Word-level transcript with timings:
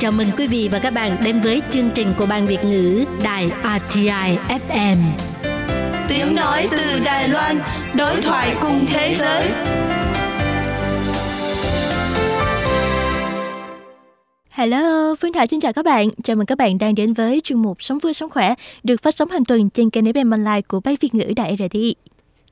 Chào 0.00 0.12
mừng 0.12 0.26
quý 0.38 0.46
vị 0.46 0.68
và 0.72 0.78
các 0.78 0.90
bạn 0.90 1.16
đến 1.24 1.40
với 1.40 1.62
chương 1.70 1.90
trình 1.94 2.14
của 2.18 2.26
Ban 2.26 2.46
Việt 2.46 2.64
ngữ 2.64 3.04
Đài 3.24 3.46
RTI 3.46 4.38
FM. 4.68 4.96
Tiếng 6.08 6.34
nói 6.34 6.68
từ 6.70 7.00
Đài 7.04 7.28
Loan, 7.28 7.58
đối 7.96 8.22
thoại 8.22 8.56
cùng 8.60 8.86
thế 8.88 9.14
giới. 9.14 9.50
Hello, 14.50 15.14
Phương 15.20 15.32
Thảo 15.32 15.46
xin 15.46 15.60
chào 15.60 15.72
các 15.72 15.84
bạn. 15.84 16.08
Chào 16.24 16.36
mừng 16.36 16.46
các 16.46 16.58
bạn 16.58 16.78
đang 16.78 16.94
đến 16.94 17.12
với 17.12 17.40
chuyên 17.44 17.62
mục 17.62 17.82
Sống 17.82 17.98
vui 17.98 18.14
sống 18.14 18.30
khỏe 18.30 18.54
được 18.82 19.02
phát 19.02 19.14
sóng 19.14 19.30
hàng 19.30 19.44
tuần 19.44 19.70
trên 19.70 19.90
kênh 19.90 20.04
FM 20.04 20.30
Online 20.30 20.60
của 20.68 20.80
Ban 20.80 20.94
Việt 21.00 21.14
ngữ 21.14 21.32
Đài 21.36 21.56
RTI. 21.58 21.94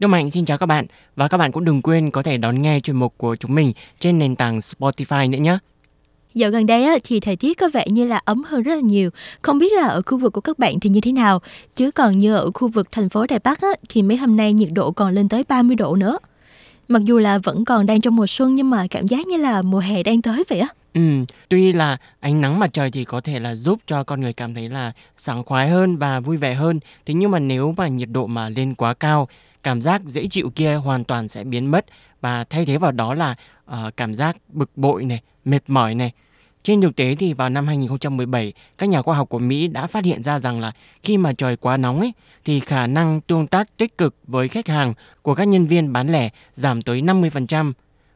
Đức 0.03 0.09
Mạnh 0.09 0.31
xin 0.31 0.45
chào 0.45 0.59
các 0.59 0.67
bạn 0.67 0.87
và 1.17 1.29
các 1.29 1.39
bạn 1.39 1.53
cũng 1.53 1.65
đừng 1.65 1.83
quên 1.83 2.11
có 2.11 2.23
thể 2.23 2.37
đón 2.37 2.63
nghe 2.63 2.81
chuyên 2.81 2.97
mục 2.97 3.15
của 3.17 3.37
chúng 3.37 3.55
mình 3.55 3.73
trên 3.99 4.19
nền 4.19 4.37
tảng 4.37 4.59
Spotify 4.59 5.31
nữa 5.31 5.39
nhé. 5.39 5.59
Dạo 6.35 6.51
gần 6.51 6.67
đây 6.67 6.85
á, 6.85 6.97
thì 7.05 7.21
thời 7.21 7.37
tiết 7.37 7.59
có 7.59 7.69
vẻ 7.73 7.87
như 7.89 8.07
là 8.07 8.21
ấm 8.25 8.43
hơn 8.47 8.63
rất 8.63 8.75
là 8.75 8.81
nhiều. 8.81 9.11
Không 9.43 9.59
biết 9.59 9.73
là 9.73 9.89
ở 9.89 10.03
khu 10.07 10.19
vực 10.19 10.33
của 10.33 10.41
các 10.41 10.59
bạn 10.59 10.81
thì 10.81 10.91
như 10.91 11.01
thế 11.01 11.13
nào. 11.13 11.39
Chứ 11.77 11.91
còn 11.91 12.19
như 12.19 12.35
ở 12.35 12.51
khu 12.55 12.69
vực 12.69 12.89
thành 12.93 13.09
phố 13.09 13.27
Đài 13.27 13.39
Bắc 13.39 13.61
á, 13.61 13.69
thì 13.89 14.03
mấy 14.03 14.17
hôm 14.17 14.37
nay 14.37 14.53
nhiệt 14.53 14.69
độ 14.73 14.91
còn 14.91 15.15
lên 15.15 15.29
tới 15.29 15.45
30 15.49 15.77
độ 15.77 15.97
nữa. 15.97 16.19
Mặc 16.89 17.03
dù 17.05 17.19
là 17.19 17.39
vẫn 17.39 17.65
còn 17.65 17.87
đang 17.87 18.01
trong 18.01 18.17
mùa 18.17 18.27
xuân 18.27 18.55
nhưng 18.55 18.71
mà 18.71 18.87
cảm 18.91 19.07
giác 19.07 19.27
như 19.27 19.37
là 19.37 19.63
mùa 19.63 19.79
hè 19.79 20.03
đang 20.03 20.23
tới 20.23 20.45
vậy 20.49 20.59
á. 20.59 20.69
Ừ, 20.95 21.01
tuy 21.49 21.73
là 21.73 21.97
ánh 22.21 22.41
nắng 22.41 22.59
mặt 22.59 22.73
trời 22.73 22.91
thì 22.91 23.05
có 23.05 23.21
thể 23.21 23.41
là 23.41 23.55
giúp 23.55 23.79
cho 23.87 24.05
con 24.05 24.21
người 24.21 24.33
cảm 24.33 24.55
thấy 24.55 24.69
là 24.69 24.93
sảng 25.19 25.45
khoái 25.45 25.69
hơn 25.69 25.97
và 25.97 26.21
vui 26.21 26.37
vẻ 26.37 26.55
hơn. 26.55 26.81
Thế 27.07 27.15
nhưng 27.15 27.31
mà 27.31 27.39
nếu 27.39 27.75
mà 27.77 27.89
nhiệt 27.89 28.09
độ 28.13 28.27
mà 28.27 28.49
lên 28.49 28.75
quá 28.75 28.95
cao, 28.95 29.29
cảm 29.63 29.83
giác 29.83 30.03
dễ 30.05 30.27
chịu 30.27 30.51
kia 30.55 30.75
hoàn 30.75 31.05
toàn 31.05 31.29
sẽ 31.29 31.45
biến 31.45 31.67
mất 31.67 31.87
và 32.21 32.45
thay 32.45 32.67
thế 32.67 32.79
vào 32.79 32.93
đó 32.93 33.15
là 33.15 33.35
uh, 33.71 33.97
cảm 33.97 34.15
giác 34.15 34.37
bực 34.49 34.71
bội 34.77 35.05
này, 35.05 35.21
mệt 35.45 35.63
mỏi 35.67 35.95
này. 35.95 36.13
Trên 36.63 36.81
thực 36.81 36.97
tế 36.97 37.15
thì 37.15 37.33
vào 37.33 37.49
năm 37.49 37.67
2017, 37.67 38.53
các 38.79 38.89
nhà 38.89 39.03
khoa 39.03 39.17
học 39.17 39.29
của 39.29 39.39
Mỹ 39.39 39.69
đã 39.69 39.87
phát 39.87 40.05
hiện 40.05 40.23
ra 40.23 40.39
rằng 40.39 40.61
là 40.61 40.73
khi 41.03 41.17
mà 41.19 41.33
trời 41.33 41.57
quá 41.57 41.77
nóng 41.77 42.01
ấy, 42.01 42.13
thì 42.45 42.61
khả 42.61 42.87
năng 42.87 43.21
tương 43.21 43.47
tác 43.47 43.77
tích 43.77 43.99
cực 43.99 44.15
với 44.27 44.49
khách 44.49 44.69
hàng 44.69 44.95
của 45.23 45.35
các 45.35 45.45
nhân 45.45 45.67
viên 45.67 45.93
bán 45.93 46.13
lẻ 46.13 46.29
giảm 46.53 46.83
tới 46.83 47.03
50%. 47.03 47.73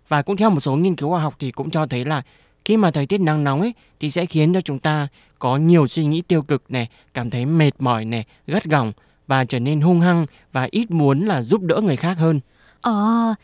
Và 0.09 0.23
cũng 0.23 0.37
theo 0.37 0.51
một 0.51 0.61
số 0.61 0.77
nghiên 0.77 0.97
cứu 0.97 1.11
khoa 1.11 1.21
học 1.21 1.35
thì 1.39 1.51
cũng 1.51 1.71
cho 1.71 1.87
thấy 1.87 2.05
là 2.05 2.23
khi 2.65 2.77
mà 2.77 2.91
thời 2.91 3.07
tiết 3.07 3.21
nắng 3.21 3.45
nóng 3.45 3.61
ấy 3.61 3.75
thì 4.01 4.11
sẽ 4.11 4.27
khiến 4.27 4.55
cho 4.55 4.61
chúng 4.61 4.79
ta 4.79 5.09
có 5.39 5.57
nhiều 5.57 5.87
suy 5.87 6.05
nghĩ 6.05 6.23
tiêu 6.23 6.43
cực 6.43 6.63
này, 6.69 6.89
cảm 7.15 7.31
thấy 7.31 7.47
mệt 7.47 7.73
mỏi 7.79 8.05
này, 8.05 8.25
gắt 8.47 8.65
gỏng 8.65 8.93
và 9.27 9.45
trở 9.45 9.59
nên 9.59 9.81
hung 9.81 10.01
hăng 10.01 10.27
và 10.53 10.69
ít 10.71 10.91
muốn 10.91 11.27
là 11.27 11.43
giúp 11.43 11.63
đỡ 11.63 11.81
người 11.85 11.97
khác 11.97 12.19
hơn. 12.19 12.41
Ờ, 12.81 13.35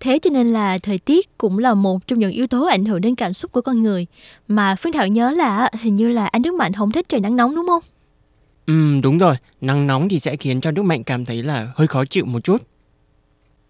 thế 0.00 0.18
cho 0.18 0.30
nên 0.30 0.46
là 0.46 0.78
thời 0.78 0.98
tiết 0.98 1.38
cũng 1.38 1.58
là 1.58 1.74
một 1.74 2.06
trong 2.06 2.18
những 2.18 2.32
yếu 2.32 2.46
tố 2.46 2.66
ảnh 2.66 2.84
hưởng 2.84 3.00
đến 3.00 3.14
cảm 3.14 3.32
xúc 3.34 3.52
của 3.52 3.60
con 3.60 3.82
người. 3.82 4.06
Mà 4.48 4.74
Phương 4.74 4.92
Thảo 4.92 5.08
nhớ 5.08 5.30
là 5.30 5.70
hình 5.80 5.94
như 5.94 6.08
là 6.08 6.26
anh 6.26 6.42
Đức 6.42 6.54
Mạnh 6.54 6.72
không 6.72 6.92
thích 6.92 7.08
trời 7.08 7.20
nắng 7.20 7.36
nóng 7.36 7.54
đúng 7.56 7.66
không? 7.66 7.82
Ừ, 8.66 9.00
đúng 9.02 9.18
rồi. 9.18 9.36
Nắng 9.60 9.86
nóng 9.86 10.08
thì 10.08 10.18
sẽ 10.18 10.36
khiến 10.36 10.60
cho 10.60 10.70
Đức 10.70 10.82
Mạnh 10.82 11.04
cảm 11.04 11.24
thấy 11.24 11.42
là 11.42 11.68
hơi 11.76 11.86
khó 11.86 12.04
chịu 12.04 12.24
một 12.24 12.44
chút. 12.44 12.62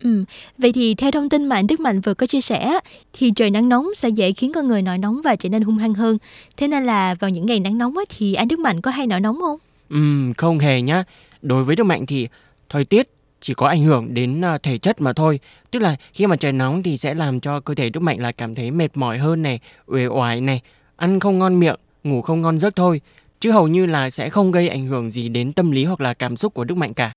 Ừ, 0.02 0.24
vậy 0.58 0.72
thì 0.72 0.94
theo 0.94 1.10
thông 1.10 1.28
tin 1.28 1.46
mà 1.46 1.56
anh 1.56 1.66
Đức 1.66 1.80
Mạnh 1.80 2.00
vừa 2.00 2.14
có 2.14 2.26
chia 2.26 2.40
sẻ, 2.40 2.78
thì 3.12 3.30
trời 3.36 3.50
nắng 3.50 3.68
nóng 3.68 3.88
sẽ 3.96 4.08
dễ 4.08 4.32
khiến 4.32 4.52
con 4.52 4.68
người 4.68 4.82
nổi 4.82 4.98
nóng 4.98 5.20
và 5.24 5.36
trở 5.36 5.48
nên 5.48 5.62
hung 5.62 5.78
hăng 5.78 5.94
hơn. 5.94 6.18
Thế 6.56 6.68
nên 6.68 6.84
là 6.84 7.14
vào 7.14 7.30
những 7.30 7.46
ngày 7.46 7.60
nắng 7.60 7.78
nóng 7.78 7.94
thì 8.16 8.34
anh 8.34 8.48
Đức 8.48 8.58
Mạnh 8.58 8.80
có 8.80 8.90
hay 8.90 9.06
nổi 9.06 9.20
nóng 9.20 9.40
không? 9.40 9.58
Ừ, 9.90 10.32
không 10.36 10.58
hề 10.58 10.82
nhá. 10.82 11.04
Đối 11.44 11.64
với 11.64 11.76
Đức 11.76 11.84
Mạnh 11.84 12.06
thì 12.06 12.28
thời 12.68 12.84
tiết 12.84 13.08
chỉ 13.40 13.54
có 13.54 13.66
ảnh 13.68 13.82
hưởng 13.82 14.14
đến 14.14 14.44
à, 14.44 14.58
thể 14.58 14.78
chất 14.78 15.00
mà 15.00 15.12
thôi. 15.12 15.40
Tức 15.70 15.82
là 15.82 15.96
khi 16.12 16.26
mà 16.26 16.36
trời 16.36 16.52
nóng 16.52 16.82
thì 16.82 16.96
sẽ 16.96 17.14
làm 17.14 17.40
cho 17.40 17.60
cơ 17.60 17.74
thể 17.74 17.90
Đức 17.90 18.00
Mạnh 18.00 18.20
là 18.20 18.32
cảm 18.32 18.54
thấy 18.54 18.70
mệt 18.70 18.96
mỏi 18.96 19.18
hơn 19.18 19.42
này, 19.42 19.60
uể 19.86 20.06
oải 20.06 20.40
này, 20.40 20.60
ăn 20.96 21.20
không 21.20 21.38
ngon 21.38 21.60
miệng, 21.60 21.76
ngủ 22.04 22.22
không 22.22 22.42
ngon 22.42 22.58
giấc 22.58 22.76
thôi. 22.76 23.00
Chứ 23.40 23.52
hầu 23.52 23.68
như 23.68 23.86
là 23.86 24.10
sẽ 24.10 24.30
không 24.30 24.50
gây 24.50 24.68
ảnh 24.68 24.86
hưởng 24.86 25.10
gì 25.10 25.28
đến 25.28 25.52
tâm 25.52 25.70
lý 25.70 25.84
hoặc 25.84 26.00
là 26.00 26.14
cảm 26.14 26.36
xúc 26.36 26.54
của 26.54 26.64
Đức 26.64 26.76
Mạnh 26.76 26.94
cả. 26.94 27.12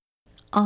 Ồ, 0.50 0.62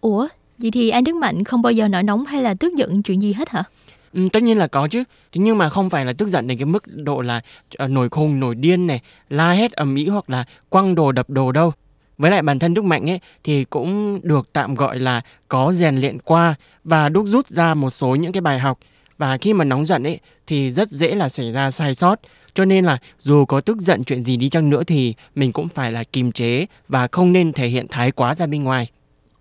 ủa, 0.00 0.28
vậy 0.58 0.70
thì 0.70 0.90
anh 0.90 1.04
Đức 1.04 1.16
Mạnh 1.16 1.44
không 1.44 1.62
bao 1.62 1.72
giờ 1.72 1.88
nổi 1.88 2.02
nóng 2.02 2.26
hay 2.26 2.42
là 2.42 2.54
tức 2.54 2.74
giận 2.76 3.02
chuyện 3.02 3.22
gì 3.22 3.32
hết 3.32 3.48
hả? 3.48 3.64
Ừ, 4.12 4.28
tất 4.32 4.42
nhiên 4.42 4.58
là 4.58 4.66
có 4.66 4.88
chứ 4.88 5.04
thế 5.32 5.40
nhưng 5.40 5.58
mà 5.58 5.70
không 5.70 5.90
phải 5.90 6.04
là 6.04 6.12
tức 6.12 6.28
giận 6.28 6.46
đến 6.46 6.58
cái 6.58 6.66
mức 6.66 6.82
độ 6.86 7.20
là 7.20 7.40
uh, 7.84 7.90
nổi 7.90 8.08
khùng 8.08 8.40
nổi 8.40 8.54
điên 8.54 8.86
này 8.86 9.00
la 9.28 9.50
hét 9.50 9.72
ầm 9.72 9.94
ĩ 9.94 10.06
hoặc 10.06 10.30
là 10.30 10.44
quăng 10.68 10.94
đồ 10.94 11.12
đập 11.12 11.30
đồ 11.30 11.52
đâu 11.52 11.72
với 12.20 12.30
lại 12.30 12.42
bản 12.42 12.58
thân 12.58 12.74
Đức 12.74 12.84
Mạnh 12.84 13.10
ấy, 13.10 13.20
thì 13.44 13.64
cũng 13.64 14.20
được 14.22 14.48
tạm 14.52 14.74
gọi 14.74 14.98
là 14.98 15.20
có 15.48 15.72
rèn 15.72 15.96
luyện 15.96 16.18
qua 16.18 16.54
và 16.84 17.08
đúc 17.08 17.24
rút 17.26 17.48
ra 17.48 17.74
một 17.74 17.90
số 17.90 18.14
những 18.14 18.32
cái 18.32 18.40
bài 18.40 18.58
học 18.58 18.78
và 19.18 19.38
khi 19.38 19.54
mà 19.54 19.64
nóng 19.64 19.84
giận 19.84 20.02
ấy, 20.02 20.20
thì 20.46 20.70
rất 20.70 20.90
dễ 20.90 21.14
là 21.14 21.28
xảy 21.28 21.52
ra 21.52 21.70
sai 21.70 21.94
sót 21.94 22.20
cho 22.54 22.64
nên 22.64 22.84
là 22.84 22.98
dù 23.18 23.44
có 23.44 23.60
tức 23.60 23.80
giận 23.80 24.04
chuyện 24.04 24.24
gì 24.24 24.36
đi 24.36 24.48
chăng 24.48 24.70
nữa 24.70 24.82
thì 24.84 25.14
mình 25.34 25.52
cũng 25.52 25.68
phải 25.68 25.92
là 25.92 26.04
kiềm 26.12 26.32
chế 26.32 26.66
và 26.88 27.08
không 27.12 27.32
nên 27.32 27.52
thể 27.52 27.66
hiện 27.68 27.86
thái 27.88 28.10
quá 28.10 28.34
ra 28.34 28.46
bên 28.46 28.64
ngoài. 28.64 28.90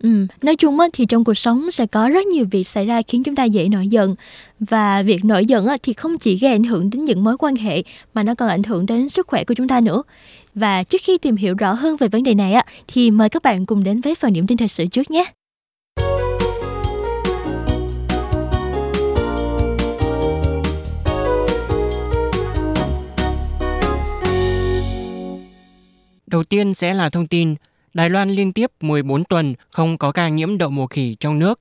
Ừ, 0.03 0.27
nói 0.41 0.55
chung 0.55 0.79
á, 0.79 0.87
thì 0.93 1.05
trong 1.05 1.23
cuộc 1.23 1.33
sống 1.33 1.71
sẽ 1.71 1.85
có 1.85 2.09
rất 2.09 2.25
nhiều 2.25 2.45
việc 2.51 2.67
xảy 2.67 2.85
ra 2.85 3.01
khiến 3.07 3.23
chúng 3.23 3.35
ta 3.35 3.43
dễ 3.43 3.69
nổi 3.69 3.87
giận 3.87 4.15
và 4.59 5.03
việc 5.03 5.25
nổi 5.25 5.45
giận 5.45 5.67
á, 5.67 5.77
thì 5.83 5.93
không 5.93 6.17
chỉ 6.17 6.37
gây 6.37 6.51
ảnh 6.51 6.63
hưởng 6.63 6.89
đến 6.89 7.03
những 7.03 7.23
mối 7.23 7.37
quan 7.37 7.55
hệ 7.55 7.83
mà 8.13 8.23
nó 8.23 8.35
còn 8.35 8.49
ảnh 8.49 8.63
hưởng 8.63 8.85
đến 8.85 9.09
sức 9.09 9.27
khỏe 9.27 9.43
của 9.43 9.53
chúng 9.53 9.67
ta 9.67 9.81
nữa. 9.81 10.03
Và 10.55 10.83
trước 10.83 11.01
khi 11.03 11.17
tìm 11.17 11.35
hiểu 11.35 11.53
rõ 11.53 11.73
hơn 11.73 11.97
về 11.97 12.07
vấn 12.07 12.23
đề 12.23 12.33
này 12.33 12.53
á, 12.53 12.63
thì 12.87 13.11
mời 13.11 13.29
các 13.29 13.43
bạn 13.43 13.65
cùng 13.65 13.83
đến 13.83 14.01
với 14.01 14.15
phần 14.15 14.33
điểm 14.33 14.47
tin 14.47 14.57
thời 14.57 14.67
sự 14.67 14.85
trước 14.85 15.11
nhé. 15.11 15.25
Đầu 26.27 26.43
tiên 26.43 26.73
sẽ 26.73 26.93
là 26.93 27.09
thông 27.09 27.27
tin 27.27 27.55
Đài 27.93 28.09
Loan 28.09 28.29
liên 28.29 28.51
tiếp 28.51 28.71
14 28.81 29.23
tuần 29.23 29.55
không 29.71 29.97
có 29.97 30.11
ca 30.11 30.29
nhiễm 30.29 30.57
đậu 30.57 30.69
mùa 30.69 30.87
khỉ 30.87 31.15
trong 31.19 31.39
nước. 31.39 31.59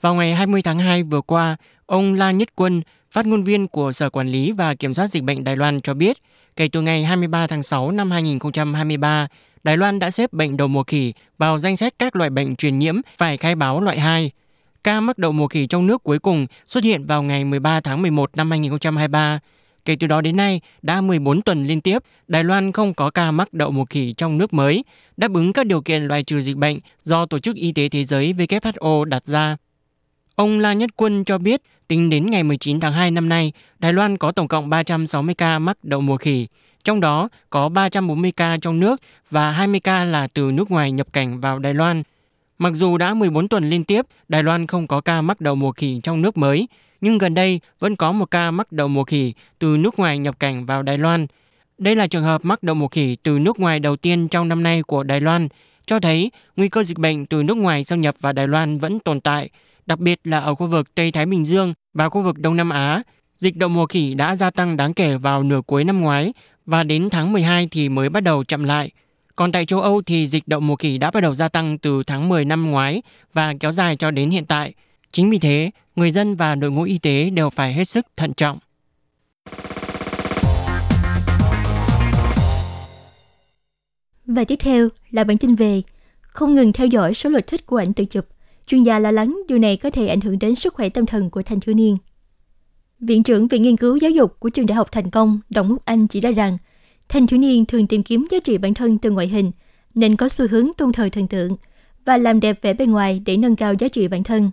Vào 0.00 0.14
ngày 0.14 0.34
20 0.34 0.62
tháng 0.62 0.78
2 0.78 1.02
vừa 1.02 1.20
qua, 1.20 1.56
ông 1.86 2.14
La 2.14 2.30
Nhất 2.30 2.48
Quân, 2.54 2.82
phát 3.10 3.26
ngôn 3.26 3.44
viên 3.44 3.68
của 3.68 3.92
Sở 3.92 4.10
Quản 4.10 4.28
lý 4.28 4.52
và 4.52 4.74
Kiểm 4.74 4.94
soát 4.94 5.06
Dịch 5.06 5.22
bệnh 5.22 5.44
Đài 5.44 5.56
Loan 5.56 5.80
cho 5.80 5.94
biết, 5.94 6.18
kể 6.56 6.68
từ 6.68 6.80
ngày 6.80 7.04
23 7.04 7.46
tháng 7.46 7.62
6 7.62 7.90
năm 7.90 8.10
2023, 8.10 9.28
Đài 9.64 9.76
Loan 9.76 9.98
đã 9.98 10.10
xếp 10.10 10.32
bệnh 10.32 10.56
đậu 10.56 10.68
mùa 10.68 10.82
khỉ 10.82 11.12
vào 11.38 11.58
danh 11.58 11.76
sách 11.76 11.94
các 11.98 12.16
loại 12.16 12.30
bệnh 12.30 12.56
truyền 12.56 12.78
nhiễm 12.78 13.00
phải 13.18 13.36
khai 13.36 13.54
báo 13.54 13.80
loại 13.80 14.00
2. 14.00 14.30
Ca 14.84 15.00
mắc 15.00 15.18
đậu 15.18 15.32
mùa 15.32 15.48
khỉ 15.48 15.66
trong 15.66 15.86
nước 15.86 16.02
cuối 16.02 16.18
cùng 16.18 16.46
xuất 16.66 16.84
hiện 16.84 17.04
vào 17.04 17.22
ngày 17.22 17.44
13 17.44 17.80
tháng 17.80 18.02
11 18.02 18.30
năm 18.36 18.50
2023. 18.50 19.40
Kể 19.88 19.96
từ 19.96 20.06
đó 20.06 20.20
đến 20.20 20.36
nay, 20.36 20.60
đã 20.82 21.00
14 21.00 21.42
tuần 21.42 21.66
liên 21.66 21.80
tiếp, 21.80 21.98
Đài 22.26 22.44
Loan 22.44 22.72
không 22.72 22.94
có 22.94 23.10
ca 23.10 23.30
mắc 23.30 23.52
đậu 23.52 23.70
mùa 23.70 23.84
khỉ 23.84 24.12
trong 24.12 24.38
nước 24.38 24.52
mới, 24.52 24.84
đáp 25.16 25.34
ứng 25.34 25.52
các 25.52 25.66
điều 25.66 25.80
kiện 25.80 26.02
loại 26.02 26.22
trừ 26.22 26.40
dịch 26.40 26.56
bệnh 26.56 26.78
do 27.04 27.26
Tổ 27.26 27.38
chức 27.38 27.56
Y 27.56 27.72
tế 27.72 27.88
Thế 27.88 28.04
giới 28.04 28.32
WHO 28.38 29.04
đặt 29.04 29.26
ra. 29.26 29.56
Ông 30.34 30.58
La 30.58 30.72
Nhất 30.72 30.90
Quân 30.96 31.24
cho 31.24 31.38
biết, 31.38 31.62
tính 31.88 32.10
đến 32.10 32.30
ngày 32.30 32.42
19 32.42 32.80
tháng 32.80 32.92
2 32.92 33.10
năm 33.10 33.28
nay, 33.28 33.52
Đài 33.78 33.92
Loan 33.92 34.18
có 34.18 34.32
tổng 34.32 34.48
cộng 34.48 34.70
360 34.70 35.34
ca 35.34 35.58
mắc 35.58 35.78
đậu 35.82 36.00
mùa 36.00 36.16
khỉ, 36.16 36.46
trong 36.84 37.00
đó 37.00 37.28
có 37.50 37.68
340 37.68 38.32
ca 38.32 38.56
trong 38.62 38.80
nước 38.80 39.00
và 39.30 39.50
20 39.50 39.80
ca 39.80 40.04
là 40.04 40.28
từ 40.34 40.50
nước 40.52 40.70
ngoài 40.70 40.92
nhập 40.92 41.06
cảnh 41.12 41.40
vào 41.40 41.58
Đài 41.58 41.74
Loan. 41.74 42.02
Mặc 42.58 42.72
dù 42.74 42.98
đã 42.98 43.14
14 43.14 43.48
tuần 43.48 43.70
liên 43.70 43.84
tiếp, 43.84 44.06
Đài 44.28 44.42
Loan 44.42 44.66
không 44.66 44.86
có 44.86 45.00
ca 45.00 45.22
mắc 45.22 45.40
đậu 45.40 45.54
mùa 45.54 45.72
khỉ 45.72 46.00
trong 46.02 46.22
nước 46.22 46.36
mới, 46.36 46.68
nhưng 47.00 47.18
gần 47.18 47.34
đây 47.34 47.60
vẫn 47.78 47.96
có 47.96 48.12
một 48.12 48.30
ca 48.30 48.50
mắc 48.50 48.72
đậu 48.72 48.88
mùa 48.88 49.04
khỉ 49.04 49.34
từ 49.58 49.76
nước 49.76 49.98
ngoài 49.98 50.18
nhập 50.18 50.40
cảnh 50.40 50.66
vào 50.66 50.82
Đài 50.82 50.98
Loan. 50.98 51.26
Đây 51.78 51.96
là 51.96 52.06
trường 52.06 52.24
hợp 52.24 52.44
mắc 52.44 52.62
đậu 52.62 52.74
mùa 52.74 52.88
khỉ 52.88 53.16
từ 53.22 53.38
nước 53.38 53.60
ngoài 53.60 53.80
đầu 53.80 53.96
tiên 53.96 54.28
trong 54.28 54.48
năm 54.48 54.62
nay 54.62 54.82
của 54.82 55.02
Đài 55.02 55.20
Loan, 55.20 55.48
cho 55.86 56.00
thấy 56.00 56.30
nguy 56.56 56.68
cơ 56.68 56.82
dịch 56.82 56.98
bệnh 56.98 57.26
từ 57.26 57.42
nước 57.42 57.56
ngoài 57.56 57.84
xâm 57.84 58.00
nhập 58.00 58.16
vào 58.20 58.32
Đài 58.32 58.48
Loan 58.48 58.78
vẫn 58.78 58.98
tồn 58.98 59.20
tại, 59.20 59.50
đặc 59.86 59.98
biệt 59.98 60.20
là 60.24 60.38
ở 60.40 60.54
khu 60.54 60.66
vực 60.66 60.94
Tây 60.94 61.12
Thái 61.12 61.26
Bình 61.26 61.44
Dương 61.44 61.74
và 61.94 62.08
khu 62.08 62.22
vực 62.22 62.38
Đông 62.38 62.56
Nam 62.56 62.70
Á. 62.70 63.02
Dịch 63.36 63.56
đậu 63.56 63.68
mùa 63.68 63.86
khỉ 63.86 64.14
đã 64.14 64.36
gia 64.36 64.50
tăng 64.50 64.76
đáng 64.76 64.94
kể 64.94 65.16
vào 65.16 65.42
nửa 65.42 65.60
cuối 65.66 65.84
năm 65.84 66.00
ngoái 66.00 66.32
và 66.66 66.84
đến 66.84 67.10
tháng 67.10 67.32
12 67.32 67.68
thì 67.70 67.88
mới 67.88 68.08
bắt 68.08 68.22
đầu 68.22 68.44
chậm 68.44 68.64
lại. 68.64 68.90
Còn 69.36 69.52
tại 69.52 69.66
châu 69.66 69.80
Âu 69.80 70.02
thì 70.02 70.28
dịch 70.28 70.42
đậu 70.46 70.60
mùa 70.60 70.76
khỉ 70.76 70.98
đã 70.98 71.10
bắt 71.10 71.20
đầu 71.20 71.34
gia 71.34 71.48
tăng 71.48 71.78
từ 71.78 72.02
tháng 72.02 72.28
10 72.28 72.44
năm 72.44 72.70
ngoái 72.70 73.02
và 73.32 73.54
kéo 73.60 73.72
dài 73.72 73.96
cho 73.96 74.10
đến 74.10 74.30
hiện 74.30 74.46
tại. 74.46 74.74
Chính 75.12 75.30
vì 75.30 75.38
thế, 75.38 75.70
người 75.96 76.10
dân 76.10 76.34
và 76.34 76.54
đội 76.54 76.70
ngũ 76.70 76.82
y 76.82 76.98
tế 76.98 77.30
đều 77.30 77.50
phải 77.50 77.74
hết 77.74 77.84
sức 77.84 78.06
thận 78.16 78.32
trọng. 78.32 78.58
Và 84.26 84.44
tiếp 84.44 84.58
theo 84.60 84.88
là 85.10 85.24
bản 85.24 85.38
tin 85.38 85.54
về 85.54 85.82
không 86.20 86.54
ngừng 86.54 86.72
theo 86.72 86.86
dõi 86.86 87.14
số 87.14 87.30
lượt 87.30 87.46
thích 87.46 87.66
của 87.66 87.76
ảnh 87.76 87.92
tự 87.92 88.04
chụp. 88.04 88.26
Chuyên 88.66 88.82
gia 88.82 88.98
lo 88.98 89.10
lắng 89.10 89.38
điều 89.48 89.58
này 89.58 89.76
có 89.76 89.90
thể 89.90 90.06
ảnh 90.06 90.20
hưởng 90.20 90.38
đến 90.38 90.54
sức 90.54 90.74
khỏe 90.74 90.88
tâm 90.88 91.06
thần 91.06 91.30
của 91.30 91.42
thanh 91.42 91.60
thiếu 91.60 91.74
niên. 91.74 91.96
Viện 93.00 93.22
trưởng 93.22 93.48
Viện 93.48 93.62
Nghiên 93.62 93.76
cứu 93.76 93.96
Giáo 93.96 94.10
dục 94.10 94.40
của 94.40 94.48
Trường 94.48 94.66
Đại 94.66 94.76
học 94.76 94.92
Thành 94.92 95.10
Công, 95.10 95.40
Đồng 95.50 95.70
Quốc 95.70 95.82
Anh 95.84 96.06
chỉ 96.06 96.20
ra 96.20 96.30
rằng, 96.30 96.58
thanh 97.08 97.26
thiếu 97.26 97.38
niên 97.38 97.66
thường 97.66 97.86
tìm 97.86 98.02
kiếm 98.02 98.26
giá 98.30 98.38
trị 98.44 98.58
bản 98.58 98.74
thân 98.74 98.98
từ 98.98 99.10
ngoại 99.10 99.28
hình, 99.28 99.52
nên 99.94 100.16
có 100.16 100.28
xu 100.28 100.48
hướng 100.48 100.68
tôn 100.76 100.92
thờ 100.92 101.08
thần 101.12 101.28
tượng 101.28 101.56
và 102.04 102.16
làm 102.16 102.40
đẹp 102.40 102.62
vẻ 102.62 102.74
bên 102.74 102.90
ngoài 102.90 103.22
để 103.26 103.36
nâng 103.36 103.56
cao 103.56 103.74
giá 103.78 103.88
trị 103.88 104.08
bản 104.08 104.22
thân. 104.22 104.50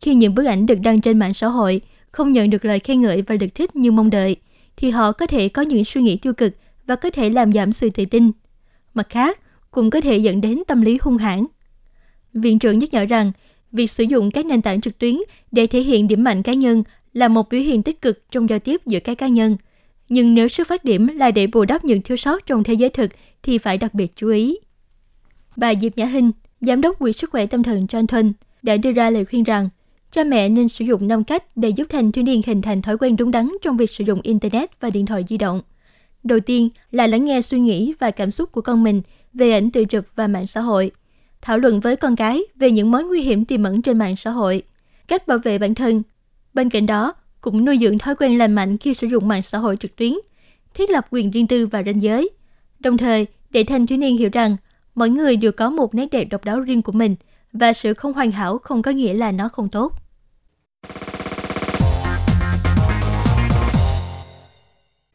Khi 0.00 0.14
những 0.14 0.34
bức 0.34 0.44
ảnh 0.44 0.66
được 0.66 0.78
đăng 0.82 1.00
trên 1.00 1.18
mạng 1.18 1.34
xã 1.34 1.46
hội 1.46 1.80
không 2.12 2.32
nhận 2.32 2.50
được 2.50 2.64
lời 2.64 2.78
khen 2.78 3.00
ngợi 3.00 3.22
và 3.22 3.36
được 3.36 3.54
thích 3.54 3.76
như 3.76 3.92
mong 3.92 4.10
đợi, 4.10 4.36
thì 4.76 4.90
họ 4.90 5.12
có 5.12 5.26
thể 5.26 5.48
có 5.48 5.62
những 5.62 5.84
suy 5.84 6.02
nghĩ 6.02 6.16
tiêu 6.16 6.32
cực 6.32 6.52
và 6.86 6.96
có 6.96 7.10
thể 7.10 7.30
làm 7.30 7.52
giảm 7.52 7.72
sự 7.72 7.90
tự 7.90 8.04
tin. 8.04 8.30
Mặt 8.94 9.06
khác, 9.10 9.40
cũng 9.70 9.90
có 9.90 10.00
thể 10.00 10.18
dẫn 10.18 10.40
đến 10.40 10.62
tâm 10.66 10.82
lý 10.82 10.98
hung 11.02 11.16
hãn. 11.16 11.46
Viện 12.32 12.58
trưởng 12.58 12.78
nhắc 12.78 12.88
nhở 12.92 13.04
rằng, 13.04 13.32
việc 13.72 13.90
sử 13.90 14.04
dụng 14.04 14.30
các 14.30 14.46
nền 14.46 14.62
tảng 14.62 14.80
trực 14.80 14.98
tuyến 14.98 15.16
để 15.52 15.66
thể 15.66 15.80
hiện 15.80 16.08
điểm 16.08 16.24
mạnh 16.24 16.42
cá 16.42 16.52
nhân 16.52 16.82
là 17.12 17.28
một 17.28 17.48
biểu 17.48 17.60
hiện 17.60 17.82
tích 17.82 18.02
cực 18.02 18.30
trong 18.30 18.48
giao 18.48 18.58
tiếp 18.58 18.80
giữa 18.86 19.00
các 19.00 19.18
cá 19.18 19.28
nhân. 19.28 19.56
Nhưng 20.08 20.34
nếu 20.34 20.48
xuất 20.48 20.68
phát 20.68 20.84
điểm 20.84 21.06
là 21.06 21.30
để 21.30 21.46
bù 21.46 21.64
đắp 21.64 21.84
những 21.84 22.02
thiếu 22.02 22.16
sót 22.16 22.46
trong 22.46 22.64
thế 22.64 22.74
giới 22.74 22.88
thực 22.88 23.10
thì 23.42 23.58
phải 23.58 23.78
đặc 23.78 23.94
biệt 23.94 24.12
chú 24.16 24.28
ý. 24.28 24.58
Bà 25.56 25.74
Diệp 25.74 25.98
Nhã 25.98 26.06
Hinh, 26.06 26.30
Giám 26.60 26.80
đốc 26.80 26.98
Quỹ 26.98 27.12
sức 27.12 27.30
khỏe 27.30 27.46
tâm 27.46 27.62
thần 27.62 27.86
Johnson, 27.86 28.32
đã 28.62 28.76
đưa 28.76 28.92
ra 28.92 29.10
lời 29.10 29.24
khuyên 29.24 29.44
rằng 29.44 29.68
cha 30.16 30.24
mẹ 30.24 30.48
nên 30.48 30.68
sử 30.68 30.84
dụng 30.84 31.08
5 31.08 31.24
cách 31.24 31.56
để 31.56 31.68
giúp 31.68 31.86
thanh 31.90 32.12
thiếu 32.12 32.24
niên 32.24 32.40
hình 32.46 32.62
thành 32.62 32.82
thói 32.82 32.98
quen 32.98 33.16
đúng 33.16 33.30
đắn 33.30 33.50
trong 33.62 33.76
việc 33.76 33.90
sử 33.90 34.04
dụng 34.04 34.20
Internet 34.22 34.80
và 34.80 34.90
điện 34.90 35.06
thoại 35.06 35.24
di 35.28 35.38
động. 35.38 35.60
Đầu 36.22 36.40
tiên 36.40 36.68
là 36.90 37.06
lắng 37.06 37.24
nghe 37.24 37.42
suy 37.42 37.60
nghĩ 37.60 37.94
và 37.98 38.10
cảm 38.10 38.30
xúc 38.30 38.52
của 38.52 38.60
con 38.60 38.84
mình 38.84 39.02
về 39.32 39.52
ảnh 39.52 39.70
tự 39.70 39.84
chụp 39.84 40.04
và 40.14 40.26
mạng 40.26 40.46
xã 40.46 40.60
hội. 40.60 40.90
Thảo 41.40 41.58
luận 41.58 41.80
với 41.80 41.96
con 41.96 42.16
cái 42.16 42.42
về 42.54 42.70
những 42.70 42.90
mối 42.90 43.04
nguy 43.04 43.22
hiểm 43.22 43.44
tiềm 43.44 43.62
ẩn 43.62 43.82
trên 43.82 43.98
mạng 43.98 44.16
xã 44.16 44.30
hội, 44.30 44.62
cách 45.08 45.26
bảo 45.26 45.38
vệ 45.38 45.58
bản 45.58 45.74
thân. 45.74 46.02
Bên 46.54 46.70
cạnh 46.70 46.86
đó, 46.86 47.14
cũng 47.40 47.64
nuôi 47.64 47.78
dưỡng 47.80 47.98
thói 47.98 48.14
quen 48.16 48.38
lành 48.38 48.52
mạnh 48.52 48.78
khi 48.78 48.94
sử 48.94 49.06
dụng 49.06 49.28
mạng 49.28 49.42
xã 49.42 49.58
hội 49.58 49.76
trực 49.76 49.96
tuyến, 49.96 50.12
thiết 50.74 50.90
lập 50.90 51.06
quyền 51.10 51.30
riêng 51.30 51.46
tư 51.46 51.66
và 51.66 51.82
ranh 51.82 52.02
giới. 52.02 52.30
Đồng 52.80 52.96
thời, 52.96 53.26
để 53.50 53.64
thanh 53.64 53.86
thiếu 53.86 53.98
niên 53.98 54.16
hiểu 54.16 54.30
rằng 54.32 54.56
mỗi 54.94 55.10
người 55.10 55.36
đều 55.36 55.52
có 55.52 55.70
một 55.70 55.94
nét 55.94 56.06
đẹp 56.12 56.24
độc 56.30 56.44
đáo 56.44 56.60
riêng 56.60 56.82
của 56.82 56.92
mình 56.92 57.16
và 57.52 57.72
sự 57.72 57.94
không 57.94 58.12
hoàn 58.12 58.30
hảo 58.30 58.58
không 58.58 58.82
có 58.82 58.90
nghĩa 58.90 59.14
là 59.14 59.32
nó 59.32 59.48
không 59.48 59.68
tốt. 59.68 60.05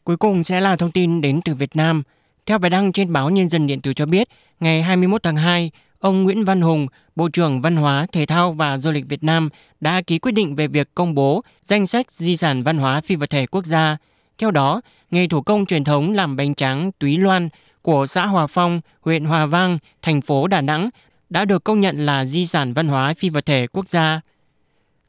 Cuối 0.04 0.16
cùng 0.16 0.44
sẽ 0.44 0.60
là 0.60 0.76
thông 0.76 0.90
tin 0.90 1.20
đến 1.20 1.40
từ 1.44 1.54
Việt 1.54 1.76
Nam. 1.76 2.02
Theo 2.46 2.58
bài 2.58 2.70
đăng 2.70 2.92
trên 2.92 3.12
báo 3.12 3.30
Nhân 3.30 3.48
dân 3.48 3.66
Điện 3.66 3.80
tử 3.80 3.94
cho 3.94 4.06
biết, 4.06 4.28
ngày 4.60 4.82
21 4.82 5.22
tháng 5.22 5.36
2, 5.36 5.70
ông 5.98 6.22
Nguyễn 6.22 6.44
Văn 6.44 6.60
Hùng, 6.60 6.86
Bộ 7.16 7.28
trưởng 7.28 7.60
Văn 7.60 7.76
hóa, 7.76 8.06
Thể 8.12 8.26
thao 8.26 8.52
và 8.52 8.78
Du 8.78 8.90
lịch 8.90 9.08
Việt 9.08 9.24
Nam 9.24 9.48
đã 9.80 10.02
ký 10.06 10.18
quyết 10.18 10.32
định 10.32 10.54
về 10.54 10.66
việc 10.66 10.88
công 10.94 11.14
bố 11.14 11.42
danh 11.62 11.86
sách 11.86 12.12
di 12.12 12.36
sản 12.36 12.62
văn 12.62 12.78
hóa 12.78 13.00
phi 13.00 13.16
vật 13.16 13.30
thể 13.30 13.46
quốc 13.46 13.64
gia. 13.64 13.96
Theo 14.38 14.50
đó, 14.50 14.80
nghề 15.10 15.28
thủ 15.28 15.42
công 15.42 15.66
truyền 15.66 15.84
thống 15.84 16.12
làm 16.12 16.36
bánh 16.36 16.54
tráng 16.54 16.92
túy 16.92 17.18
loan 17.18 17.48
của 17.82 18.06
xã 18.06 18.26
Hòa 18.26 18.46
Phong, 18.46 18.80
huyện 19.00 19.24
Hòa 19.24 19.46
Vang, 19.46 19.78
thành 20.02 20.20
phố 20.20 20.46
Đà 20.46 20.60
Nẵng 20.60 20.90
đã 21.30 21.44
được 21.44 21.64
công 21.64 21.80
nhận 21.80 22.06
là 22.06 22.24
di 22.24 22.46
sản 22.46 22.72
văn 22.72 22.88
hóa 22.88 23.14
phi 23.18 23.28
vật 23.28 23.46
thể 23.46 23.66
quốc 23.66 23.88
gia. 23.88 24.20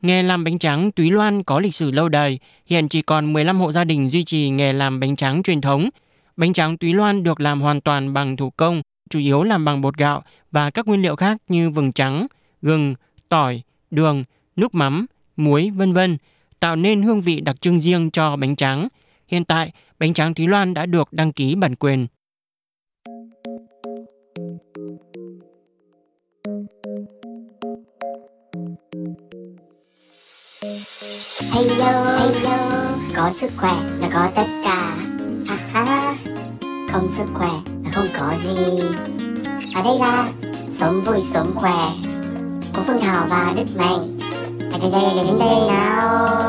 Nghề 0.03 0.23
làm 0.23 0.43
bánh 0.43 0.59
tráng 0.59 0.91
túy 0.91 1.11
loan 1.11 1.43
có 1.43 1.59
lịch 1.59 1.75
sử 1.75 1.91
lâu 1.91 2.09
đời, 2.09 2.39
hiện 2.65 2.89
chỉ 2.89 3.01
còn 3.01 3.33
15 3.33 3.59
hộ 3.59 3.71
gia 3.71 3.83
đình 3.83 4.09
duy 4.09 4.23
trì 4.23 4.49
nghề 4.49 4.73
làm 4.73 4.99
bánh 4.99 5.15
tráng 5.15 5.43
truyền 5.43 5.61
thống. 5.61 5.89
Bánh 6.37 6.53
tráng 6.53 6.77
túy 6.77 6.93
loan 6.93 7.23
được 7.23 7.39
làm 7.39 7.61
hoàn 7.61 7.81
toàn 7.81 8.13
bằng 8.13 8.37
thủ 8.37 8.49
công, 8.49 8.81
chủ 9.09 9.19
yếu 9.19 9.43
làm 9.43 9.65
bằng 9.65 9.81
bột 9.81 9.97
gạo 9.97 10.23
và 10.51 10.69
các 10.69 10.87
nguyên 10.87 11.01
liệu 11.01 11.15
khác 11.15 11.37
như 11.47 11.69
vừng 11.69 11.91
trắng, 11.91 12.27
gừng, 12.61 12.95
tỏi, 13.29 13.61
đường, 13.91 14.23
nước 14.55 14.75
mắm, 14.75 15.05
muối, 15.35 15.69
vân 15.69 15.93
vân, 15.93 16.17
tạo 16.59 16.75
nên 16.75 17.01
hương 17.01 17.21
vị 17.21 17.41
đặc 17.41 17.61
trưng 17.61 17.79
riêng 17.79 18.11
cho 18.11 18.35
bánh 18.35 18.55
tráng. 18.55 18.87
Hiện 19.27 19.45
tại, 19.45 19.71
bánh 19.99 20.13
tráng 20.13 20.33
Thúy 20.33 20.47
Loan 20.47 20.73
đã 20.73 20.85
được 20.85 21.13
đăng 21.13 21.33
ký 21.33 21.55
bản 21.55 21.75
quyền. 21.75 22.07
Hey 31.53 31.67
yo, 31.79 32.05
có 33.15 33.31
sức 33.33 33.51
khỏe 33.57 33.73
là 33.99 34.09
có 34.13 34.27
tất 34.35 34.47
cả. 34.63 34.95
Ha 35.47 35.57
ha, 35.73 36.15
không 36.91 37.09
sức 37.17 37.25
khỏe 37.33 37.49
là 37.83 37.91
không 37.91 38.07
có 38.19 38.33
gì. 38.43 38.81
Ở 39.75 39.83
đây 39.83 39.99
là 39.99 40.29
sống 40.71 41.01
vui 41.05 41.21
sống 41.21 41.51
khỏe 41.55 41.91
của 42.75 42.81
Phương 42.87 43.01
Thảo 43.01 43.27
và 43.29 43.53
Đức 43.55 43.63
Mạnh. 43.77 44.19
Hãy 44.71 44.79
đến 44.81 44.91
đây, 44.91 45.01
đến 45.15 45.39
đây 45.39 45.67
nào. 45.67 46.39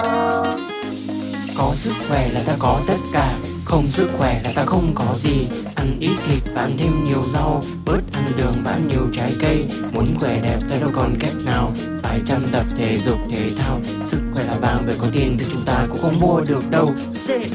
Có 1.58 1.72
sức 1.74 1.92
khỏe 2.08 2.28
là 2.32 2.42
ta 2.46 2.52
có 2.58 2.80
tất 2.86 2.98
cả 3.12 3.38
không 3.75 3.91
sức 3.91 4.11
khỏe 4.19 4.41
là 4.44 4.53
ta 4.55 4.65
không 4.65 4.93
có 4.94 5.15
gì. 5.15 5.49
Ăn 5.75 5.97
ít 6.00 6.17
thịt 6.26 6.43
và 6.55 6.62
ăn 6.62 6.73
thêm 6.79 7.05
nhiều 7.05 7.23
rau 7.32 7.62
Bớt 7.85 8.00
ăn 8.12 8.32
đường 8.37 8.55
và 8.65 8.71
ăn 8.71 8.88
nhiều 8.88 9.06
trái 9.12 9.32
cây. 9.41 9.67
Muốn 9.93 10.15
khỏe 10.19 10.41
đẹp 10.43 10.59
ta 10.71 10.76
đâu 10.81 10.91
còn 10.94 11.15
cách 11.21 11.32
nào. 11.47 11.73
Phải 12.03 12.21
chăm 12.26 12.43
tập 12.53 12.65
thể 12.76 12.99
dục 12.99 13.19
thể 13.31 13.50
thao. 13.59 13.81
Sức 14.06 14.21
khỏe 14.32 14.44
là 14.44 14.56
vàng 14.59 14.82
vậy 14.87 14.94
có 14.99 15.09
tiền 15.12 15.37
thì 15.38 15.47
chúng 15.53 15.62
ta 15.67 15.87
cũng 15.88 15.99
không 15.99 16.21
mua 16.21 16.41
được 16.41 16.71
đâu. 16.71 16.93
Dễ. 17.15 17.49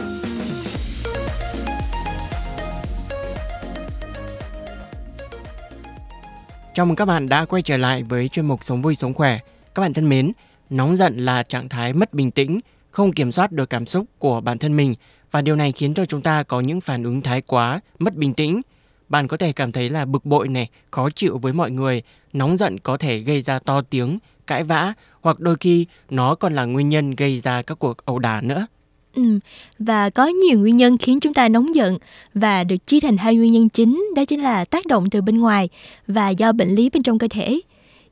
Chào 6.73 6.85
mừng 6.85 6.95
các 6.95 7.05
bạn 7.05 7.29
đã 7.29 7.45
quay 7.45 7.61
trở 7.61 7.77
lại 7.77 8.03
với 8.03 8.27
chuyên 8.27 8.45
mục 8.45 8.63
Sống 8.63 8.81
vui 8.81 8.95
sống 8.95 9.13
khỏe. 9.13 9.39
Các 9.75 9.81
bạn 9.81 9.93
thân 9.93 10.09
mến, 10.09 10.31
nóng 10.69 10.95
giận 10.97 11.25
là 11.25 11.43
trạng 11.43 11.69
thái 11.69 11.93
mất 11.93 12.13
bình 12.13 12.31
tĩnh, 12.31 12.59
không 12.91 13.11
kiểm 13.11 13.31
soát 13.31 13.51
được 13.51 13.69
cảm 13.69 13.85
xúc 13.85 14.05
của 14.17 14.41
bản 14.41 14.57
thân 14.57 14.77
mình 14.77 14.95
và 15.31 15.41
điều 15.41 15.55
này 15.55 15.71
khiến 15.71 15.93
cho 15.93 16.05
chúng 16.05 16.21
ta 16.21 16.43
có 16.43 16.59
những 16.59 16.81
phản 16.81 17.03
ứng 17.03 17.21
thái 17.21 17.41
quá, 17.41 17.79
mất 17.99 18.15
bình 18.15 18.33
tĩnh. 18.33 18.61
Bạn 19.09 19.27
có 19.27 19.37
thể 19.37 19.51
cảm 19.51 19.71
thấy 19.71 19.89
là 19.89 20.05
bực 20.05 20.25
bội 20.25 20.47
này, 20.47 20.69
khó 20.91 21.09
chịu 21.09 21.37
với 21.37 21.53
mọi 21.53 21.71
người, 21.71 22.01
nóng 22.33 22.57
giận 22.57 22.79
có 22.79 22.97
thể 22.97 23.19
gây 23.19 23.41
ra 23.41 23.59
to 23.59 23.81
tiếng, 23.81 24.19
cãi 24.47 24.63
vã 24.63 24.93
hoặc 25.21 25.39
đôi 25.39 25.55
khi 25.59 25.85
nó 26.09 26.35
còn 26.35 26.55
là 26.55 26.65
nguyên 26.65 26.89
nhân 26.89 27.15
gây 27.15 27.39
ra 27.39 27.61
các 27.61 27.79
cuộc 27.79 28.05
ẩu 28.05 28.19
đả 28.19 28.41
nữa. 28.41 28.67
Ừ, 29.15 29.39
và 29.79 30.09
có 30.09 30.25
nhiều 30.27 30.59
nguyên 30.59 30.77
nhân 30.77 30.97
khiến 30.97 31.19
chúng 31.19 31.33
ta 31.33 31.49
nóng 31.49 31.75
giận 31.75 31.97
và 32.33 32.63
được 32.63 32.87
chia 32.87 32.99
thành 32.99 33.17
hai 33.17 33.35
nguyên 33.35 33.53
nhân 33.53 33.69
chính 33.69 34.05
đó 34.15 34.25
chính 34.25 34.43
là 34.43 34.65
tác 34.65 34.85
động 34.85 35.09
từ 35.09 35.21
bên 35.21 35.39
ngoài 35.39 35.69
và 36.07 36.29
do 36.29 36.51
bệnh 36.51 36.69
lý 36.69 36.89
bên 36.89 37.03
trong 37.03 37.19
cơ 37.19 37.27
thể. 37.29 37.59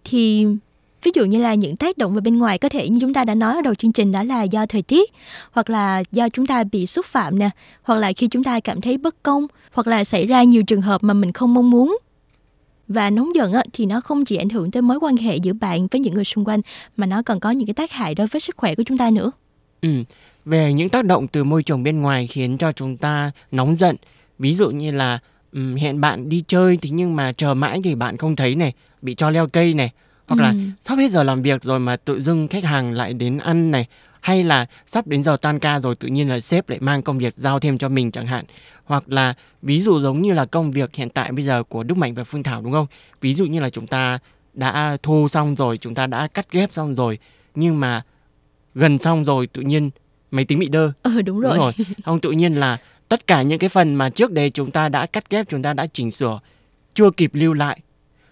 Thì 0.04 0.46
ví 1.08 1.12
dụ 1.16 1.26
như 1.26 1.40
là 1.40 1.54
những 1.54 1.76
tác 1.76 1.98
động 1.98 2.14
về 2.14 2.22
bên 2.22 2.38
ngoài 2.38 2.58
có 2.58 2.70
thể 2.70 2.90
như 2.90 3.00
chúng 3.02 3.14
ta 3.14 3.24
đã 3.24 3.36
nói 3.36 3.56
ở 3.56 3.62
đầu 3.62 3.76
chương 3.76 3.92
trình 3.92 4.12
đó 4.12 4.24
là 4.24 4.44
do 4.44 4.66
thời 4.66 4.82
tiết 4.82 5.12
hoặc 5.52 5.70
là 5.70 6.04
do 6.12 6.30
chúng 6.30 6.46
ta 6.46 6.64
bị 6.64 6.86
xúc 6.86 7.06
phạm 7.06 7.40
nè 7.40 7.50
hoặc 7.82 7.96
là 7.96 8.14
khi 8.14 8.28
chúng 8.28 8.44
ta 8.44 8.60
cảm 8.60 8.82
thấy 8.82 8.98
bất 8.98 9.24
công 9.24 9.48
hoặc 9.72 9.88
là 9.88 10.04
xảy 10.04 10.28
ra 10.28 10.44
nhiều 10.44 10.64
trường 10.64 10.82
hợp 10.82 11.04
mà 11.04 11.14
mình 11.14 11.32
không 11.32 11.54
mong 11.54 11.70
muốn 11.70 11.98
và 12.88 13.10
nóng 13.10 13.36
giận 13.36 13.54
á, 13.54 13.64
thì 13.74 13.86
nó 13.86 14.02
không 14.02 14.26
chỉ 14.26 14.36
ảnh 14.36 14.50
hưởng 14.50 14.72
tới 14.72 14.82
mối 14.82 15.00
quan 15.02 15.18
hệ 15.18 15.36
giữa 15.36 15.54
bạn 15.54 15.88
với 15.88 16.02
những 16.02 16.14
người 16.14 16.24
xung 16.24 16.46
quanh 16.46 16.62
mà 16.98 17.06
nó 17.06 17.22
còn 17.22 17.40
có 17.40 17.52
những 17.52 17.68
cái 17.68 17.74
tác 17.74 17.92
hại 17.92 18.16
đối 18.16 18.28
với 18.28 18.40
sức 18.40 18.58
khỏe 18.58 18.76
của 18.76 18.84
chúng 18.84 18.98
ta 18.98 19.10
nữa. 19.10 19.32
Ừ, 19.82 19.90
về 20.46 20.74
những 20.74 20.90
tác 20.90 21.06
động 21.06 21.28
từ 21.28 21.44
môi 21.44 21.64
trường 21.64 21.84
bên 21.84 22.02
ngoài 22.02 22.28
khiến 22.28 22.58
cho 22.58 22.72
chúng 22.72 22.98
ta 22.98 23.32
nóng 23.52 23.76
giận, 23.76 23.96
ví 24.40 24.56
dụ 24.56 24.70
như 24.70 24.92
là 24.92 25.20
um, 25.54 25.76
hẹn 25.76 26.02
bạn 26.02 26.30
đi 26.30 26.44
chơi 26.48 26.78
thì 26.82 26.90
nhưng 26.90 27.16
mà 27.16 27.34
chờ 27.34 27.54
mãi 27.54 27.82
thì 27.84 27.96
bạn 27.96 28.18
không 28.18 28.36
thấy 28.36 28.56
này, 28.56 28.74
bị 29.02 29.16
cho 29.16 29.30
leo 29.30 29.48
cây 29.48 29.74
này, 29.74 29.92
hoặc 30.28 30.38
ừ. 30.38 30.42
là 30.42 30.54
sắp 30.82 30.96
hết 30.96 31.12
giờ 31.12 31.24
làm 31.24 31.42
việc 31.42 31.64
rồi 31.64 31.80
mà 31.80 31.96
tự 31.96 32.22
dưng 32.22 32.48
khách 32.48 32.64
hàng 32.64 32.94
lại 32.94 33.14
đến 33.14 33.38
ăn 33.38 33.72
này 33.72 33.88
hay 34.22 34.44
là 34.44 34.66
sắp 34.86 35.08
đến 35.08 35.24
giờ 35.24 35.38
tan 35.42 35.60
ca 35.60 35.80
rồi 35.80 35.96
tự 35.96 36.08
nhiên 36.08 36.30
là 36.30 36.40
sếp 36.40 36.70
lại 36.70 36.80
mang 36.80 37.02
công 37.02 37.18
việc 37.18 37.34
giao 37.34 37.60
thêm 37.60 37.78
cho 37.78 37.90
mình 37.90 38.12
chẳng 38.12 38.28
hạn 38.28 38.46
hoặc 38.86 39.04
là 39.08 39.34
ví 39.62 39.82
dụ 39.82 40.00
giống 40.00 40.22
như 40.22 40.34
là 40.34 40.46
công 40.46 40.72
việc 40.72 40.96
hiện 40.96 41.10
tại 41.10 41.32
bây 41.32 41.46
giờ 41.46 41.64
của 41.64 41.84
Đức 41.84 41.98
Mạnh 41.98 42.14
và 42.14 42.24
Phương 42.24 42.44
Thảo 42.44 42.62
đúng 42.62 42.74
không 42.74 42.88
ví 43.22 43.36
dụ 43.36 43.46
như 43.46 43.60
là 43.60 43.70
chúng 43.70 43.88
ta 43.88 44.20
đã 44.54 44.98
thu 45.04 45.28
xong 45.28 45.56
rồi 45.56 45.78
chúng 45.78 45.96
ta 45.96 46.08
đã 46.08 46.28
cắt 46.28 46.52
ghép 46.52 46.74
xong 46.74 46.96
rồi 46.96 47.20
nhưng 47.56 47.80
mà 47.80 48.04
gần 48.76 48.98
xong 48.98 49.26
rồi 49.26 49.48
tự 49.48 49.62
nhiên 49.62 49.90
máy 50.32 50.46
tính 50.46 50.60
bị 50.60 50.68
đơ 50.68 50.92
ừ 51.04 51.22
đúng 51.22 51.40
rồi, 51.40 51.52
đúng 51.52 51.60
rồi. 51.60 51.74
không 52.06 52.20
tự 52.20 52.32
nhiên 52.32 52.54
là 52.54 52.78
tất 53.10 53.28
cả 53.28 53.42
những 53.42 53.60
cái 53.60 53.70
phần 53.70 53.96
mà 53.96 54.10
trước 54.10 54.32
đây 54.32 54.50
chúng 54.50 54.72
ta 54.72 54.90
đã 54.90 55.06
cắt 55.06 55.30
ghép 55.30 55.50
chúng 55.50 55.62
ta 55.62 55.74
đã 55.74 55.88
chỉnh 55.94 56.12
sửa 56.12 56.40
chưa 56.96 57.12
kịp 57.18 57.32
lưu 57.34 57.54
lại 57.54 57.80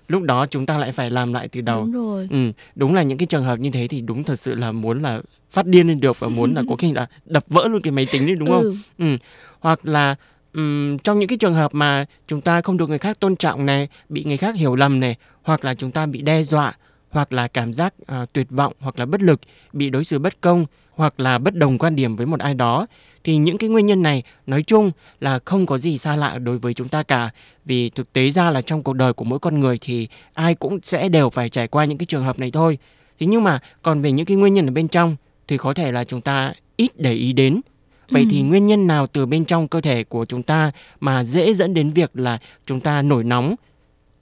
lúc 0.08 0.24
đó 0.24 0.46
chúng 0.46 0.66
ta 0.66 0.78
lại 0.78 0.92
phải 0.92 1.12
làm 1.12 1.34
lại 1.34 1.48
từ 1.48 1.62
đầu. 1.62 1.84
Đúng 1.84 1.92
rồi. 1.92 2.28
Ừ 2.32 2.52
đúng 2.76 2.94
là 2.94 3.04
những 3.04 3.18
cái 3.18 3.26
trường 3.26 3.44
hợp 3.44 3.60
như 3.60 3.70
thế 3.70 3.88
thì 3.88 4.02
đúng 4.02 4.24
thật 4.24 4.40
sự 4.40 4.56
là 4.56 4.72
muốn 4.72 5.02
là 5.02 5.22
phát 5.50 5.66
điên 5.66 5.88
lên 5.88 6.00
được 6.00 6.20
và 6.20 6.28
muốn 6.28 6.54
là 6.54 6.64
có 6.70 6.76
khi 6.76 6.94
là 6.94 7.08
đập 7.26 7.44
vỡ 7.48 7.68
luôn 7.68 7.82
cái 7.82 7.92
máy 7.92 8.06
tính 8.06 8.26
đi 8.26 8.36
đúng 8.36 8.50
không? 8.50 8.64
Ừ, 8.64 8.76
ừ. 8.98 9.18
hoặc 9.60 9.86
là 9.86 10.16
um, 10.54 10.98
trong 10.98 11.20
những 11.20 11.30
cái 11.30 11.38
trường 11.38 11.54
hợp 11.54 11.74
mà 11.74 12.06
chúng 12.28 12.42
ta 12.42 12.62
không 12.62 12.78
được 12.78 12.90
người 12.90 12.98
khác 12.98 13.20
tôn 13.20 13.36
trọng 13.36 13.66
này 13.66 13.88
bị 14.10 14.24
người 14.24 14.38
khác 14.38 14.56
hiểu 14.56 14.76
lầm 14.76 15.00
này 15.00 15.16
hoặc 15.44 15.66
là 15.66 15.74
chúng 15.74 15.92
ta 15.92 16.06
bị 16.06 16.22
đe 16.22 16.44
dọa 16.44 16.74
hoặc 17.16 17.34
là 17.34 17.48
cảm 17.48 17.74
giác 17.74 17.94
uh, 18.02 18.34
tuyệt 18.34 18.48
vọng 18.50 18.74
hoặc 18.80 19.00
là 19.00 19.06
bất 19.06 19.22
lực 19.22 19.40
bị 19.74 19.90
đối 19.90 20.04
xử 20.04 20.20
bất 20.20 20.42
công 20.42 20.66
hoặc 20.92 21.20
là 21.20 21.38
bất 21.38 21.56
đồng 21.56 21.78
quan 21.78 21.96
điểm 21.96 22.16
với 22.16 22.26
một 22.26 22.40
ai 22.40 22.54
đó 22.54 22.88
thì 23.24 23.38
những 23.38 23.58
cái 23.58 23.70
nguyên 23.70 23.86
nhân 23.86 24.02
này 24.02 24.24
nói 24.48 24.64
chung 24.64 24.92
là 25.20 25.40
không 25.46 25.66
có 25.66 25.78
gì 25.78 25.98
xa 25.98 26.16
lạ 26.16 26.38
đối 26.38 26.58
với 26.58 26.74
chúng 26.74 26.88
ta 26.88 27.04
cả. 27.04 27.30
Vì 27.66 27.90
thực 27.90 28.14
tế 28.14 28.30
ra 28.30 28.50
là 28.50 28.62
trong 28.62 28.84
cuộc 28.84 28.94
đời 28.94 29.14
của 29.14 29.26
mỗi 29.26 29.40
con 29.40 29.60
người 29.60 29.78
thì 29.82 30.08
ai 30.34 30.56
cũng 30.56 30.80
sẽ 30.84 31.10
đều 31.10 31.30
phải 31.30 31.50
trải 31.50 31.68
qua 31.68 31.86
những 31.86 31.98
cái 31.98 32.06
trường 32.06 32.24
hợp 32.24 32.40
này 32.40 32.52
thôi. 32.52 32.78
Thế 33.20 33.28
nhưng 33.28 33.44
mà 33.44 33.60
còn 33.82 34.02
về 34.02 34.12
những 34.12 34.26
cái 34.26 34.38
nguyên 34.38 34.54
nhân 34.54 34.68
ở 34.68 34.72
bên 34.72 34.88
trong 34.88 35.16
thì 35.48 35.58
có 35.58 35.74
thể 35.74 35.92
là 35.92 36.04
chúng 36.04 36.22
ta 36.22 36.54
ít 36.78 36.92
để 36.96 37.14
ý 37.14 37.34
đến. 37.34 37.62
Vậy 38.10 38.22
ừ. 38.22 38.28
thì 38.32 38.42
nguyên 38.42 38.68
nhân 38.68 38.88
nào 38.88 39.08
từ 39.08 39.26
bên 39.26 39.46
trong 39.46 39.68
cơ 39.68 39.82
thể 39.82 40.04
của 40.04 40.26
chúng 40.26 40.44
ta 40.44 40.72
mà 41.00 41.24
dễ 41.24 41.54
dẫn 41.54 41.74
đến 41.74 41.92
việc 41.92 42.12
là 42.14 42.40
chúng 42.66 42.80
ta 42.80 43.02
nổi 43.02 43.24
nóng 43.24 43.56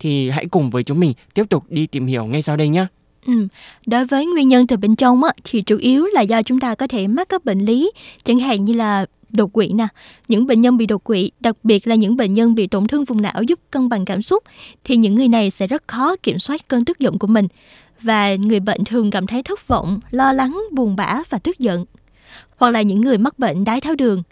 thì 0.03 0.29
hãy 0.29 0.45
cùng 0.45 0.69
với 0.69 0.83
chúng 0.83 1.00
mình 1.00 1.13
tiếp 1.33 1.45
tục 1.50 1.63
đi 1.69 1.88
tìm 1.88 2.05
hiểu 2.05 2.25
ngay 2.25 2.41
sau 2.41 2.55
đây 2.55 2.69
nhé 2.69 2.86
Ừ. 3.25 3.48
Đối 3.86 4.05
với 4.05 4.25
nguyên 4.25 4.48
nhân 4.48 4.67
từ 4.67 4.77
bên 4.77 4.95
trong 4.95 5.24
á, 5.24 5.31
thì 5.43 5.62
chủ 5.62 5.77
yếu 5.77 6.05
là 6.05 6.22
do 6.22 6.43
chúng 6.43 6.60
ta 6.60 6.75
có 6.75 6.88
thể 6.88 7.07
mắc 7.07 7.29
các 7.29 7.45
bệnh 7.45 7.60
lý, 7.60 7.91
chẳng 8.24 8.39
hạn 8.39 8.65
như 8.65 8.74
là 8.74 9.05
đột 9.29 9.53
quỵ 9.53 9.67
nè. 9.67 9.88
Những 10.27 10.48
bệnh 10.48 10.62
nhân 10.62 10.77
bị 10.77 10.86
đột 10.86 11.03
quỵ, 11.03 11.31
đặc 11.39 11.55
biệt 11.63 11.88
là 11.88 11.95
những 11.95 12.17
bệnh 12.17 12.33
nhân 12.33 12.55
bị 12.55 12.67
tổn 12.67 12.88
thương 12.88 13.05
vùng 13.05 13.22
não 13.22 13.43
giúp 13.43 13.60
cân 13.72 13.89
bằng 13.89 14.05
cảm 14.05 14.22
xúc, 14.22 14.43
thì 14.83 14.98
những 14.98 15.15
người 15.15 15.27
này 15.27 15.51
sẽ 15.51 15.67
rất 15.67 15.83
khó 15.88 16.15
kiểm 16.24 16.39
soát 16.39 16.67
cơn 16.67 16.86
tức 16.86 17.00
giận 17.00 17.19
của 17.19 17.27
mình. 17.27 17.48
Và 18.01 18.36
người 18.36 18.60
bệnh 18.60 18.83
thường 18.83 19.12
cảm 19.12 19.27
thấy 19.27 19.43
thất 19.43 19.67
vọng, 19.67 20.00
lo 20.12 20.33
lắng, 20.33 20.63
buồn 20.72 20.95
bã 20.95 21.22
và 21.29 21.38
tức 21.38 21.60
giận. 21.60 21.86
Hoặc 22.57 22.69
là 22.69 22.81
những 22.81 23.01
người 23.01 23.17
mắc 23.17 23.39
bệnh 23.39 23.63
đái 23.63 23.81
tháo 23.81 23.95
đường, 23.95 24.24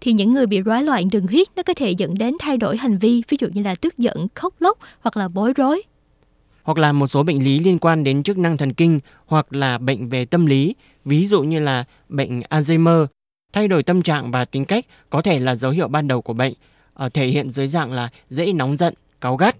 thì 0.00 0.12
những 0.12 0.32
người 0.32 0.46
bị 0.46 0.60
rối 0.60 0.82
loạn 0.82 1.08
đường 1.12 1.26
huyết 1.26 1.48
nó 1.56 1.62
có 1.62 1.74
thể 1.74 1.90
dẫn 1.90 2.14
đến 2.14 2.36
thay 2.38 2.56
đổi 2.56 2.76
hành 2.76 2.98
vi, 2.98 3.22
ví 3.28 3.36
dụ 3.40 3.48
như 3.52 3.62
là 3.62 3.74
tức 3.74 3.98
giận, 3.98 4.26
khóc 4.34 4.54
lóc 4.58 4.78
hoặc 5.00 5.16
là 5.16 5.28
bối 5.28 5.52
rối 5.56 5.82
hoặc 6.66 6.78
là 6.78 6.92
một 6.92 7.06
số 7.06 7.22
bệnh 7.22 7.44
lý 7.44 7.58
liên 7.58 7.78
quan 7.78 8.04
đến 8.04 8.22
chức 8.22 8.38
năng 8.38 8.56
thần 8.56 8.72
kinh 8.72 9.00
hoặc 9.26 9.52
là 9.52 9.78
bệnh 9.78 10.08
về 10.08 10.24
tâm 10.24 10.46
lý, 10.46 10.74
ví 11.04 11.26
dụ 11.26 11.42
như 11.42 11.60
là 11.60 11.84
bệnh 12.08 12.40
Alzheimer. 12.40 13.06
Thay 13.52 13.68
đổi 13.68 13.82
tâm 13.82 14.02
trạng 14.02 14.30
và 14.30 14.44
tính 14.44 14.64
cách 14.64 14.86
có 15.10 15.22
thể 15.22 15.38
là 15.38 15.54
dấu 15.54 15.70
hiệu 15.70 15.88
ban 15.88 16.08
đầu 16.08 16.22
của 16.22 16.32
bệnh, 16.32 16.52
ở 16.94 17.08
thể 17.08 17.26
hiện 17.26 17.50
dưới 17.50 17.68
dạng 17.68 17.92
là 17.92 18.08
dễ 18.30 18.52
nóng 18.52 18.76
giận, 18.76 18.94
cáu 19.20 19.36
gắt, 19.36 19.56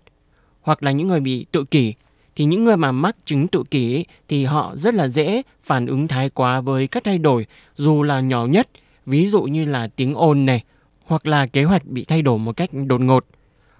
hoặc 0.60 0.82
là 0.82 0.90
những 0.90 1.08
người 1.08 1.20
bị 1.20 1.46
tự 1.52 1.64
kỷ. 1.64 1.94
Thì 2.36 2.44
những 2.44 2.64
người 2.64 2.76
mà 2.76 2.92
mắc 2.92 3.16
chứng 3.24 3.48
tự 3.48 3.62
kỷ 3.70 4.04
thì 4.28 4.44
họ 4.44 4.72
rất 4.76 4.94
là 4.94 5.08
dễ 5.08 5.42
phản 5.62 5.86
ứng 5.86 6.08
thái 6.08 6.30
quá 6.30 6.60
với 6.60 6.86
các 6.86 7.04
thay 7.04 7.18
đổi 7.18 7.46
dù 7.76 8.02
là 8.02 8.20
nhỏ 8.20 8.46
nhất, 8.46 8.68
ví 9.06 9.30
dụ 9.30 9.42
như 9.42 9.64
là 9.64 9.88
tiếng 9.96 10.14
ồn 10.14 10.46
này, 10.46 10.64
hoặc 11.04 11.26
là 11.26 11.46
kế 11.46 11.64
hoạch 11.64 11.84
bị 11.84 12.04
thay 12.04 12.22
đổi 12.22 12.38
một 12.38 12.56
cách 12.56 12.70
đột 12.86 13.00
ngột. 13.00 13.26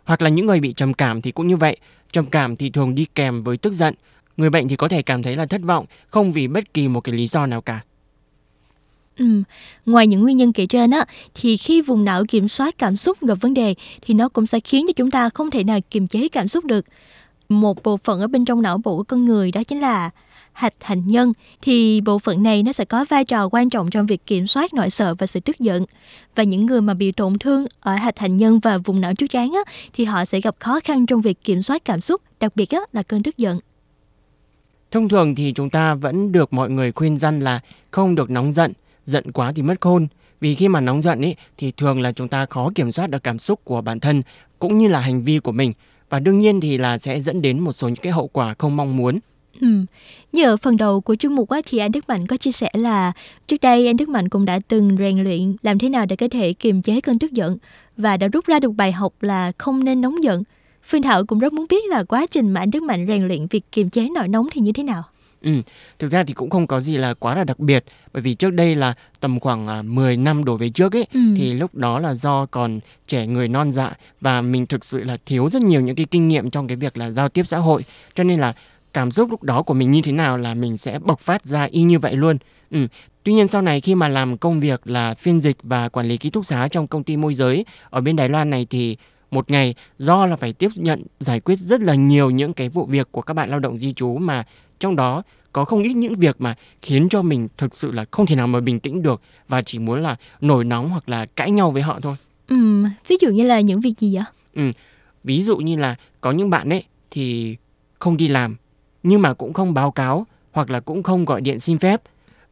Hoặc 0.04 0.22
là 0.22 0.30
những 0.30 0.46
người 0.46 0.60
bị 0.60 0.72
trầm 0.72 0.94
cảm 0.94 1.22
thì 1.22 1.32
cũng 1.32 1.48
như 1.48 1.56
vậy, 1.56 1.76
Trầm 2.12 2.26
cảm 2.26 2.56
thì 2.56 2.70
thường 2.70 2.94
đi 2.94 3.06
kèm 3.14 3.42
với 3.42 3.56
tức 3.56 3.72
giận. 3.72 3.94
Người 4.36 4.50
bệnh 4.50 4.68
thì 4.68 4.76
có 4.76 4.88
thể 4.88 5.02
cảm 5.02 5.22
thấy 5.22 5.36
là 5.36 5.46
thất 5.46 5.60
vọng 5.62 5.86
không 6.08 6.32
vì 6.32 6.48
bất 6.48 6.74
kỳ 6.74 6.88
một 6.88 7.00
cái 7.00 7.14
lý 7.14 7.26
do 7.26 7.46
nào 7.46 7.60
cả. 7.60 7.80
Ừ. 9.18 9.42
Ngoài 9.86 10.06
những 10.06 10.22
nguyên 10.22 10.36
nhân 10.36 10.52
kể 10.52 10.66
trên 10.66 10.90
á, 10.90 11.04
thì 11.34 11.56
khi 11.56 11.82
vùng 11.82 12.04
não 12.04 12.24
kiểm 12.28 12.48
soát 12.48 12.78
cảm 12.78 12.96
xúc 12.96 13.18
gặp 13.22 13.34
vấn 13.40 13.54
đề 13.54 13.74
thì 14.02 14.14
nó 14.14 14.28
cũng 14.28 14.46
sẽ 14.46 14.60
khiến 14.60 14.86
cho 14.86 14.92
chúng 14.96 15.10
ta 15.10 15.28
không 15.28 15.50
thể 15.50 15.64
nào 15.64 15.78
kiềm 15.90 16.08
chế 16.08 16.28
cảm 16.28 16.48
xúc 16.48 16.64
được. 16.64 16.86
Một 17.48 17.82
bộ 17.82 17.96
phận 17.96 18.20
ở 18.20 18.26
bên 18.26 18.44
trong 18.44 18.62
não 18.62 18.78
bộ 18.84 18.96
của 18.96 19.04
con 19.04 19.24
người 19.24 19.52
đó 19.52 19.62
chính 19.64 19.80
là 19.80 20.10
hạch 20.56 20.74
hạnh 20.80 21.06
nhân 21.06 21.32
thì 21.62 22.00
bộ 22.00 22.18
phận 22.18 22.42
này 22.42 22.62
nó 22.62 22.72
sẽ 22.72 22.84
có 22.84 23.04
vai 23.08 23.24
trò 23.24 23.48
quan 23.48 23.70
trọng 23.70 23.90
trong 23.90 24.06
việc 24.06 24.26
kiểm 24.26 24.46
soát 24.46 24.74
nỗi 24.74 24.90
sợ 24.90 25.14
và 25.14 25.26
sự 25.26 25.40
tức 25.40 25.58
giận. 25.58 25.84
Và 26.34 26.42
những 26.42 26.66
người 26.66 26.80
mà 26.80 26.94
bị 26.94 27.12
tổn 27.12 27.38
thương 27.38 27.66
ở 27.80 27.94
hạch 27.94 28.18
hạnh 28.18 28.36
nhân 28.36 28.58
và 28.58 28.78
vùng 28.78 29.00
não 29.00 29.14
trước 29.14 29.26
trán 29.30 29.52
á, 29.52 29.72
thì 29.92 30.04
họ 30.04 30.24
sẽ 30.24 30.40
gặp 30.40 30.54
khó 30.58 30.80
khăn 30.84 31.06
trong 31.06 31.20
việc 31.20 31.44
kiểm 31.44 31.62
soát 31.62 31.84
cảm 31.84 32.00
xúc, 32.00 32.22
đặc 32.40 32.56
biệt 32.56 32.70
á, 32.70 32.80
là 32.92 33.02
cơn 33.02 33.22
tức 33.22 33.36
giận. 33.36 33.58
Thông 34.90 35.08
thường 35.08 35.34
thì 35.34 35.52
chúng 35.52 35.70
ta 35.70 35.94
vẫn 35.94 36.32
được 36.32 36.52
mọi 36.52 36.70
người 36.70 36.92
khuyên 36.92 37.18
răn 37.18 37.40
là 37.40 37.60
không 37.90 38.14
được 38.14 38.30
nóng 38.30 38.52
giận, 38.52 38.72
giận 39.06 39.32
quá 39.32 39.52
thì 39.56 39.62
mất 39.62 39.80
khôn. 39.80 40.06
Vì 40.40 40.54
khi 40.54 40.68
mà 40.68 40.80
nóng 40.80 41.02
giận 41.02 41.20
ấy 41.20 41.36
thì 41.56 41.72
thường 41.72 42.00
là 42.00 42.12
chúng 42.12 42.28
ta 42.28 42.46
khó 42.46 42.70
kiểm 42.74 42.92
soát 42.92 43.10
được 43.10 43.22
cảm 43.22 43.38
xúc 43.38 43.60
của 43.64 43.80
bản 43.80 44.00
thân 44.00 44.22
cũng 44.58 44.78
như 44.78 44.88
là 44.88 45.00
hành 45.00 45.22
vi 45.22 45.38
của 45.38 45.52
mình 45.52 45.72
và 46.10 46.18
đương 46.18 46.38
nhiên 46.38 46.60
thì 46.60 46.78
là 46.78 46.98
sẽ 46.98 47.20
dẫn 47.20 47.42
đến 47.42 47.60
một 47.60 47.72
số 47.72 47.88
những 47.88 47.96
cái 47.96 48.12
hậu 48.12 48.28
quả 48.28 48.54
không 48.58 48.76
mong 48.76 48.96
muốn. 48.96 49.18
Ừ. 49.60 49.66
Như 50.32 50.44
ở 50.44 50.56
phần 50.56 50.76
đầu 50.76 51.00
của 51.00 51.16
chương 51.16 51.34
mục 51.34 51.50
á, 51.50 51.60
thì 51.66 51.78
anh 51.78 51.92
Đức 51.92 52.08
Mạnh 52.08 52.26
có 52.26 52.36
chia 52.36 52.52
sẻ 52.52 52.70
là 52.72 53.12
trước 53.46 53.60
đây 53.60 53.86
anh 53.86 53.96
Đức 53.96 54.08
Mạnh 54.08 54.28
cũng 54.28 54.44
đã 54.44 54.58
từng 54.68 54.96
rèn 54.98 55.24
luyện 55.24 55.56
làm 55.62 55.78
thế 55.78 55.88
nào 55.88 56.06
để 56.06 56.16
có 56.16 56.28
thể 56.30 56.52
kiềm 56.52 56.82
chế 56.82 57.00
cơn 57.00 57.18
tức 57.18 57.32
giận 57.32 57.56
và 57.96 58.16
đã 58.16 58.28
rút 58.28 58.46
ra 58.46 58.60
được 58.60 58.70
bài 58.70 58.92
học 58.92 59.12
là 59.20 59.52
không 59.58 59.84
nên 59.84 60.00
nóng 60.00 60.22
giận. 60.22 60.42
Phương 60.88 61.02
Thảo 61.02 61.24
cũng 61.24 61.38
rất 61.38 61.52
muốn 61.52 61.66
biết 61.70 61.84
là 61.90 62.04
quá 62.04 62.26
trình 62.30 62.50
mà 62.50 62.60
anh 62.60 62.70
Đức 62.70 62.82
Mạnh 62.82 63.06
rèn 63.08 63.28
luyện 63.28 63.46
việc 63.46 63.64
kiềm 63.72 63.90
chế 63.90 64.08
nỗi 64.14 64.28
nóng 64.28 64.48
thì 64.52 64.60
như 64.60 64.72
thế 64.72 64.82
nào. 64.82 65.02
Ừ, 65.42 65.52
thực 65.98 66.10
ra 66.10 66.24
thì 66.24 66.34
cũng 66.34 66.50
không 66.50 66.66
có 66.66 66.80
gì 66.80 66.96
là 66.96 67.14
quá 67.14 67.34
là 67.34 67.44
đặc 67.44 67.58
biệt 67.58 67.84
bởi 68.12 68.22
vì 68.22 68.34
trước 68.34 68.50
đây 68.50 68.74
là 68.74 68.94
tầm 69.20 69.40
khoảng 69.40 69.94
10 69.94 70.14
à, 70.14 70.16
năm 70.16 70.44
đổ 70.44 70.56
về 70.56 70.70
trước 70.70 70.96
ấy 70.96 71.06
ừ. 71.12 71.20
thì 71.36 71.54
lúc 71.54 71.74
đó 71.74 71.98
là 72.00 72.14
do 72.14 72.46
còn 72.46 72.80
trẻ 73.06 73.26
người 73.26 73.48
non 73.48 73.72
dạ 73.72 73.92
và 74.20 74.40
mình 74.40 74.66
thực 74.66 74.84
sự 74.84 75.04
là 75.04 75.16
thiếu 75.26 75.50
rất 75.50 75.62
nhiều 75.62 75.80
những 75.80 75.96
cái 75.96 76.06
kinh 76.10 76.28
nghiệm 76.28 76.50
trong 76.50 76.66
cái 76.66 76.76
việc 76.76 76.96
là 76.96 77.10
giao 77.10 77.28
tiếp 77.28 77.46
xã 77.46 77.58
hội 77.58 77.84
cho 78.14 78.24
nên 78.24 78.40
là 78.40 78.54
cảm 78.96 79.10
xúc 79.10 79.30
lúc 79.30 79.42
đó 79.42 79.62
của 79.62 79.74
mình 79.74 79.90
như 79.90 80.00
thế 80.04 80.12
nào 80.12 80.38
là 80.38 80.54
mình 80.54 80.76
sẽ 80.76 80.98
bộc 80.98 81.20
phát 81.20 81.44
ra 81.44 81.64
y 81.64 81.82
như 81.82 81.98
vậy 81.98 82.16
luôn. 82.16 82.36
Ừ. 82.70 82.86
Tuy 83.22 83.32
nhiên 83.32 83.48
sau 83.48 83.62
này 83.62 83.80
khi 83.80 83.94
mà 83.94 84.08
làm 84.08 84.38
công 84.38 84.60
việc 84.60 84.86
là 84.86 85.14
phiên 85.14 85.40
dịch 85.40 85.56
và 85.62 85.88
quản 85.88 86.06
lý 86.06 86.16
ký 86.16 86.30
túc 86.30 86.46
xá 86.46 86.68
trong 86.70 86.86
công 86.86 87.04
ty 87.04 87.16
môi 87.16 87.34
giới 87.34 87.64
ở 87.90 88.00
bên 88.00 88.16
Đài 88.16 88.28
Loan 88.28 88.50
này 88.50 88.66
thì 88.70 88.96
một 89.30 89.50
ngày 89.50 89.74
do 89.98 90.26
là 90.26 90.36
phải 90.36 90.52
tiếp 90.52 90.68
nhận 90.74 91.02
giải 91.20 91.40
quyết 91.40 91.58
rất 91.58 91.80
là 91.80 91.94
nhiều 91.94 92.30
những 92.30 92.52
cái 92.52 92.68
vụ 92.68 92.86
việc 92.86 93.08
của 93.12 93.20
các 93.20 93.34
bạn 93.34 93.50
lao 93.50 93.58
động 93.58 93.78
di 93.78 93.92
trú 93.92 94.18
mà 94.18 94.44
trong 94.78 94.96
đó 94.96 95.22
có 95.52 95.64
không 95.64 95.82
ít 95.82 95.94
những 95.94 96.14
việc 96.14 96.36
mà 96.38 96.54
khiến 96.82 97.08
cho 97.08 97.22
mình 97.22 97.48
thực 97.56 97.76
sự 97.76 97.92
là 97.92 98.04
không 98.10 98.26
thể 98.26 98.36
nào 98.36 98.46
mà 98.46 98.60
bình 98.60 98.80
tĩnh 98.80 99.02
được 99.02 99.20
và 99.48 99.62
chỉ 99.62 99.78
muốn 99.78 100.02
là 100.02 100.16
nổi 100.40 100.64
nóng 100.64 100.90
hoặc 100.90 101.08
là 101.08 101.26
cãi 101.26 101.50
nhau 101.50 101.70
với 101.70 101.82
họ 101.82 102.00
thôi. 102.00 102.16
Ừ, 102.48 102.84
ví 103.08 103.16
dụ 103.20 103.30
như 103.30 103.42
là 103.42 103.60
những 103.60 103.80
việc 103.80 103.94
gì 103.98 104.14
vậy? 104.14 104.24
Ừ, 104.54 104.70
ví 105.24 105.42
dụ 105.42 105.56
như 105.56 105.76
là 105.76 105.96
có 106.20 106.32
những 106.32 106.50
bạn 106.50 106.68
ấy 106.68 106.84
thì 107.10 107.56
không 107.98 108.16
đi 108.16 108.28
làm 108.28 108.56
nhưng 109.08 109.22
mà 109.22 109.34
cũng 109.34 109.52
không 109.52 109.74
báo 109.74 109.90
cáo 109.90 110.26
hoặc 110.52 110.70
là 110.70 110.80
cũng 110.80 111.02
không 111.02 111.24
gọi 111.24 111.40
điện 111.40 111.60
xin 111.60 111.78
phép 111.78 112.02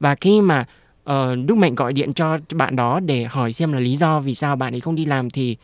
và 0.00 0.14
khi 0.14 0.40
mà 0.40 0.64
uh, 1.10 1.14
Đức 1.46 1.54
Mạnh 1.54 1.74
gọi 1.74 1.92
điện 1.92 2.14
cho 2.14 2.38
bạn 2.52 2.76
đó 2.76 3.00
để 3.00 3.24
hỏi 3.24 3.52
xem 3.52 3.72
là 3.72 3.78
lý 3.78 3.96
do 3.96 4.20
vì 4.20 4.34
sao 4.34 4.56
bạn 4.56 4.74
ấy 4.74 4.80
không 4.80 4.94
đi 4.94 5.04
làm 5.04 5.30
thì 5.30 5.56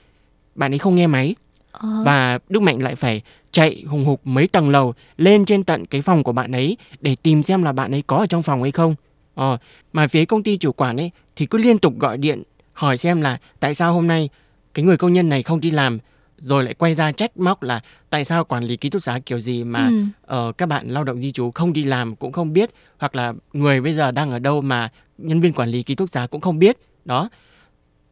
bạn 0.55 0.73
ấy 0.73 0.79
không 0.79 0.95
nghe 0.95 1.07
máy 1.07 1.35
à. 1.73 1.89
và 2.05 2.39
Đức 2.49 2.63
Mạnh 2.63 2.83
lại 2.83 2.95
phải 2.95 3.23
chạy 3.51 3.85
hùng 3.87 4.05
hục 4.05 4.21
mấy 4.25 4.47
tầng 4.47 4.71
lầu 4.71 4.95
lên 5.17 5.45
trên 5.45 5.65
tận 5.65 5.87
cái 5.87 6.03
phòng 6.03 6.23
của 6.23 6.33
bạn 6.33 6.53
ấy 6.53 6.77
để 7.01 7.17
tìm 7.23 7.43
xem 7.43 7.63
là 7.63 7.73
bạn 7.73 7.95
ấy 7.95 8.03
có 8.07 8.17
ở 8.17 8.27
trong 8.27 8.43
phòng 8.43 8.63
hay 8.63 8.71
không. 8.71 8.95
Ờ, 9.35 9.59
mà 9.93 10.09
phía 10.09 10.25
công 10.25 10.43
ty 10.43 10.59
chủ 10.59 10.73
quản 10.73 10.97
ấy 10.97 11.11
thì 11.37 11.47
cứ 11.47 11.59
liên 11.59 11.79
tục 11.79 11.99
gọi 11.99 12.19
điện 12.19 12.43
hỏi 12.73 12.99
xem 12.99 13.21
là 13.21 13.39
tại 13.61 13.75
sao 13.75 13.93
hôm 13.93 14.07
nay 14.07 14.29
cái 14.75 14.85
người 14.85 14.97
công 14.97 15.13
nhân 15.13 15.29
này 15.29 15.43
không 15.43 15.61
đi 15.61 15.71
làm 15.71 15.99
rồi 16.41 16.65
lại 16.65 16.75
quay 16.75 16.95
ra 16.95 17.13
trách 17.13 17.37
móc 17.37 17.63
là 17.63 17.81
tại 18.11 18.25
sao 18.25 18.45
quản 18.45 18.65
lý 18.65 18.77
ký 18.77 18.91
túc 18.91 19.03
xá 19.03 19.21
kiểu 19.27 19.41
gì 19.41 19.65
mà 19.65 19.91
ừ. 20.27 20.49
uh, 20.49 20.59
các 20.59 20.69
bạn 20.69 20.89
lao 20.89 21.05
động 21.05 21.19
di 21.19 21.33
trú 21.33 21.51
không 21.51 21.73
đi 21.73 21.85
làm 21.85 22.17
cũng 22.17 22.33
không 22.33 22.53
biết 22.53 22.71
hoặc 22.99 23.15
là 23.15 23.33
người 23.53 23.81
bây 23.81 23.95
giờ 23.95 24.11
đang 24.11 24.31
ở 24.31 24.39
đâu 24.39 24.61
mà 24.61 24.89
nhân 25.19 25.41
viên 25.41 25.53
quản 25.53 25.69
lý 25.69 25.83
ký 25.83 25.95
túc 25.95 26.09
xá 26.09 26.27
cũng 26.31 26.41
không 26.41 26.59
biết. 26.59 26.77
Đó. 27.05 27.29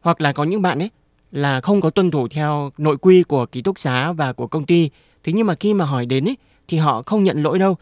Hoặc 0.01 0.21
là 0.21 0.31
có 0.31 0.43
những 0.43 0.61
bạn 0.61 0.79
ấy 0.79 0.89
là 1.31 1.61
không 1.61 1.81
có 1.81 1.89
tuân 1.89 2.11
thủ 2.11 2.27
theo 2.27 2.71
nội 2.77 2.97
quy 2.97 3.23
của 3.23 3.45
ký 3.45 3.61
túc 3.61 3.79
xá 3.79 4.11
và 4.11 4.33
của 4.33 4.47
công 4.47 4.65
ty. 4.65 4.89
Thế 5.23 5.33
nhưng 5.33 5.47
mà 5.47 5.55
khi 5.55 5.73
mà 5.73 5.85
hỏi 5.85 6.05
đến 6.05 6.27
ấy 6.27 6.37
thì 6.67 6.77
họ 6.77 7.01
không 7.01 7.23
nhận 7.23 7.43
lỗi 7.43 7.59
đâu 7.59 7.77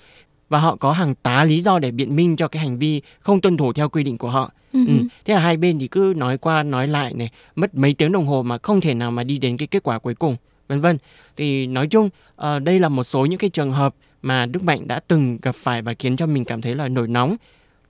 và 0.49 0.59
họ 0.59 0.75
có 0.75 0.91
hàng 0.91 1.15
tá 1.15 1.43
lý 1.43 1.61
do 1.61 1.79
để 1.79 1.91
biện 1.91 2.15
minh 2.15 2.35
cho 2.35 2.47
cái 2.47 2.63
hành 2.63 2.77
vi 2.77 3.01
không 3.19 3.41
tuân 3.41 3.57
thủ 3.57 3.73
theo 3.73 3.89
quy 3.89 4.03
định 4.03 4.17
của 4.17 4.29
họ. 4.29 4.51
Ừ. 4.73 4.79
Ừ. 4.87 4.93
Thế 5.25 5.33
là 5.33 5.39
hai 5.39 5.57
bên 5.57 5.79
thì 5.79 5.87
cứ 5.87 6.13
nói 6.17 6.37
qua 6.37 6.63
nói 6.63 6.87
lại 6.87 7.13
này, 7.13 7.29
mất 7.55 7.75
mấy 7.75 7.93
tiếng 7.93 8.11
đồng 8.11 8.25
hồ 8.25 8.43
mà 8.43 8.57
không 8.57 8.81
thể 8.81 8.93
nào 8.93 9.11
mà 9.11 9.23
đi 9.23 9.37
đến 9.37 9.57
cái 9.57 9.67
kết 9.67 9.83
quả 9.83 9.99
cuối 9.99 10.15
cùng, 10.15 10.35
vân 10.67 10.81
vân. 10.81 10.97
Thì 11.35 11.67
nói 11.67 11.87
chung 11.87 12.09
uh, 12.41 12.61
đây 12.63 12.79
là 12.79 12.89
một 12.89 13.03
số 13.03 13.25
những 13.25 13.39
cái 13.39 13.49
trường 13.49 13.71
hợp 13.71 13.95
mà 14.21 14.45
Đức 14.45 14.63
Mạnh 14.63 14.87
đã 14.87 14.99
từng 14.99 15.37
gặp 15.41 15.55
phải 15.55 15.81
và 15.81 15.93
khiến 15.93 16.17
cho 16.17 16.25
mình 16.25 16.45
cảm 16.45 16.61
thấy 16.61 16.75
là 16.75 16.87
nổi 16.87 17.07
nóng. 17.07 17.35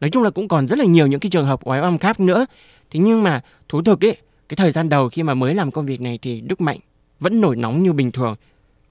Nói 0.02 0.10
chung 0.10 0.24
là 0.24 0.30
cũng 0.30 0.48
còn 0.48 0.68
rất 0.68 0.80
là 0.80 0.86
nhiều 0.86 1.08
những 1.08 1.20
cái 1.20 1.30
trường 1.30 1.46
hợp 1.46 1.60
oái 1.64 1.82
oăm 1.82 1.98
khác 1.98 2.20
nữa. 2.20 2.46
Thế 2.92 3.00
nhưng 3.00 3.24
mà 3.24 3.42
thú 3.70 3.82
thực 3.82 4.06
ấy, 4.06 4.18
cái 4.50 4.56
thời 4.56 4.72
gian 4.72 4.90
đầu 4.90 5.10
khi 5.10 5.24
mà 5.24 5.34
mới 5.34 5.56
làm 5.56 5.72
công 5.72 5.86
việc 5.86 6.02
này 6.02 6.20
thì 6.22 6.42
Đức 6.42 6.62
Mạnh 6.62 6.78
vẫn 7.20 7.42
nổi 7.42 7.56
nóng 7.56 7.84
như 7.84 7.94
bình 7.94 8.12
thường 8.12 8.36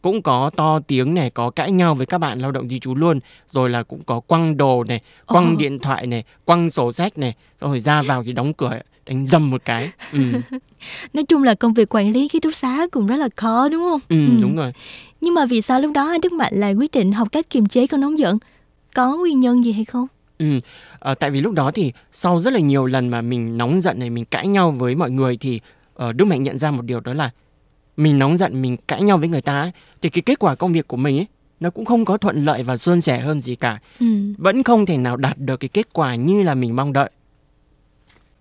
cũng 0.07 0.23
có 0.23 0.51
to 0.57 0.81
tiếng 0.87 1.15
này, 1.15 1.31
có 1.31 1.51
cãi 1.51 1.73
nhau 1.73 1.95
với 1.95 2.07
các 2.07 2.19
bạn 2.19 2.39
lao 2.39 2.53
động 2.53 2.69
di 2.69 2.79
trú 2.79 2.95
luôn, 2.95 3.21
rồi 3.49 3.71
là 3.71 3.83
cũng 3.83 4.05
có 4.07 4.21
quăng 4.21 4.57
đồ 4.57 4.85
này, 4.89 5.01
quăng 5.27 5.53
oh. 5.53 5.59
điện 5.59 5.79
thoại 5.79 6.07
này, 6.07 6.25
quăng 6.45 6.71
sổ 6.71 6.93
sách 6.93 7.19
này, 7.19 7.35
rồi 7.61 7.81
ra 7.81 8.03
vào 8.03 8.23
thì 8.25 8.33
đóng 8.33 8.55
cửa 8.55 8.79
đánh 9.07 9.27
dầm 9.27 9.51
một 9.51 9.63
cái. 9.65 9.91
Ừ. 10.13 10.19
Nói 11.13 11.25
chung 11.25 11.43
là 11.43 11.55
công 11.55 11.75
việc 11.75 11.95
quản 11.95 12.13
lý 12.13 12.29
ký 12.29 12.41
túc 12.41 12.55
xá 12.55 12.87
cũng 12.93 13.07
rất 13.07 13.17
là 13.17 13.29
khó 13.37 13.69
đúng 13.69 13.83
không? 13.83 14.01
Ừ, 14.09 14.17
ừ. 14.27 14.43
đúng 14.43 14.57
rồi. 14.57 14.73
Nhưng 15.21 15.35
mà 15.35 15.47
vì 15.47 15.63
sao 15.63 15.81
lúc 15.81 15.93
đó 15.93 16.09
anh 16.09 16.21
Đức 16.21 16.33
Mạnh 16.33 16.53
lại 16.57 16.75
quyết 16.75 16.91
định 16.91 17.13
học 17.13 17.29
cách 17.33 17.51
kiềm 17.51 17.67
chế 17.67 17.87
cơn 17.87 18.01
nóng 18.01 18.19
giận? 18.19 18.39
Có 18.95 19.17
nguyên 19.17 19.41
nhân 19.41 19.65
gì 19.65 19.73
hay 19.73 19.85
không? 19.85 20.07
Ừ, 20.39 20.61
à, 21.01 21.15
tại 21.15 21.31
vì 21.31 21.41
lúc 21.41 21.53
đó 21.53 21.71
thì 21.75 21.93
sau 22.13 22.41
rất 22.41 22.53
là 22.53 22.61
nhiều 22.61 22.87
lần 22.87 23.09
mà 23.09 23.21
mình 23.21 23.59
nóng 23.59 23.81
giận 23.81 23.99
này, 23.99 24.11
mình 24.11 24.25
cãi 24.25 24.47
nhau 24.47 24.71
với 24.71 24.95
mọi 24.95 25.11
người 25.11 25.37
thì 25.37 25.61
uh, 26.09 26.15
Đức 26.15 26.25
Mạnh 26.25 26.43
nhận 26.43 26.59
ra 26.59 26.71
một 26.71 26.83
điều 26.85 27.01
đó 27.01 27.13
là 27.13 27.31
mình 27.97 28.19
nóng 28.19 28.37
giận 28.37 28.63
mình 28.63 28.77
cãi 28.77 29.03
nhau 29.03 29.19
với 29.19 29.29
người 29.29 29.43
ta 29.43 29.61
ấy, 29.61 29.73
thì 30.03 30.09
cái 30.09 30.23
kết 30.23 30.39
quả 30.39 30.55
công 30.55 30.73
việc 30.73 30.89
của 30.89 30.97
mình 30.97 31.19
ấy 31.19 31.27
nó 31.61 31.71
cũng 31.71 31.85
không 31.85 32.05
có 32.05 32.17
thuận 32.17 32.45
lợi 32.45 32.63
và 32.63 32.77
suôn 32.77 33.01
sẻ 33.01 33.21
hơn 33.21 33.41
gì 33.41 33.55
cả 33.55 33.79
ừ. 34.01 34.07
vẫn 34.39 34.63
không 34.63 34.87
thể 34.87 34.97
nào 34.97 35.17
đạt 35.17 35.39
được 35.39 35.57
cái 35.57 35.69
kết 35.69 35.93
quả 35.93 36.15
như 36.15 36.43
là 36.43 36.55
mình 36.55 36.77
mong 36.77 36.93
đợi 36.93 37.11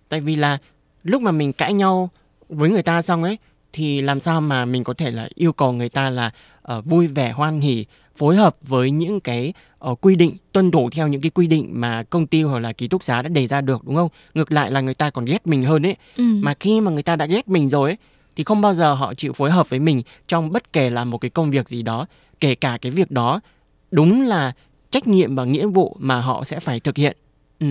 tại 0.08 0.20
vì 0.20 0.36
là 0.36 0.58
lúc 1.02 1.22
mà 1.22 1.30
mình 1.30 1.52
cãi 1.52 1.72
nhau 1.72 2.10
với 2.48 2.70
người 2.70 2.82
ta 2.82 3.02
xong 3.02 3.24
ấy 3.24 3.38
thì 3.72 4.02
làm 4.02 4.20
sao 4.20 4.40
mà 4.40 4.64
mình 4.64 4.84
có 4.84 4.94
thể 4.94 5.10
là 5.10 5.28
yêu 5.34 5.52
cầu 5.52 5.72
người 5.72 5.88
ta 5.88 6.10
là 6.10 6.30
uh, 6.76 6.84
vui 6.84 7.06
vẻ 7.06 7.32
hoan 7.32 7.60
hỉ 7.60 7.84
phối 8.16 8.36
hợp 8.36 8.56
với 8.62 8.90
những 8.90 9.20
cái 9.20 9.52
uh, 9.90 9.98
quy 10.00 10.16
định 10.16 10.36
tuân 10.52 10.70
thủ 10.70 10.90
theo 10.90 11.08
những 11.08 11.20
cái 11.20 11.30
quy 11.30 11.46
định 11.46 11.68
mà 11.72 12.02
công 12.02 12.26
ty 12.26 12.42
hoặc 12.42 12.58
là 12.58 12.72
ký 12.72 12.88
túc 12.88 13.02
xá 13.02 13.22
đã 13.22 13.28
đề 13.28 13.46
ra 13.46 13.60
được 13.60 13.84
đúng 13.84 13.96
không 13.96 14.08
ngược 14.34 14.52
lại 14.52 14.70
là 14.70 14.80
người 14.80 14.94
ta 14.94 15.10
còn 15.10 15.24
ghét 15.24 15.46
mình 15.46 15.62
hơn 15.62 15.86
ấy 15.86 15.96
ừ. 16.16 16.24
mà 16.24 16.54
khi 16.60 16.80
mà 16.80 16.90
người 16.90 17.02
ta 17.02 17.16
đã 17.16 17.26
ghét 17.26 17.48
mình 17.48 17.68
rồi 17.68 17.90
ấy 17.90 17.96
thì 18.36 18.44
không 18.44 18.60
bao 18.60 18.74
giờ 18.74 18.94
họ 18.94 19.14
chịu 19.14 19.32
phối 19.32 19.50
hợp 19.50 19.70
với 19.70 19.78
mình 19.78 20.02
trong 20.28 20.52
bất 20.52 20.72
kể 20.72 20.90
là 20.90 21.04
một 21.04 21.18
cái 21.18 21.30
công 21.30 21.50
việc 21.50 21.68
gì 21.68 21.82
đó 21.82 22.06
kể 22.40 22.54
cả 22.54 22.78
cái 22.82 22.92
việc 22.92 23.10
đó 23.10 23.40
đúng 23.90 24.22
là 24.22 24.52
trách 24.90 25.06
nhiệm 25.06 25.34
và 25.34 25.44
nghĩa 25.44 25.66
vụ 25.66 25.96
mà 26.00 26.20
họ 26.20 26.44
sẽ 26.44 26.60
phải 26.60 26.80
thực 26.80 26.96
hiện. 26.96 27.16
Ừ. 27.58 27.66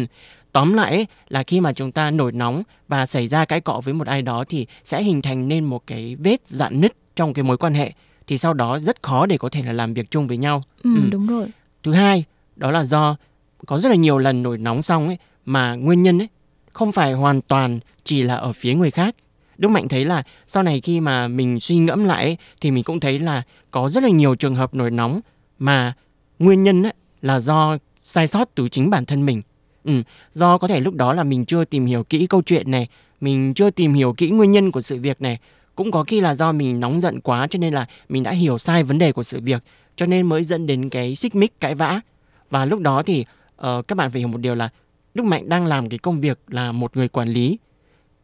Tóm 0.51 0.73
lại 0.73 0.91
ấy, 0.91 1.07
là 1.27 1.43
khi 1.43 1.59
mà 1.59 1.73
chúng 1.73 1.91
ta 1.91 2.11
nổi 2.11 2.31
nóng 2.31 2.63
và 2.87 3.05
xảy 3.05 3.27
ra 3.27 3.45
cái 3.45 3.61
cọ 3.61 3.81
với 3.83 3.93
một 3.93 4.07
ai 4.07 4.21
đó 4.21 4.43
thì 4.49 4.67
sẽ 4.83 5.03
hình 5.03 5.21
thành 5.21 5.47
nên 5.47 5.65
một 5.65 5.87
cái 5.87 6.15
vết 6.15 6.41
dạn 6.47 6.81
nứt 6.81 6.93
trong 7.15 7.33
cái 7.33 7.43
mối 7.43 7.57
quan 7.57 7.73
hệ 7.73 7.93
thì 8.27 8.37
sau 8.37 8.53
đó 8.53 8.79
rất 8.79 9.03
khó 9.03 9.25
để 9.25 9.37
có 9.37 9.49
thể 9.49 9.61
là 9.63 9.73
làm 9.73 9.93
việc 9.93 10.11
chung 10.11 10.27
với 10.27 10.37
nhau. 10.37 10.63
Ừ, 10.83 10.95
ừ. 10.95 11.09
đúng 11.11 11.27
rồi. 11.27 11.47
Thứ 11.83 11.93
hai, 11.93 12.23
đó 12.55 12.71
là 12.71 12.83
do 12.83 13.17
có 13.65 13.79
rất 13.79 13.89
là 13.89 13.95
nhiều 13.95 14.17
lần 14.17 14.43
nổi 14.43 14.57
nóng 14.57 14.81
xong 14.81 15.07
ấy 15.07 15.17
mà 15.45 15.75
nguyên 15.75 16.03
nhân 16.03 16.21
ấy 16.21 16.27
không 16.73 16.91
phải 16.91 17.13
hoàn 17.13 17.41
toàn 17.41 17.79
chỉ 18.03 18.21
là 18.21 18.35
ở 18.35 18.53
phía 18.53 18.73
người 18.73 18.91
khác. 18.91 19.15
Đức 19.57 19.69
Mạnh 19.69 19.87
thấy 19.87 20.05
là 20.05 20.23
sau 20.47 20.63
này 20.63 20.81
khi 20.81 20.99
mà 20.99 21.27
mình 21.27 21.59
suy 21.59 21.77
ngẫm 21.77 22.05
lại 22.05 22.23
ấy, 22.23 22.37
thì 22.61 22.71
mình 22.71 22.83
cũng 22.83 22.99
thấy 22.99 23.19
là 23.19 23.43
có 23.71 23.89
rất 23.89 24.03
là 24.03 24.09
nhiều 24.09 24.35
trường 24.35 24.55
hợp 24.55 24.73
nổi 24.73 24.91
nóng 24.91 25.19
mà 25.59 25.93
nguyên 26.39 26.63
nhân 26.63 26.83
ấy 26.83 26.93
là 27.21 27.39
do 27.39 27.77
sai 28.01 28.27
sót 28.27 28.49
từ 28.55 28.69
chính 28.69 28.89
bản 28.89 29.05
thân 29.05 29.25
mình. 29.25 29.41
Ừ, 29.83 30.03
do 30.33 30.57
có 30.57 30.67
thể 30.67 30.79
lúc 30.79 30.93
đó 30.93 31.13
là 31.13 31.23
mình 31.23 31.45
chưa 31.45 31.65
tìm 31.65 31.85
hiểu 31.85 32.03
kỹ 32.03 32.27
câu 32.27 32.41
chuyện 32.41 32.71
này, 32.71 32.87
mình 33.21 33.53
chưa 33.53 33.69
tìm 33.69 33.93
hiểu 33.93 34.13
kỹ 34.13 34.29
nguyên 34.29 34.51
nhân 34.51 34.71
của 34.71 34.81
sự 34.81 34.99
việc 34.99 35.21
này, 35.21 35.39
cũng 35.75 35.91
có 35.91 36.03
khi 36.03 36.21
là 36.21 36.35
do 36.35 36.51
mình 36.51 36.79
nóng 36.79 37.01
giận 37.01 37.21
quá 37.21 37.47
cho 37.49 37.59
nên 37.59 37.73
là 37.73 37.85
mình 38.09 38.23
đã 38.23 38.31
hiểu 38.31 38.57
sai 38.57 38.83
vấn 38.83 38.97
đề 38.97 39.11
của 39.11 39.23
sự 39.23 39.39
việc 39.41 39.63
cho 39.95 40.05
nên 40.05 40.25
mới 40.25 40.43
dẫn 40.43 40.67
đến 40.67 40.89
cái 40.89 41.15
xích 41.15 41.35
mích 41.35 41.59
cãi 41.59 41.75
vã 41.75 42.01
và 42.49 42.65
lúc 42.65 42.79
đó 42.79 43.03
thì 43.03 43.25
uh, 43.55 43.87
các 43.87 43.97
bạn 43.97 44.11
phải 44.11 44.19
hiểu 44.19 44.27
một 44.27 44.37
điều 44.37 44.55
là 44.55 44.69
Đức 45.13 45.23
Mạnh 45.23 45.49
đang 45.49 45.65
làm 45.65 45.89
cái 45.89 45.99
công 45.99 46.21
việc 46.21 46.39
là 46.47 46.71
một 46.71 46.97
người 46.97 47.07
quản 47.07 47.29
lý 47.29 47.57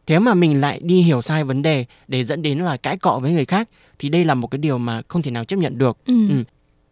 thế 0.06 0.18
mà 0.18 0.34
mình 0.34 0.60
lại 0.60 0.80
đi 0.82 1.02
hiểu 1.02 1.22
sai 1.22 1.44
vấn 1.44 1.62
đề 1.62 1.84
để 2.08 2.24
dẫn 2.24 2.42
đến 2.42 2.58
là 2.58 2.76
cãi 2.76 2.96
cọ 2.96 3.18
với 3.22 3.32
người 3.32 3.44
khác 3.44 3.68
thì 3.98 4.08
đây 4.08 4.24
là 4.24 4.34
một 4.34 4.46
cái 4.46 4.58
điều 4.58 4.78
mà 4.78 5.02
không 5.08 5.22
thể 5.22 5.30
nào 5.30 5.44
chấp 5.44 5.56
nhận 5.56 5.78
được 5.78 5.98
ừ. 6.06 6.28
Ừ. 6.28 6.44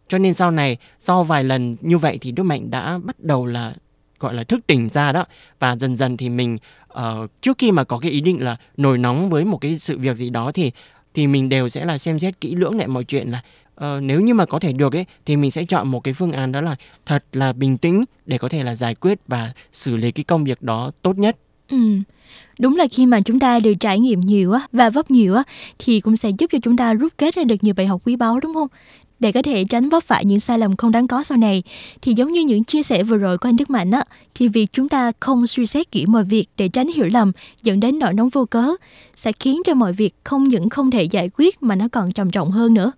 cho 0.07 0.17
nên 0.17 0.33
sau 0.33 0.51
này 0.51 0.77
sau 0.99 1.23
vài 1.23 1.43
lần 1.43 1.75
như 1.81 1.97
vậy 1.97 2.17
thì 2.21 2.31
Đức 2.31 2.43
Mạnh 2.43 2.71
đã 2.71 2.99
bắt 3.03 3.19
đầu 3.19 3.45
là 3.45 3.73
gọi 4.19 4.33
là 4.33 4.43
thức 4.43 4.67
tỉnh 4.67 4.89
ra 4.89 5.11
đó 5.11 5.25
và 5.59 5.75
dần 5.75 5.95
dần 5.95 6.17
thì 6.17 6.29
mình 6.29 6.57
uh, 6.93 7.41
trước 7.41 7.57
khi 7.57 7.71
mà 7.71 7.83
có 7.83 7.99
cái 7.99 8.11
ý 8.11 8.21
định 8.21 8.43
là 8.43 8.57
nổi 8.77 8.97
nóng 8.97 9.29
với 9.29 9.45
một 9.45 9.57
cái 9.57 9.79
sự 9.79 9.97
việc 9.97 10.17
gì 10.17 10.29
đó 10.29 10.51
thì 10.51 10.71
thì 11.13 11.27
mình 11.27 11.49
đều 11.49 11.69
sẽ 11.69 11.85
là 11.85 11.97
xem 11.97 12.19
xét 12.19 12.41
kỹ 12.41 12.55
lưỡng 12.55 12.77
lại 12.77 12.87
mọi 12.87 13.03
chuyện 13.03 13.27
là 13.31 13.41
uh, 13.75 14.03
nếu 14.03 14.21
như 14.21 14.33
mà 14.33 14.45
có 14.45 14.59
thể 14.59 14.73
được 14.73 14.95
ấy 14.95 15.05
thì 15.25 15.35
mình 15.35 15.51
sẽ 15.51 15.63
chọn 15.63 15.87
một 15.87 15.99
cái 15.99 16.13
phương 16.13 16.31
án 16.31 16.51
đó 16.51 16.61
là 16.61 16.75
thật 17.05 17.25
là 17.33 17.53
bình 17.53 17.77
tĩnh 17.77 18.05
để 18.25 18.37
có 18.37 18.49
thể 18.49 18.63
là 18.63 18.75
giải 18.75 18.95
quyết 18.95 19.19
và 19.27 19.53
xử 19.73 19.97
lý 19.97 20.11
cái 20.11 20.23
công 20.23 20.43
việc 20.43 20.61
đó 20.61 20.91
tốt 21.01 21.17
nhất. 21.17 21.37
Ừ. 21.71 21.77
Đúng 22.59 22.75
là 22.75 22.87
khi 22.91 23.05
mà 23.05 23.19
chúng 23.21 23.39
ta 23.39 23.59
được 23.59 23.73
trải 23.79 23.99
nghiệm 23.99 24.19
nhiều 24.19 24.51
á 24.51 24.61
và 24.71 24.89
vấp 24.89 25.11
nhiều 25.11 25.35
á 25.35 25.43
thì 25.79 25.99
cũng 25.99 26.17
sẽ 26.17 26.29
giúp 26.39 26.49
cho 26.53 26.59
chúng 26.63 26.77
ta 26.77 26.93
rút 26.93 27.13
kết 27.17 27.35
ra 27.35 27.43
được 27.43 27.55
nhiều 27.61 27.73
bài 27.73 27.87
học 27.87 28.01
quý 28.05 28.15
báu 28.15 28.39
đúng 28.39 28.53
không? 28.53 28.67
Để 29.19 29.31
có 29.31 29.41
thể 29.41 29.65
tránh 29.69 29.89
vấp 29.89 30.03
phải 30.03 30.25
những 30.25 30.39
sai 30.39 30.59
lầm 30.59 30.75
không 30.75 30.91
đáng 30.91 31.07
có 31.07 31.23
sau 31.23 31.37
này 31.37 31.63
thì 32.01 32.13
giống 32.13 32.31
như 32.31 32.41
những 32.41 32.63
chia 32.63 32.83
sẻ 32.83 33.03
vừa 33.03 33.17
rồi 33.17 33.37
của 33.37 33.49
anh 33.49 33.55
Đức 33.55 33.69
Mạnh 33.69 33.91
á 33.91 34.03
thì 34.35 34.47
việc 34.47 34.67
chúng 34.73 34.89
ta 34.89 35.11
không 35.19 35.47
suy 35.47 35.65
xét 35.65 35.91
kỹ 35.91 36.05
mọi 36.05 36.23
việc 36.23 36.49
để 36.57 36.67
tránh 36.69 36.87
hiểu 36.87 37.07
lầm 37.13 37.31
dẫn 37.63 37.79
đến 37.79 37.99
nỗi 37.99 38.13
nóng 38.13 38.29
vô 38.29 38.45
cớ 38.45 38.65
sẽ 39.15 39.31
khiến 39.31 39.61
cho 39.65 39.73
mọi 39.73 39.93
việc 39.93 40.15
không 40.23 40.43
những 40.43 40.69
không 40.69 40.91
thể 40.91 41.03
giải 41.03 41.29
quyết 41.37 41.63
mà 41.63 41.75
nó 41.75 41.87
còn 41.91 42.11
trầm 42.11 42.29
trọng 42.29 42.51
hơn 42.51 42.73
nữa. 42.73 42.91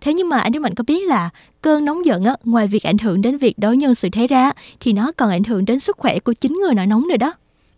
Thế 0.00 0.14
nhưng 0.14 0.28
mà 0.28 0.38
anh 0.38 0.52
Đức 0.52 0.60
Mạnh 0.60 0.74
có 0.74 0.84
biết 0.86 1.08
là 1.08 1.30
cơn 1.62 1.84
nóng 1.84 2.04
giận 2.04 2.24
á, 2.24 2.36
ngoài 2.44 2.66
việc 2.66 2.82
ảnh 2.82 2.98
hưởng 2.98 3.22
đến 3.22 3.36
việc 3.36 3.58
đối 3.58 3.76
nhân 3.76 3.94
xử 3.94 4.08
thế 4.12 4.26
ra 4.26 4.50
thì 4.80 4.92
nó 4.92 5.12
còn 5.16 5.30
ảnh 5.30 5.44
hưởng 5.44 5.64
đến 5.64 5.80
sức 5.80 5.96
khỏe 5.98 6.18
của 6.18 6.32
chính 6.32 6.52
người 6.52 6.74
nổi 6.74 6.86
nóng 6.86 7.08
nữa 7.08 7.16
đó. 7.16 7.32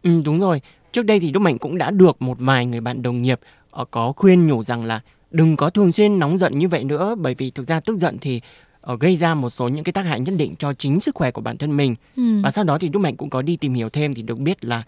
Ừ 0.06 0.22
đúng 0.24 0.40
rồi. 0.40 0.60
Trước 0.92 1.02
đây 1.02 1.20
thì 1.20 1.30
Đức 1.30 1.40
Mạnh 1.40 1.58
cũng 1.58 1.78
đã 1.78 1.90
được 1.90 2.22
một 2.22 2.36
vài 2.40 2.66
người 2.66 2.80
bạn 2.80 3.02
đồng 3.02 3.22
nghiệp 3.22 3.40
ờ, 3.70 3.84
có 3.90 4.12
khuyên 4.16 4.46
nhủ 4.46 4.62
rằng 4.62 4.84
là 4.84 5.00
đừng 5.30 5.56
có 5.56 5.70
thường 5.70 5.92
xuyên 5.92 6.18
nóng 6.18 6.38
giận 6.38 6.58
như 6.58 6.68
vậy 6.68 6.84
nữa 6.84 7.14
bởi 7.18 7.34
vì 7.34 7.50
thực 7.50 7.68
ra 7.68 7.80
tức 7.80 7.96
giận 7.96 8.18
thì 8.20 8.40
uh, 8.92 9.00
gây 9.00 9.16
ra 9.16 9.34
một 9.34 9.50
số 9.50 9.68
những 9.68 9.84
cái 9.84 9.92
tác 9.92 10.02
hại 10.02 10.20
nhất 10.20 10.34
định 10.38 10.54
cho 10.58 10.72
chính 10.72 11.00
sức 11.00 11.14
khỏe 11.14 11.30
của 11.30 11.40
bản 11.40 11.56
thân 11.56 11.76
mình. 11.76 11.94
Ừ. 12.16 12.22
Và 12.42 12.50
sau 12.50 12.64
đó 12.64 12.78
thì 12.78 12.88
Đức 12.88 12.98
Mạnh 12.98 13.16
cũng 13.16 13.30
có 13.30 13.42
đi 13.42 13.56
tìm 13.56 13.74
hiểu 13.74 13.88
thêm 13.88 14.14
thì 14.14 14.22
được 14.22 14.38
biết 14.38 14.64
là 14.64 14.82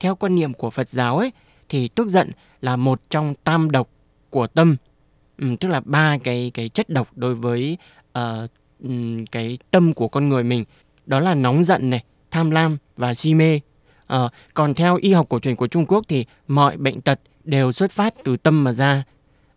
theo 0.00 0.14
quan 0.14 0.34
niệm 0.34 0.52
của 0.52 0.70
Phật 0.70 0.88
giáo 0.88 1.18
ấy 1.18 1.32
thì 1.68 1.88
tức 1.88 2.08
giận 2.08 2.30
là 2.60 2.76
một 2.76 3.00
trong 3.10 3.34
tam 3.44 3.70
độc 3.70 3.88
của 4.30 4.46
tâm 4.46 4.76
Ừ, 5.40 5.46
tức 5.60 5.68
là 5.68 5.80
ba 5.84 6.18
cái 6.24 6.50
cái 6.54 6.68
chất 6.68 6.88
độc 6.88 7.08
đối 7.16 7.34
với 7.34 7.76
uh, 8.18 8.50
cái 9.32 9.58
tâm 9.70 9.94
của 9.94 10.08
con 10.08 10.28
người 10.28 10.44
mình 10.44 10.64
đó 11.06 11.20
là 11.20 11.34
nóng 11.34 11.64
giận 11.64 11.90
này 11.90 12.04
tham 12.30 12.50
lam 12.50 12.78
và 12.96 13.14
si 13.14 13.34
mê 13.34 13.60
uh, 14.14 14.32
còn 14.54 14.74
theo 14.74 14.96
y 14.96 15.12
học 15.12 15.26
cổ 15.28 15.38
truyền 15.38 15.56
của 15.56 15.66
Trung 15.66 15.86
Quốc 15.86 16.04
thì 16.08 16.24
mọi 16.48 16.76
bệnh 16.76 17.00
tật 17.00 17.20
đều 17.44 17.72
xuất 17.72 17.90
phát 17.92 18.14
từ 18.24 18.36
tâm 18.36 18.64
mà 18.64 18.72
ra 18.72 19.04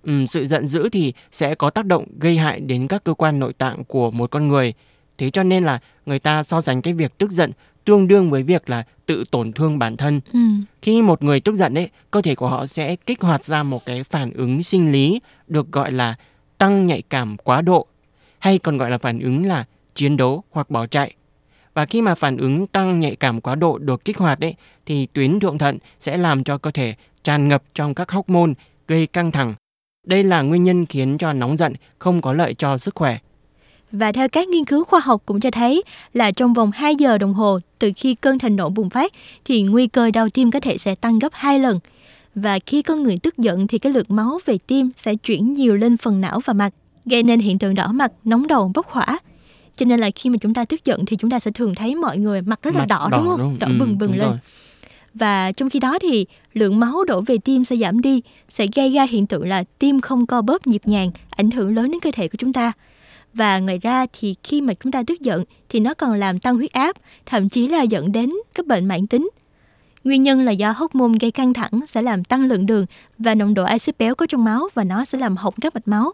um, 0.04 0.26
sự 0.26 0.46
giận 0.46 0.68
dữ 0.68 0.90
thì 0.90 1.14
sẽ 1.32 1.56
có 1.56 1.70
tác 1.70 1.86
động 1.86 2.06
gây 2.20 2.38
hại 2.38 2.60
đến 2.60 2.88
các 2.88 3.04
cơ 3.04 3.14
quan 3.14 3.40
nội 3.40 3.54
tạng 3.54 3.84
của 3.84 4.12
một 4.12 4.32
con 4.32 4.48
người 4.48 4.74
thế 5.18 5.30
cho 5.30 5.44
nên 5.44 5.64
là 5.64 5.80
người 6.06 6.20
ta 6.20 6.44
so 6.44 6.62
sánh 6.62 6.82
cái 6.82 6.94
việc 6.94 7.18
tức 7.18 7.32
giận 7.32 7.52
tương 7.86 8.08
đương 8.08 8.30
với 8.30 8.44
việc 8.44 8.70
là 8.70 8.84
tự 9.06 9.24
tổn 9.32 9.54
thương 9.54 9.80
bản 9.80 9.98
thân. 9.98 10.22
Ừ. 10.34 10.40
Khi 10.82 11.02
một 11.02 11.24
người 11.24 11.40
tức 11.40 11.56
giận 11.56 11.74
ấy, 11.74 11.90
cơ 12.12 12.22
thể 12.22 12.36
của 12.36 12.50
họ 12.50 12.66
sẽ 12.66 12.96
kích 12.96 13.22
hoạt 13.22 13.46
ra 13.46 13.64
một 13.64 13.86
cái 13.86 14.04
phản 14.04 14.34
ứng 14.34 14.64
sinh 14.64 14.92
lý 14.92 15.20
được 15.48 15.72
gọi 15.72 15.92
là 15.92 16.16
tăng 16.58 16.88
nhạy 16.88 17.02
cảm 17.02 17.38
quá 17.38 17.62
độ 17.62 17.88
hay 18.40 18.60
còn 18.60 18.78
gọi 18.78 18.92
là 18.92 18.98
phản 18.98 19.20
ứng 19.20 19.46
là 19.46 19.66
chiến 19.96 20.18
đấu 20.18 20.44
hoặc 20.52 20.70
bỏ 20.70 20.86
chạy. 20.86 21.16
Và 21.74 21.86
khi 21.86 22.02
mà 22.02 22.16
phản 22.16 22.38
ứng 22.38 22.68
tăng 22.68 23.00
nhạy 23.00 23.16
cảm 23.16 23.42
quá 23.42 23.56
độ 23.56 23.78
được 23.78 24.06
kích 24.06 24.18
hoạt 24.18 24.40
ấy 24.40 24.56
thì 24.86 25.08
tuyến 25.14 25.40
thượng 25.40 25.58
thận 25.58 25.78
sẽ 26.00 26.18
làm 26.18 26.44
cho 26.44 26.58
cơ 26.58 26.72
thể 26.72 26.96
tràn 27.24 27.48
ngập 27.48 27.64
trong 27.74 27.94
các 27.94 28.12
hormone 28.12 28.54
gây 28.88 29.08
căng 29.08 29.32
thẳng. 29.32 29.56
Đây 30.08 30.24
là 30.24 30.42
nguyên 30.42 30.64
nhân 30.64 30.86
khiến 30.86 31.18
cho 31.18 31.34
nóng 31.34 31.58
giận 31.58 31.74
không 32.00 32.22
có 32.22 32.34
lợi 32.34 32.54
cho 32.54 32.78
sức 32.78 32.96
khỏe. 32.96 33.18
Và 33.92 34.12
theo 34.12 34.30
các 34.30 34.48
nghiên 34.48 34.66
cứu 34.66 34.84
khoa 34.84 35.00
học 35.00 35.22
cũng 35.26 35.40
cho 35.40 35.52
thấy 35.52 35.84
là 36.14 36.32
trong 36.32 36.54
vòng 36.54 36.72
2 36.74 36.96
giờ 36.96 37.18
đồng 37.18 37.34
hồ 37.34 37.60
từ 37.80 37.92
khi 37.96 38.16
cơn 38.16 38.40
thịnh 38.40 38.56
nộ 38.56 38.70
bùng 38.70 38.90
phát 38.90 39.12
thì 39.46 39.62
nguy 39.62 39.88
cơ 39.88 40.12
đau 40.12 40.30
tim 40.30 40.52
có 40.52 40.60
thể 40.60 40.78
sẽ 40.78 40.96
tăng 40.96 41.20
gấp 41.20 41.30
2 41.34 41.60
lần. 41.60 41.80
Và 42.36 42.60
khi 42.66 42.82
con 42.82 43.04
người 43.04 43.18
tức 43.18 43.38
giận 43.38 43.68
thì 43.68 43.80
cái 43.80 43.92
lượng 43.92 44.06
máu 44.10 44.40
về 44.46 44.58
tim 44.68 44.92
sẽ 44.98 45.16
chuyển 45.16 45.54
nhiều 45.54 45.76
lên 45.76 45.98
phần 45.98 46.22
não 46.22 46.40
và 46.46 46.54
mặt, 46.54 46.74
gây 47.06 47.24
nên 47.24 47.40
hiện 47.40 47.60
tượng 47.60 47.76
đỏ 47.76 47.88
mặt, 47.88 48.12
nóng 48.24 48.48
đầu, 48.48 48.72
bốc 48.76 48.88
hỏa. 48.90 49.18
Cho 49.76 49.86
nên 49.86 50.00
là 50.00 50.10
khi 50.16 50.30
mà 50.30 50.38
chúng 50.42 50.54
ta 50.54 50.66
tức 50.66 50.86
giận 50.86 51.06
thì 51.06 51.18
chúng 51.18 51.30
ta 51.30 51.40
sẽ 51.40 51.52
thường 51.52 51.76
thấy 51.76 51.96
mọi 51.96 52.18
người 52.18 52.42
mặt 52.42 52.60
rất 52.62 52.76
là 52.76 52.80
mặt 52.80 52.86
đỏ, 52.90 53.08
đỏ 53.12 53.18
đúng 53.18 53.28
không? 53.30 53.40
Đúng. 53.40 53.60
Đỏ 53.60 53.68
ừ, 53.68 53.74
bừng 53.80 53.98
bừng 53.98 54.12
lên. 54.12 54.32
Rồi. 54.32 54.40
Và 55.14 55.52
trong 55.52 55.70
khi 55.70 55.80
đó 55.80 56.00
thì 56.02 56.26
lượng 56.54 56.80
máu 56.80 57.04
đổ 57.04 57.22
về 57.22 57.38
tim 57.38 57.64
sẽ 57.64 57.76
giảm 57.76 58.02
đi, 58.02 58.22
sẽ 58.50 58.68
gây 58.76 58.94
ra 58.94 59.04
hiện 59.10 59.28
tượng 59.28 59.48
là 59.48 59.64
tim 59.80 60.02
không 60.02 60.26
co 60.26 60.42
bóp 60.42 60.68
nhịp 60.68 60.82
nhàng, 60.86 61.12
ảnh 61.30 61.52
hưởng 61.52 61.76
lớn 61.76 61.92
đến 61.92 62.00
cơ 62.00 62.12
thể 62.14 62.28
của 62.28 62.38
chúng 62.38 62.54
ta. 62.54 62.72
Và 63.34 63.60
ngoài 63.60 63.78
ra 63.78 64.06
thì 64.20 64.36
khi 64.44 64.62
mà 64.62 64.74
chúng 64.74 64.92
ta 64.92 65.04
tức 65.08 65.22
giận 65.22 65.44
thì 65.70 65.80
nó 65.80 65.94
còn 65.94 66.14
làm 66.14 66.40
tăng 66.40 66.56
huyết 66.56 66.72
áp, 66.72 66.96
thậm 67.26 67.50
chí 67.50 67.68
là 67.68 67.82
dẫn 67.82 68.12
đến 68.12 68.34
các 68.54 68.68
bệnh 68.68 68.86
mãn 68.86 69.08
tính. 69.08 69.30
Nguyên 70.04 70.22
nhân 70.22 70.46
là 70.46 70.52
do 70.52 70.72
hormone 70.72 71.18
gây 71.22 71.32
căng 71.32 71.54
thẳng 71.54 71.80
sẽ 71.88 72.02
làm 72.02 72.24
tăng 72.24 72.46
lượng 72.46 72.66
đường 72.66 72.86
và 73.18 73.36
nồng 73.36 73.54
độ 73.54 73.64
axit 73.64 73.98
béo 73.98 74.16
có 74.16 74.26
trong 74.26 74.44
máu 74.44 74.70
và 74.74 74.84
nó 74.84 75.06
sẽ 75.06 75.18
làm 75.18 75.38
hỏng 75.38 75.54
các 75.62 75.76
mạch 75.76 75.88
máu. 75.88 76.14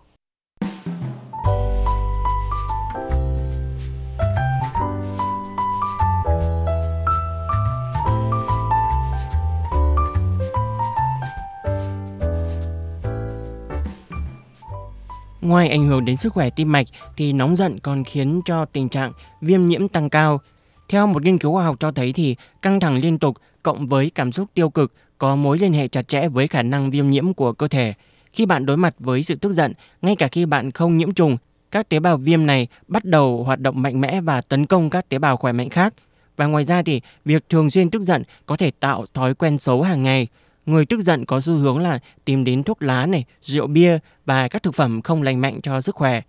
Ngoài 15.41 15.69
ảnh 15.69 15.87
hưởng 15.87 16.05
đến 16.05 16.17
sức 16.17 16.33
khỏe 16.33 16.49
tim 16.49 16.71
mạch 16.71 16.87
thì 17.17 17.33
nóng 17.33 17.55
giận 17.55 17.79
còn 17.79 18.03
khiến 18.03 18.41
cho 18.45 18.65
tình 18.65 18.89
trạng 18.89 19.11
viêm 19.41 19.67
nhiễm 19.67 19.87
tăng 19.87 20.09
cao. 20.09 20.41
Theo 20.89 21.07
một 21.07 21.23
nghiên 21.23 21.37
cứu 21.37 21.53
khoa 21.53 21.63
học 21.63 21.75
cho 21.79 21.91
thấy 21.91 22.13
thì 22.13 22.35
căng 22.61 22.79
thẳng 22.79 22.97
liên 22.97 23.19
tục 23.19 23.37
cộng 23.63 23.87
với 23.87 24.11
cảm 24.15 24.31
xúc 24.31 24.49
tiêu 24.53 24.69
cực 24.69 24.93
có 25.17 25.35
mối 25.35 25.59
liên 25.59 25.73
hệ 25.73 25.87
chặt 25.87 26.07
chẽ 26.07 26.27
với 26.27 26.47
khả 26.47 26.63
năng 26.63 26.91
viêm 26.91 27.09
nhiễm 27.09 27.33
của 27.33 27.53
cơ 27.53 27.67
thể. 27.67 27.93
Khi 28.33 28.45
bạn 28.45 28.65
đối 28.65 28.77
mặt 28.77 28.95
với 28.99 29.23
sự 29.23 29.35
tức 29.35 29.51
giận, 29.51 29.73
ngay 30.01 30.15
cả 30.15 30.27
khi 30.27 30.45
bạn 30.45 30.71
không 30.71 30.97
nhiễm 30.97 31.13
trùng, 31.13 31.37
các 31.71 31.89
tế 31.89 31.99
bào 31.99 32.17
viêm 32.17 32.45
này 32.45 32.67
bắt 32.87 33.05
đầu 33.05 33.43
hoạt 33.43 33.59
động 33.59 33.81
mạnh 33.81 34.01
mẽ 34.01 34.21
và 34.21 34.41
tấn 34.41 34.65
công 34.65 34.89
các 34.89 35.09
tế 35.09 35.19
bào 35.19 35.37
khỏe 35.37 35.51
mạnh 35.51 35.69
khác. 35.69 35.93
Và 36.37 36.45
ngoài 36.45 36.63
ra 36.63 36.81
thì 36.81 37.01
việc 37.25 37.49
thường 37.49 37.69
xuyên 37.69 37.89
tức 37.89 38.01
giận 38.01 38.23
có 38.45 38.57
thể 38.57 38.71
tạo 38.71 39.05
thói 39.13 39.33
quen 39.33 39.57
xấu 39.57 39.81
hàng 39.81 40.03
ngày, 40.03 40.27
Người 40.65 40.85
tức 40.85 41.01
giận 41.01 41.25
có 41.25 41.41
xu 41.41 41.53
hướng 41.53 41.77
là 41.79 41.99
tìm 42.25 42.43
đến 42.43 42.63
thuốc 42.63 42.81
lá 42.81 43.05
này, 43.05 43.25
rượu 43.41 43.67
bia 43.67 43.97
và 44.25 44.47
các 44.47 44.63
thực 44.63 44.75
phẩm 44.75 45.01
không 45.01 45.23
lành 45.23 45.41
mạnh 45.41 45.61
cho 45.61 45.81
sức 45.81 45.95
khỏe. 45.95 46.21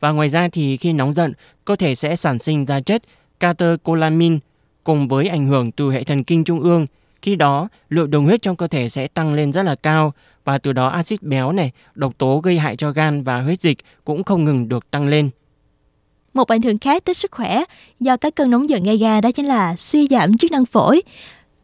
Và 0.00 0.10
ngoài 0.10 0.28
ra 0.28 0.48
thì 0.48 0.76
khi 0.76 0.92
nóng 0.92 1.12
giận, 1.12 1.32
cơ 1.64 1.76
thể 1.76 1.94
sẽ 1.94 2.16
sản 2.16 2.38
sinh 2.38 2.66
ra 2.66 2.80
chất 2.80 3.02
catecholamine 3.40 4.38
cùng 4.84 5.08
với 5.08 5.28
ảnh 5.28 5.46
hưởng 5.46 5.72
từ 5.72 5.90
hệ 5.90 6.04
thần 6.04 6.24
kinh 6.24 6.44
trung 6.44 6.60
ương. 6.60 6.86
Khi 7.22 7.36
đó, 7.36 7.68
lượng 7.88 8.10
đường 8.10 8.24
huyết 8.24 8.42
trong 8.42 8.56
cơ 8.56 8.68
thể 8.68 8.88
sẽ 8.88 9.08
tăng 9.08 9.34
lên 9.34 9.52
rất 9.52 9.62
là 9.62 9.74
cao 9.74 10.12
và 10.44 10.58
từ 10.58 10.72
đó 10.72 10.88
axit 10.88 11.22
béo 11.22 11.52
này, 11.52 11.70
độc 11.94 12.18
tố 12.18 12.40
gây 12.40 12.58
hại 12.58 12.76
cho 12.76 12.90
gan 12.90 13.22
và 13.22 13.40
huyết 13.40 13.60
dịch 13.60 13.78
cũng 14.04 14.24
không 14.24 14.44
ngừng 14.44 14.68
được 14.68 14.90
tăng 14.90 15.08
lên. 15.08 15.30
Một 16.34 16.48
ảnh 16.48 16.62
hưởng 16.62 16.78
khác 16.78 17.04
tới 17.04 17.14
sức 17.14 17.30
khỏe 17.30 17.64
do 18.00 18.16
các 18.16 18.34
cơn 18.34 18.50
nóng 18.50 18.68
giận 18.68 18.84
gây 18.84 18.96
ra 18.96 19.20
đó 19.20 19.30
chính 19.30 19.46
là 19.46 19.76
suy 19.76 20.06
giảm 20.10 20.38
chức 20.38 20.52
năng 20.52 20.66
phổi 20.66 21.02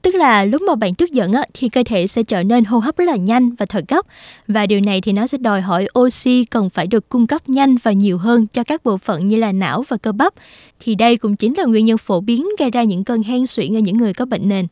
Tức 0.03 0.15
là 0.15 0.45
lúc 0.45 0.63
mà 0.63 0.75
bạn 0.75 0.95
tức 0.95 1.13
giận 1.13 1.33
á, 1.33 1.45
thì 1.55 1.69
cơ 1.69 1.83
thể 1.87 2.07
sẽ 2.07 2.23
trở 2.23 2.43
nên 2.43 2.65
hô 2.65 2.79
hấp 2.79 2.97
rất 2.97 3.05
là 3.05 3.17
nhanh 3.17 3.51
và 3.51 3.67
thở 3.67 3.81
gấp. 3.89 4.07
Và 4.49 4.67
điều 4.67 4.81
này 4.81 5.01
thì 5.01 5.13
nó 5.13 5.27
sẽ 5.27 5.39
đòi 5.39 5.61
hỏi 5.61 5.87
oxy 5.99 6.45
cần 6.45 6.71
phải 6.71 6.87
được 6.87 7.09
cung 7.09 7.27
cấp 7.27 7.49
nhanh 7.49 7.77
và 7.83 7.93
nhiều 7.93 8.19
hơn 8.19 8.47
cho 8.47 8.65
các 8.65 8.85
bộ 8.85 8.99
phận 8.99 9.29
như 9.29 9.37
là 9.37 9.53
não 9.53 9.85
và 9.89 9.97
cơ 9.97 10.13
bắp. 10.13 10.35
Thì 10.81 10.95
đây 10.95 11.17
cũng 11.17 11.37
chính 11.37 11.55
là 11.59 11.65
nguyên 11.65 11.87
nhân 11.87 11.99
phổ 11.99 12.21
biến 12.21 12.47
gây 12.59 12.71
ra 12.71 12.83
những 12.83 13.05
cơn 13.05 13.23
hen 13.23 13.47
suyễn 13.47 13.77
ở 13.77 13.81
những 13.81 13.97
người 13.97 14.15
có 14.15 14.25
bệnh 14.25 14.49
nền. 14.49 14.67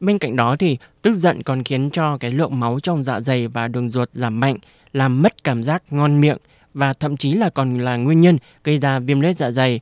Bên 0.00 0.18
cạnh 0.18 0.36
đó 0.36 0.56
thì 0.58 0.78
tức 1.02 1.14
giận 1.14 1.42
còn 1.42 1.64
khiến 1.64 1.90
cho 1.90 2.18
cái 2.18 2.30
lượng 2.30 2.60
máu 2.60 2.78
trong 2.82 3.04
dạ 3.04 3.20
dày 3.20 3.48
và 3.48 3.68
đường 3.68 3.90
ruột 3.90 4.08
giảm 4.12 4.40
mạnh, 4.40 4.56
làm 4.92 5.22
mất 5.22 5.44
cảm 5.44 5.62
giác 5.62 5.82
ngon 5.90 6.20
miệng 6.20 6.38
và 6.74 6.92
thậm 6.92 7.16
chí 7.16 7.32
là 7.32 7.50
còn 7.50 7.78
là 7.78 7.96
nguyên 7.96 8.20
nhân 8.20 8.38
gây 8.64 8.78
ra 8.78 8.98
viêm 8.98 9.20
loét 9.20 9.36
dạ 9.36 9.50
dày. 9.50 9.80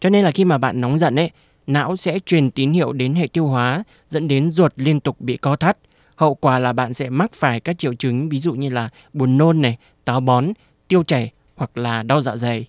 Cho 0.00 0.10
nên 0.10 0.24
là 0.24 0.30
khi 0.30 0.44
mà 0.44 0.58
bạn 0.58 0.80
nóng 0.80 0.98
giận 0.98 1.16
ấy, 1.16 1.30
não 1.66 1.96
sẽ 1.96 2.18
truyền 2.26 2.50
tín 2.50 2.72
hiệu 2.72 2.92
đến 2.92 3.14
hệ 3.14 3.26
tiêu 3.26 3.46
hóa 3.46 3.84
dẫn 4.08 4.28
đến 4.28 4.50
ruột 4.50 4.72
liên 4.76 5.00
tục 5.00 5.20
bị 5.20 5.36
co 5.36 5.56
thắt. 5.56 5.78
Hậu 6.16 6.34
quả 6.34 6.58
là 6.58 6.72
bạn 6.72 6.94
sẽ 6.94 7.10
mắc 7.10 7.32
phải 7.32 7.60
các 7.60 7.78
triệu 7.78 7.94
chứng 7.94 8.28
ví 8.28 8.38
dụ 8.38 8.54
như 8.54 8.68
là 8.68 8.88
buồn 9.12 9.38
nôn 9.38 9.60
này, 9.60 9.76
táo 10.04 10.20
bón, 10.20 10.52
tiêu 10.88 11.02
chảy 11.02 11.32
hoặc 11.54 11.78
là 11.78 12.02
đau 12.02 12.22
dạ 12.22 12.36
dày. 12.36 12.66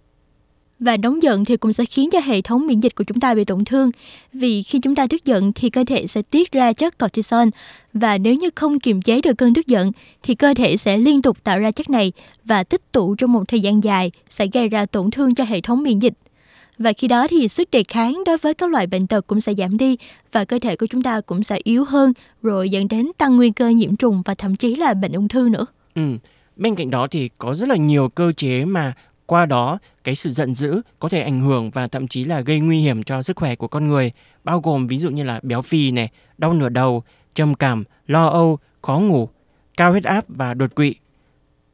Và 0.80 0.98
nóng 0.98 1.24
giận 1.24 1.46
thì 1.46 1.58
cũng 1.58 1.74
sẽ 1.74 1.86
khiến 1.86 2.10
cho 2.10 2.20
hệ 2.20 2.42
thống 2.42 2.68
miễn 2.68 2.80
dịch 2.80 2.96
của 2.96 3.04
chúng 3.04 3.20
ta 3.20 3.34
bị 3.34 3.44
tổn 3.44 3.66
thương. 3.66 3.92
Vì 4.34 4.64
khi 4.64 4.80
chúng 4.80 4.96
ta 4.96 5.08
tức 5.08 5.26
giận 5.26 5.52
thì 5.54 5.70
cơ 5.70 5.84
thể 5.88 6.08
sẽ 6.08 6.22
tiết 6.22 6.52
ra 6.52 6.74
chất 6.74 7.00
cortisol 7.00 7.48
và 7.94 8.18
nếu 8.18 8.36
như 8.36 8.50
không 8.56 8.80
kiềm 8.80 9.02
chế 9.02 9.22
được 9.22 9.34
cơn 9.38 9.54
tức 9.54 9.68
giận 9.68 9.92
thì 10.24 10.36
cơ 10.36 10.54
thể 10.54 10.78
sẽ 10.78 10.98
liên 10.98 11.22
tục 11.22 11.44
tạo 11.44 11.60
ra 11.60 11.72
chất 11.72 11.90
này 11.90 12.12
và 12.46 12.64
tích 12.64 12.92
tụ 12.92 13.16
trong 13.16 13.34
một 13.34 13.48
thời 13.48 13.62
gian 13.62 13.84
dài 13.84 14.12
sẽ 14.30 14.48
gây 14.54 14.70
ra 14.70 14.86
tổn 14.86 15.12
thương 15.12 15.36
cho 15.36 15.44
hệ 15.44 15.62
thống 15.62 15.84
miễn 15.84 16.00
dịch. 16.00 16.14
Và 16.78 16.94
khi 16.94 17.08
đó 17.08 17.28
thì 17.30 17.48
sức 17.48 17.72
đề 17.72 17.84
kháng 17.88 18.24
đối 18.26 18.38
với 18.38 18.54
các 18.54 18.70
loại 18.70 18.88
bệnh 18.88 19.08
tật 19.08 19.28
cũng 19.28 19.42
sẽ 19.42 19.54
giảm 19.54 19.78
đi 19.78 19.98
và 20.32 20.46
cơ 20.46 20.60
thể 20.60 20.76
của 20.76 20.86
chúng 20.86 21.02
ta 21.02 21.22
cũng 21.22 21.44
sẽ 21.44 21.60
yếu 21.64 21.86
hơn 21.86 22.14
rồi 22.42 22.70
dẫn 22.70 22.88
đến 22.88 23.12
tăng 23.18 23.36
nguy 23.36 23.50
cơ 23.50 23.70
nhiễm 23.70 23.96
trùng 23.96 24.22
và 24.26 24.36
thậm 24.36 24.56
chí 24.56 24.76
là 24.76 24.94
bệnh 24.94 25.14
ung 25.14 25.28
thư 25.28 25.50
nữa. 25.50 25.66
Ừ. 25.96 26.02
Bên 26.56 26.76
cạnh 26.76 26.90
đó 26.90 27.08
thì 27.12 27.30
có 27.38 27.56
rất 27.56 27.70
là 27.70 27.76
nhiều 27.76 28.10
cơ 28.10 28.32
chế 28.32 28.66
mà 28.66 28.94
qua 29.26 29.46
đó 29.46 29.80
cái 30.04 30.16
sự 30.16 30.32
giận 30.32 30.54
dữ 30.54 30.82
có 31.00 31.10
thể 31.10 31.22
ảnh 31.22 31.42
hưởng 31.42 31.70
và 31.70 31.88
thậm 31.88 32.08
chí 32.08 32.26
là 32.26 32.42
gây 32.42 32.60
nguy 32.60 32.80
hiểm 32.80 33.04
cho 33.04 33.22
sức 33.22 33.38
khỏe 33.38 33.56
của 33.56 33.68
con 33.68 33.88
người, 33.88 34.12
bao 34.44 34.60
gồm 34.60 34.88
ví 34.88 35.00
dụ 35.00 35.10
như 35.10 35.24
là 35.24 35.40
béo 35.44 35.62
phì 35.62 35.92
này, 35.92 36.10
đau 36.38 36.54
nửa 36.54 36.70
đầu, 36.70 37.04
trầm 37.36 37.56
cảm, 37.56 37.84
lo 38.08 38.28
âu, 38.28 38.60
khó 38.82 39.00
ngủ, 39.00 39.30
cao 39.78 39.92
huyết 39.92 40.04
áp 40.04 40.26
và 40.28 40.54
đột 40.54 40.76
quỵ, 40.76 40.96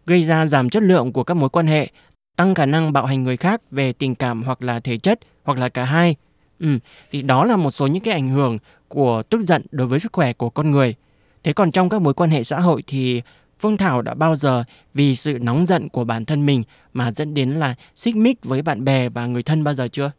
gây 0.05 0.23
ra 0.23 0.45
giảm 0.45 0.69
chất 0.69 0.83
lượng 0.83 1.13
của 1.13 1.23
các 1.23 1.33
mối 1.33 1.49
quan 1.49 1.67
hệ, 1.67 1.91
tăng 2.35 2.55
khả 2.55 2.65
năng 2.65 2.93
bạo 2.93 3.05
hành 3.05 3.23
người 3.23 3.37
khác 3.37 3.61
về 3.71 3.93
tình 3.93 4.15
cảm 4.15 4.43
hoặc 4.43 4.63
là 4.63 4.79
thể 4.79 4.97
chất 4.97 5.19
hoặc 5.43 5.57
là 5.57 5.69
cả 5.69 5.85
hai. 5.85 6.15
Ừ, 6.59 6.67
thì 7.11 7.21
đó 7.21 7.45
là 7.45 7.55
một 7.55 7.71
số 7.71 7.87
những 7.87 8.03
cái 8.03 8.13
ảnh 8.13 8.27
hưởng 8.27 8.57
của 8.87 9.23
tức 9.29 9.41
giận 9.41 9.65
đối 9.71 9.87
với 9.87 9.99
sức 9.99 10.13
khỏe 10.13 10.33
của 10.33 10.49
con 10.49 10.71
người. 10.71 10.95
Thế 11.43 11.53
còn 11.53 11.71
trong 11.71 11.89
các 11.89 12.01
mối 12.01 12.13
quan 12.13 12.29
hệ 12.29 12.43
xã 12.43 12.59
hội 12.59 12.83
thì 12.87 13.21
Phương 13.59 13.77
Thảo 13.77 14.01
đã 14.01 14.13
bao 14.13 14.35
giờ 14.35 14.63
vì 14.93 15.15
sự 15.15 15.39
nóng 15.41 15.65
giận 15.65 15.89
của 15.89 16.03
bản 16.03 16.25
thân 16.25 16.45
mình 16.45 16.63
mà 16.93 17.11
dẫn 17.11 17.33
đến 17.33 17.49
là 17.49 17.75
xích 17.95 18.15
mích 18.15 18.45
với 18.45 18.61
bạn 18.61 18.85
bè 18.85 19.09
và 19.09 19.25
người 19.25 19.43
thân 19.43 19.63
bao 19.63 19.73
giờ 19.73 19.87
chưa? 19.87 20.11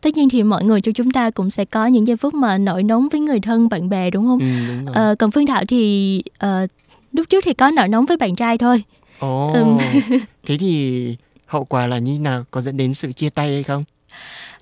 Tất 0.00 0.16
nhiên 0.16 0.28
thì 0.28 0.42
mọi 0.42 0.64
người 0.64 0.80
cho 0.80 0.92
chúng 0.94 1.10
ta 1.10 1.30
cũng 1.30 1.50
sẽ 1.50 1.64
có 1.64 1.86
những 1.86 2.06
giây 2.06 2.16
phút 2.16 2.34
mà 2.34 2.58
nổi 2.58 2.82
nóng 2.82 3.08
với 3.08 3.20
người 3.20 3.40
thân, 3.40 3.68
bạn 3.68 3.88
bè 3.88 4.10
đúng 4.10 4.24
không? 4.24 4.38
Ừ, 4.38 4.68
đúng 4.68 4.84
rồi. 4.84 4.94
Ờ, 4.94 5.14
còn 5.18 5.30
Phương 5.30 5.46
Thảo 5.46 5.64
thì 5.68 6.22
uh, 6.44 6.70
lúc 7.12 7.26
trước 7.28 7.44
thì 7.44 7.54
có 7.54 7.70
nổi 7.70 7.88
nóng 7.88 8.06
với 8.06 8.16
bạn 8.16 8.36
trai 8.36 8.58
thôi. 8.58 8.82
Ồ, 9.18 9.52
Ừm. 9.52 9.78
thế 10.46 10.58
thì 10.58 11.16
hậu 11.50 11.64
quả 11.64 11.86
là 11.86 11.98
như 11.98 12.18
nào? 12.18 12.44
Có 12.50 12.60
dẫn 12.60 12.76
đến 12.76 12.94
sự 12.94 13.12
chia 13.12 13.28
tay 13.28 13.46
hay 13.54 13.62
không? 13.62 13.84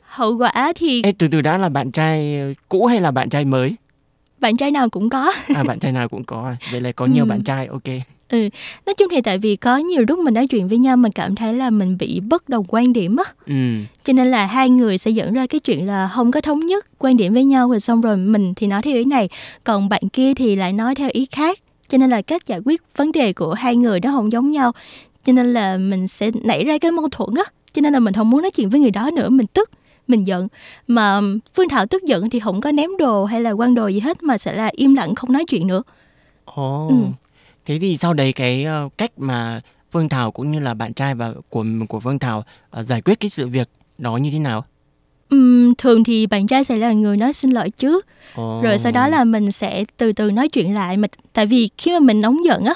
Hậu 0.02 0.36
quả 0.38 0.72
thì 0.76 1.02
Ê, 1.02 1.12
từ 1.12 1.28
từ 1.28 1.40
đã 1.40 1.58
là 1.58 1.68
bạn 1.68 1.90
trai 1.90 2.38
cũ 2.68 2.86
hay 2.86 3.00
là 3.00 3.10
bạn 3.10 3.28
trai 3.30 3.44
mới? 3.44 3.76
bạn 4.40 4.56
trai 4.56 4.70
nào 4.70 4.88
cũng 4.88 5.10
có. 5.10 5.32
À, 5.54 5.62
bạn 5.64 5.78
trai 5.78 5.92
nào 5.92 6.08
cũng 6.08 6.24
có 6.24 6.44
à? 6.46 6.56
Vậy 6.70 6.80
là 6.80 6.92
có 6.92 7.06
nhiều 7.06 7.22
Ừm. 7.24 7.28
bạn 7.28 7.42
trai, 7.42 7.66
ok. 7.66 7.82
Ừ, 8.28 8.48
nói 8.86 8.94
chung 8.94 9.08
thì 9.10 9.20
tại 9.20 9.38
vì 9.38 9.56
có 9.56 9.76
nhiều 9.76 10.04
lúc 10.08 10.18
mình 10.18 10.34
nói 10.34 10.46
chuyện 10.46 10.68
với 10.68 10.78
nhau 10.78 10.96
mình 10.96 11.12
cảm 11.12 11.34
thấy 11.34 11.54
là 11.54 11.70
mình 11.70 11.98
bị 11.98 12.20
bất 12.20 12.48
đồng 12.48 12.64
quan 12.68 12.92
điểm 12.92 13.16
á. 13.16 13.24
Ừ, 13.46 13.54
Cho 14.04 14.12
nên 14.12 14.26
là 14.30 14.46
hai 14.46 14.70
người 14.70 14.98
sẽ 14.98 15.10
dẫn 15.10 15.32
ra 15.32 15.46
cái 15.46 15.60
chuyện 15.60 15.86
là 15.86 16.08
không 16.14 16.30
có 16.30 16.40
thống 16.40 16.66
nhất 16.66 16.86
quan 16.98 17.16
điểm 17.16 17.34
với 17.34 17.44
nhau 17.44 17.68
rồi 17.68 17.80
xong 17.80 18.00
rồi 18.00 18.16
mình 18.16 18.54
thì 18.54 18.66
nói 18.66 18.82
theo 18.82 18.96
ý 18.96 19.04
này, 19.04 19.28
còn 19.64 19.88
bạn 19.88 20.02
kia 20.12 20.34
thì 20.34 20.54
lại 20.56 20.72
nói 20.72 20.94
theo 20.94 21.08
ý 21.12 21.26
khác. 21.30 21.58
Cho 21.88 21.98
nên 21.98 22.10
là 22.10 22.22
cách 22.22 22.46
giải 22.46 22.60
quyết 22.64 22.82
vấn 22.96 23.12
đề 23.12 23.32
của 23.32 23.54
hai 23.54 23.76
người 23.76 24.00
nó 24.00 24.10
không 24.10 24.32
giống 24.32 24.50
nhau. 24.50 24.72
Cho 25.28 25.32
nên 25.32 25.52
là 25.52 25.76
mình 25.76 26.08
sẽ 26.08 26.30
nảy 26.44 26.64
ra 26.64 26.78
cái 26.78 26.90
mâu 26.90 27.08
thuẫn 27.08 27.28
á. 27.36 27.44
Cho 27.72 27.82
nên 27.82 27.92
là 27.92 28.00
mình 28.00 28.14
không 28.14 28.30
muốn 28.30 28.42
nói 28.42 28.50
chuyện 28.50 28.70
với 28.70 28.80
người 28.80 28.90
đó 28.90 29.10
nữa, 29.16 29.28
mình 29.28 29.46
tức, 29.46 29.70
mình 30.06 30.26
giận. 30.26 30.48
Mà 30.86 31.20
Phương 31.54 31.68
Thảo 31.68 31.86
tức 31.86 32.02
giận 32.02 32.30
thì 32.30 32.40
không 32.40 32.60
có 32.60 32.72
ném 32.72 32.90
đồ 32.98 33.24
hay 33.24 33.40
là 33.40 33.54
quăng 33.54 33.74
đồ 33.74 33.86
gì 33.86 34.00
hết 34.00 34.22
mà 34.22 34.38
sẽ 34.38 34.52
là 34.52 34.70
im 34.72 34.94
lặng 34.94 35.14
không 35.14 35.32
nói 35.32 35.44
chuyện 35.44 35.66
nữa. 35.66 35.82
ồ. 36.44 36.88
Ừ. 36.88 36.94
Thế 37.66 37.78
thì 37.78 37.96
sau 37.96 38.14
đấy 38.14 38.32
cái 38.32 38.64
ờ, 38.64 38.88
cách 38.98 39.10
mà 39.16 39.60
Phương 39.92 40.08
Thảo 40.08 40.30
cũng 40.30 40.52
như 40.52 40.60
là 40.60 40.74
bạn 40.74 40.94
trai 40.94 41.14
và 41.14 41.32
của 41.48 41.64
của 41.88 42.00
Phương 42.00 42.18
Thảo 42.18 42.44
ờ, 42.70 42.82
giải 42.82 43.02
quyết 43.02 43.20
cái 43.20 43.30
sự 43.30 43.48
việc 43.48 43.68
đó 43.98 44.16
như 44.16 44.30
thế 44.30 44.38
nào? 44.38 44.64
Ừm, 45.28 45.74
thường 45.74 46.04
thì 46.04 46.26
bạn 46.26 46.46
trai 46.46 46.64
sẽ 46.64 46.76
là 46.76 46.92
người 46.92 47.16
nói 47.16 47.32
xin 47.32 47.50
lỗi 47.50 47.70
trước 47.70 48.06
Ồ. 48.34 48.60
rồi 48.62 48.78
sau 48.78 48.92
đó 48.92 49.08
là 49.08 49.24
mình 49.24 49.52
sẽ 49.52 49.84
từ 49.96 50.12
từ 50.12 50.30
nói 50.30 50.48
chuyện 50.48 50.74
lại 50.74 50.96
mà 50.96 51.08
tại 51.32 51.46
vì 51.46 51.68
khi 51.78 51.92
mà 51.92 51.98
mình 51.98 52.20
nóng 52.20 52.44
giận 52.44 52.64
á 52.64 52.74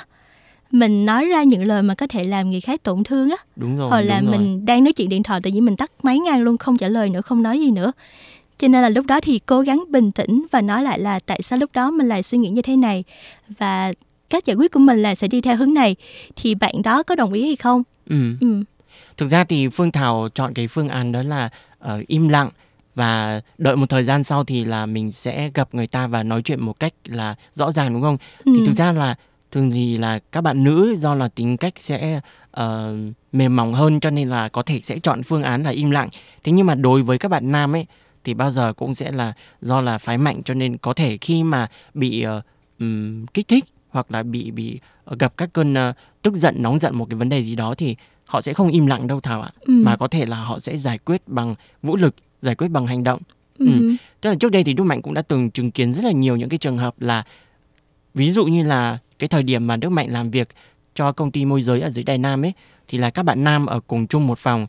mình 0.72 1.06
nói 1.06 1.26
ra 1.26 1.42
những 1.42 1.64
lời 1.64 1.82
mà 1.82 1.94
có 1.94 2.06
thể 2.06 2.24
làm 2.24 2.50
người 2.50 2.60
khác 2.60 2.82
tổn 2.82 3.04
thương 3.04 3.30
á 3.30 3.36
đúng 3.56 3.76
rồi, 3.76 3.90
hoặc 3.90 4.00
là 4.00 4.20
đúng 4.20 4.30
rồi. 4.30 4.38
mình 4.38 4.64
đang 4.66 4.84
nói 4.84 4.92
chuyện 4.92 5.08
điện 5.08 5.22
thoại 5.22 5.40
tự 5.40 5.50
nhiên 5.50 5.64
mình 5.64 5.76
tắt 5.76 5.90
máy 6.02 6.18
ngang 6.18 6.40
luôn 6.42 6.58
không 6.58 6.76
trả 6.78 6.88
lời 6.88 7.10
nữa 7.10 7.20
không 7.20 7.42
nói 7.42 7.60
gì 7.60 7.70
nữa 7.70 7.92
cho 8.58 8.68
nên 8.68 8.82
là 8.82 8.88
lúc 8.88 9.06
đó 9.06 9.20
thì 9.20 9.38
cố 9.38 9.60
gắng 9.60 9.84
bình 9.88 10.12
tĩnh 10.12 10.46
và 10.50 10.60
nói 10.60 10.82
lại 10.82 10.98
là 10.98 11.18
tại 11.26 11.42
sao 11.42 11.58
lúc 11.58 11.70
đó 11.72 11.90
mình 11.90 12.08
lại 12.08 12.22
suy 12.22 12.38
nghĩ 12.38 12.48
như 12.48 12.62
thế 12.62 12.76
này 12.76 13.04
và 13.58 13.92
cách 14.30 14.44
giải 14.46 14.56
quyết 14.56 14.72
của 14.72 14.80
mình 14.80 15.02
là 15.02 15.14
sẽ 15.14 15.28
đi 15.28 15.40
theo 15.40 15.56
hướng 15.56 15.74
này 15.74 15.96
thì 16.36 16.54
bạn 16.54 16.82
đó 16.84 17.02
có 17.02 17.14
đồng 17.14 17.32
ý 17.32 17.46
hay 17.46 17.56
không 17.56 17.82
Ừ. 18.10 18.16
ừ 18.40 18.62
Thực 19.16 19.30
ra 19.30 19.44
thì 19.44 19.68
Phương 19.68 19.92
Thảo 19.92 20.28
chọn 20.34 20.54
cái 20.54 20.68
phương 20.68 20.88
án 20.88 21.12
đó 21.12 21.22
là 21.22 21.48
ờ, 21.78 22.02
im 22.06 22.28
lặng 22.28 22.50
và 22.94 23.40
đợi 23.58 23.76
một 23.76 23.86
thời 23.88 24.04
gian 24.04 24.24
sau 24.24 24.44
thì 24.44 24.64
là 24.64 24.86
mình 24.86 25.12
sẽ 25.12 25.50
gặp 25.54 25.68
người 25.72 25.86
ta 25.86 26.06
và 26.06 26.22
nói 26.22 26.42
chuyện 26.42 26.60
một 26.60 26.80
cách 26.80 26.94
là 27.04 27.34
rõ 27.52 27.72
ràng 27.72 27.92
đúng 27.92 28.02
không? 28.02 28.16
Thì 28.44 28.52
Ừ. 28.56 28.62
thực 28.66 28.72
ra 28.72 28.92
là 28.92 29.14
thường 29.52 29.70
thì 29.70 29.98
là 29.98 30.18
các 30.32 30.40
bạn 30.40 30.64
nữ 30.64 30.96
do 30.98 31.14
là 31.14 31.28
tính 31.28 31.56
cách 31.56 31.74
sẽ 31.76 32.20
ờ, 32.50 32.96
mềm 33.32 33.56
mỏng 33.56 33.72
hơn 33.72 34.00
cho 34.00 34.10
nên 34.10 34.28
là 34.28 34.48
có 34.48 34.62
thể 34.62 34.80
sẽ 34.82 34.98
chọn 34.98 35.22
phương 35.22 35.42
án 35.42 35.62
là 35.62 35.70
im 35.70 35.90
lặng. 35.90 36.08
Thế 36.44 36.52
nhưng 36.52 36.66
mà 36.66 36.74
đối 36.74 37.02
với 37.02 37.18
các 37.18 37.28
bạn 37.28 37.52
nam 37.52 37.74
ấy 37.74 37.86
thì 38.24 38.34
bao 38.34 38.50
giờ 38.50 38.72
cũng 38.72 38.94
sẽ 38.94 39.12
là 39.12 39.32
do 39.60 39.80
là 39.80 39.98
phái 39.98 40.18
mạnh 40.18 40.42
cho 40.44 40.54
nên 40.54 40.76
có 40.76 40.92
thể 40.92 41.18
khi 41.20 41.42
mà 41.42 41.68
bị 41.94 42.22
ờ, 42.22 42.42
ừm, 42.78 43.26
kích 43.26 43.48
thích 43.48 43.64
hoặc 43.88 44.10
là 44.10 44.22
bị 44.22 44.50
bị 44.50 44.78
ờ, 45.04 45.16
gặp 45.18 45.36
các 45.36 45.52
cơn 45.52 45.74
ờ, 45.74 45.92
tức 46.22 46.34
giận 46.34 46.54
nóng 46.58 46.78
giận 46.78 46.94
một 46.94 47.06
cái 47.10 47.16
vấn 47.16 47.28
đề 47.28 47.42
gì 47.42 47.56
đó 47.56 47.74
thì 47.74 47.96
họ 48.24 48.40
sẽ 48.40 48.52
không 48.52 48.68
im 48.68 48.86
lặng 48.86 49.06
đâu 49.06 49.20
Thảo 49.20 49.40
ạ 49.42 49.50
ừ. 49.60 49.72
mà 49.72 49.96
có 49.96 50.08
thể 50.08 50.26
là 50.26 50.36
họ 50.36 50.58
sẽ 50.58 50.76
giải 50.76 50.98
quyết 50.98 51.22
bằng 51.26 51.54
vũ 51.82 51.96
lực 51.96 52.14
giải 52.42 52.54
quyết 52.54 52.68
bằng 52.68 52.86
hành 52.86 53.04
động 53.04 53.20
ừ. 53.58 53.66
ừ. 53.66 53.94
tức 54.20 54.30
là 54.30 54.36
trước 54.40 54.52
đây 54.52 54.64
thì 54.64 54.72
Đức 54.72 54.84
Mạnh 54.84 55.02
cũng 55.02 55.14
đã 55.14 55.22
từng 55.22 55.50
chứng 55.50 55.70
kiến 55.70 55.92
rất 55.92 56.04
là 56.04 56.12
nhiều 56.12 56.36
những 56.36 56.48
cái 56.48 56.58
trường 56.58 56.78
hợp 56.78 57.00
là 57.00 57.24
ví 58.14 58.32
dụ 58.32 58.44
như 58.44 58.64
là 58.64 58.98
cái 59.22 59.28
thời 59.28 59.42
điểm 59.42 59.66
mà 59.66 59.76
Đức 59.76 59.88
Mạnh 59.88 60.12
làm 60.12 60.30
việc 60.30 60.48
cho 60.94 61.12
công 61.12 61.30
ty 61.30 61.44
môi 61.44 61.62
giới 61.62 61.80
ở 61.80 61.90
dưới 61.90 62.04
Đài 62.04 62.18
Nam 62.18 62.44
ấy 62.44 62.52
thì 62.88 62.98
là 62.98 63.10
các 63.10 63.22
bạn 63.22 63.44
nam 63.44 63.66
ở 63.66 63.80
cùng 63.80 64.06
chung 64.06 64.26
một 64.26 64.38
phòng. 64.38 64.66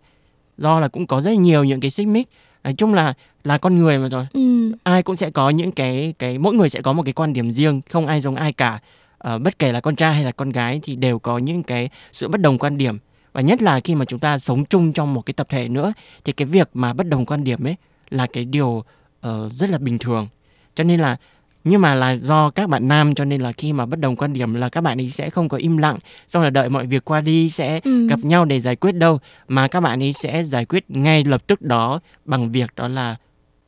Do 0.57 0.79
là 0.79 0.87
cũng 0.87 1.07
có 1.07 1.21
rất 1.21 1.31
nhiều 1.31 1.63
những 1.63 1.79
cái 1.79 1.91
xích 1.91 2.07
mích. 2.07 2.29
Nói 2.63 2.73
chung 2.77 2.93
là 2.93 3.13
là 3.43 3.57
con 3.57 3.77
người 3.77 3.99
mà 3.99 4.09
rồi. 4.09 4.27
Ừ. 4.33 4.71
ai 4.83 5.03
cũng 5.03 5.15
sẽ 5.15 5.29
có 5.29 5.49
những 5.49 5.71
cái 5.71 6.13
cái 6.19 6.37
mỗi 6.37 6.53
người 6.53 6.69
sẽ 6.69 6.81
có 6.81 6.93
một 6.93 7.03
cái 7.03 7.13
quan 7.13 7.33
điểm 7.33 7.51
riêng 7.51 7.81
không 7.89 8.07
ai 8.07 8.21
giống 8.21 8.35
ai 8.35 8.53
cả. 8.53 8.79
Ờ, 9.17 9.39
bất 9.39 9.59
kể 9.59 9.71
là 9.71 9.79
con 9.79 9.95
trai 9.95 10.13
hay 10.13 10.23
là 10.23 10.31
con 10.31 10.49
gái 10.49 10.79
thì 10.83 10.95
đều 10.95 11.19
có 11.19 11.37
những 11.37 11.63
cái 11.63 11.89
sự 12.11 12.27
bất 12.27 12.41
đồng 12.41 12.57
quan 12.57 12.77
điểm. 12.77 12.97
Và 13.33 13.41
nhất 13.41 13.61
là 13.61 13.79
khi 13.79 13.95
mà 13.95 14.05
chúng 14.05 14.19
ta 14.19 14.39
sống 14.39 14.65
chung 14.65 14.93
trong 14.93 15.13
một 15.13 15.21
cái 15.21 15.33
tập 15.33 15.47
thể 15.49 15.67
nữa 15.67 15.93
thì 16.25 16.33
cái 16.33 16.45
việc 16.45 16.69
mà 16.73 16.93
bất 16.93 17.07
đồng 17.07 17.25
quan 17.25 17.43
điểm 17.43 17.67
ấy 17.67 17.75
là 18.09 18.25
cái 18.33 18.45
điều 18.45 18.83
ờ, 19.21 19.49
rất 19.53 19.69
là 19.69 19.77
bình 19.77 19.97
thường. 19.97 20.27
Cho 20.75 20.83
nên 20.83 20.99
là 20.99 21.17
nhưng 21.63 21.81
mà 21.81 21.95
là 21.95 22.11
do 22.11 22.49
các 22.49 22.69
bạn 22.69 22.87
nam 22.87 23.15
cho 23.15 23.25
nên 23.25 23.41
là 23.41 23.51
khi 23.51 23.73
mà 23.73 23.85
bất 23.85 23.99
đồng 23.99 24.15
quan 24.15 24.33
điểm 24.33 24.53
là 24.53 24.69
các 24.69 24.81
bạn 24.81 24.99
ấy 25.01 25.09
sẽ 25.09 25.29
không 25.29 25.49
có 25.49 25.57
im 25.57 25.77
lặng 25.77 25.97
xong 26.27 26.43
là 26.43 26.49
đợi 26.49 26.69
mọi 26.69 26.85
việc 26.87 27.05
qua 27.05 27.21
đi 27.21 27.49
sẽ 27.49 27.79
Ừ. 27.83 28.07
gặp 28.07 28.19
nhau 28.23 28.45
để 28.45 28.59
giải 28.59 28.75
quyết 28.75 28.91
đâu 28.91 29.19
mà 29.47 29.67
các 29.67 29.79
bạn 29.79 30.03
ấy 30.03 30.13
sẽ 30.13 30.43
giải 30.43 30.65
quyết 30.65 30.83
ngay 30.87 31.23
lập 31.23 31.47
tức 31.47 31.61
đó 31.61 31.99
bằng 32.25 32.51
việc 32.51 32.75
đó 32.75 32.87
là 32.87 33.15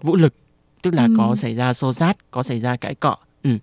vũ 0.02 0.16
lực 0.16 0.34
tức 0.82 0.94
là 0.94 1.04
Ừ. 1.04 1.14
có 1.18 1.36
xảy 1.36 1.56
ra 1.56 1.74
xô 1.74 1.94
xát 1.94 2.32
có 2.32 2.44
xảy 2.44 2.60
ra 2.60 2.76
cãi 2.76 2.96
cọ 2.96 3.18
ừ. 3.44 3.58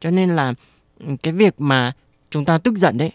cho 0.00 0.10
nên 0.10 0.36
là 0.36 0.54
ừ, 1.00 1.06
cái 1.22 1.32
việc 1.32 1.60
mà 1.60 1.92
chúng 2.30 2.44
ta 2.44 2.58
tức 2.58 2.76
giận 2.78 2.98
đấy 2.98 3.12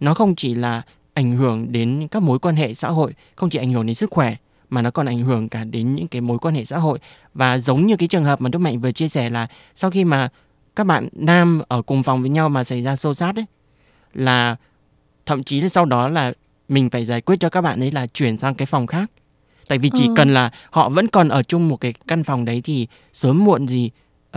nó 0.00 0.14
không 0.14 0.34
chỉ 0.34 0.54
là 0.54 0.82
ảnh 1.14 1.32
hưởng 1.36 1.72
đến 1.72 2.08
các 2.10 2.22
mối 2.22 2.38
quan 2.38 2.56
hệ 2.56 2.74
xã 2.74 2.88
hội 2.88 3.14
không 3.36 3.50
chỉ 3.50 3.58
ảnh 3.58 3.72
hưởng 3.72 3.86
đến 3.86 3.94
sức 3.94 4.10
khỏe 4.10 4.36
mà 4.70 4.82
nó 4.82 4.90
còn 4.90 5.06
ảnh 5.06 5.22
hưởng 5.22 5.48
cả 5.48 5.64
đến 5.64 5.94
những 5.94 6.08
cái 6.08 6.20
mối 6.20 6.38
quan 6.38 6.54
hệ 6.54 6.64
xã 6.64 6.78
hội. 6.78 6.98
Và 7.34 7.58
giống 7.58 7.86
như 7.86 7.96
cái 7.96 8.08
trường 8.08 8.24
hợp 8.24 8.40
mà 8.40 8.48
Đức 8.48 8.58
Mạnh 8.58 8.80
vừa 8.80 8.92
chia 8.92 9.08
sẻ 9.08 9.30
là 9.30 9.46
sau 9.74 9.90
khi 9.90 10.04
mà 10.04 10.28
các 10.76 10.84
bạn 10.84 11.08
nam 11.12 11.62
ở 11.68 11.82
cùng 11.82 12.02
phòng 12.02 12.20
với 12.20 12.30
nhau 12.30 12.48
mà 12.48 12.64
xảy 12.64 12.82
ra 12.82 12.96
xô 12.96 13.14
xát 13.14 13.36
ấy 13.36 13.44
là 14.14 14.56
thậm 15.26 15.42
chí 15.42 15.60
là 15.60 15.68
sau 15.68 15.84
đó 15.84 16.08
là 16.08 16.32
mình 16.68 16.90
phải 16.90 17.04
giải 17.04 17.20
quyết 17.20 17.36
cho 17.40 17.48
các 17.48 17.60
bạn 17.60 17.80
ấy 17.80 17.90
là 17.90 18.06
chuyển 18.06 18.38
sang 18.38 18.54
cái 18.54 18.66
phòng 18.66 18.86
khác. 18.86 19.10
Tại 19.68 19.78
vì 19.78 19.90
chỉ 19.94 20.06
Ờ. 20.08 20.12
cần 20.16 20.34
là 20.34 20.50
họ 20.70 20.88
vẫn 20.88 21.08
còn 21.08 21.28
ở 21.28 21.42
chung 21.42 21.68
một 21.68 21.76
cái 21.76 21.94
căn 22.06 22.24
phòng 22.24 22.44
đấy 22.44 22.60
thì 22.64 22.86
sớm 23.12 23.44
muộn 23.44 23.68
gì 23.68 23.90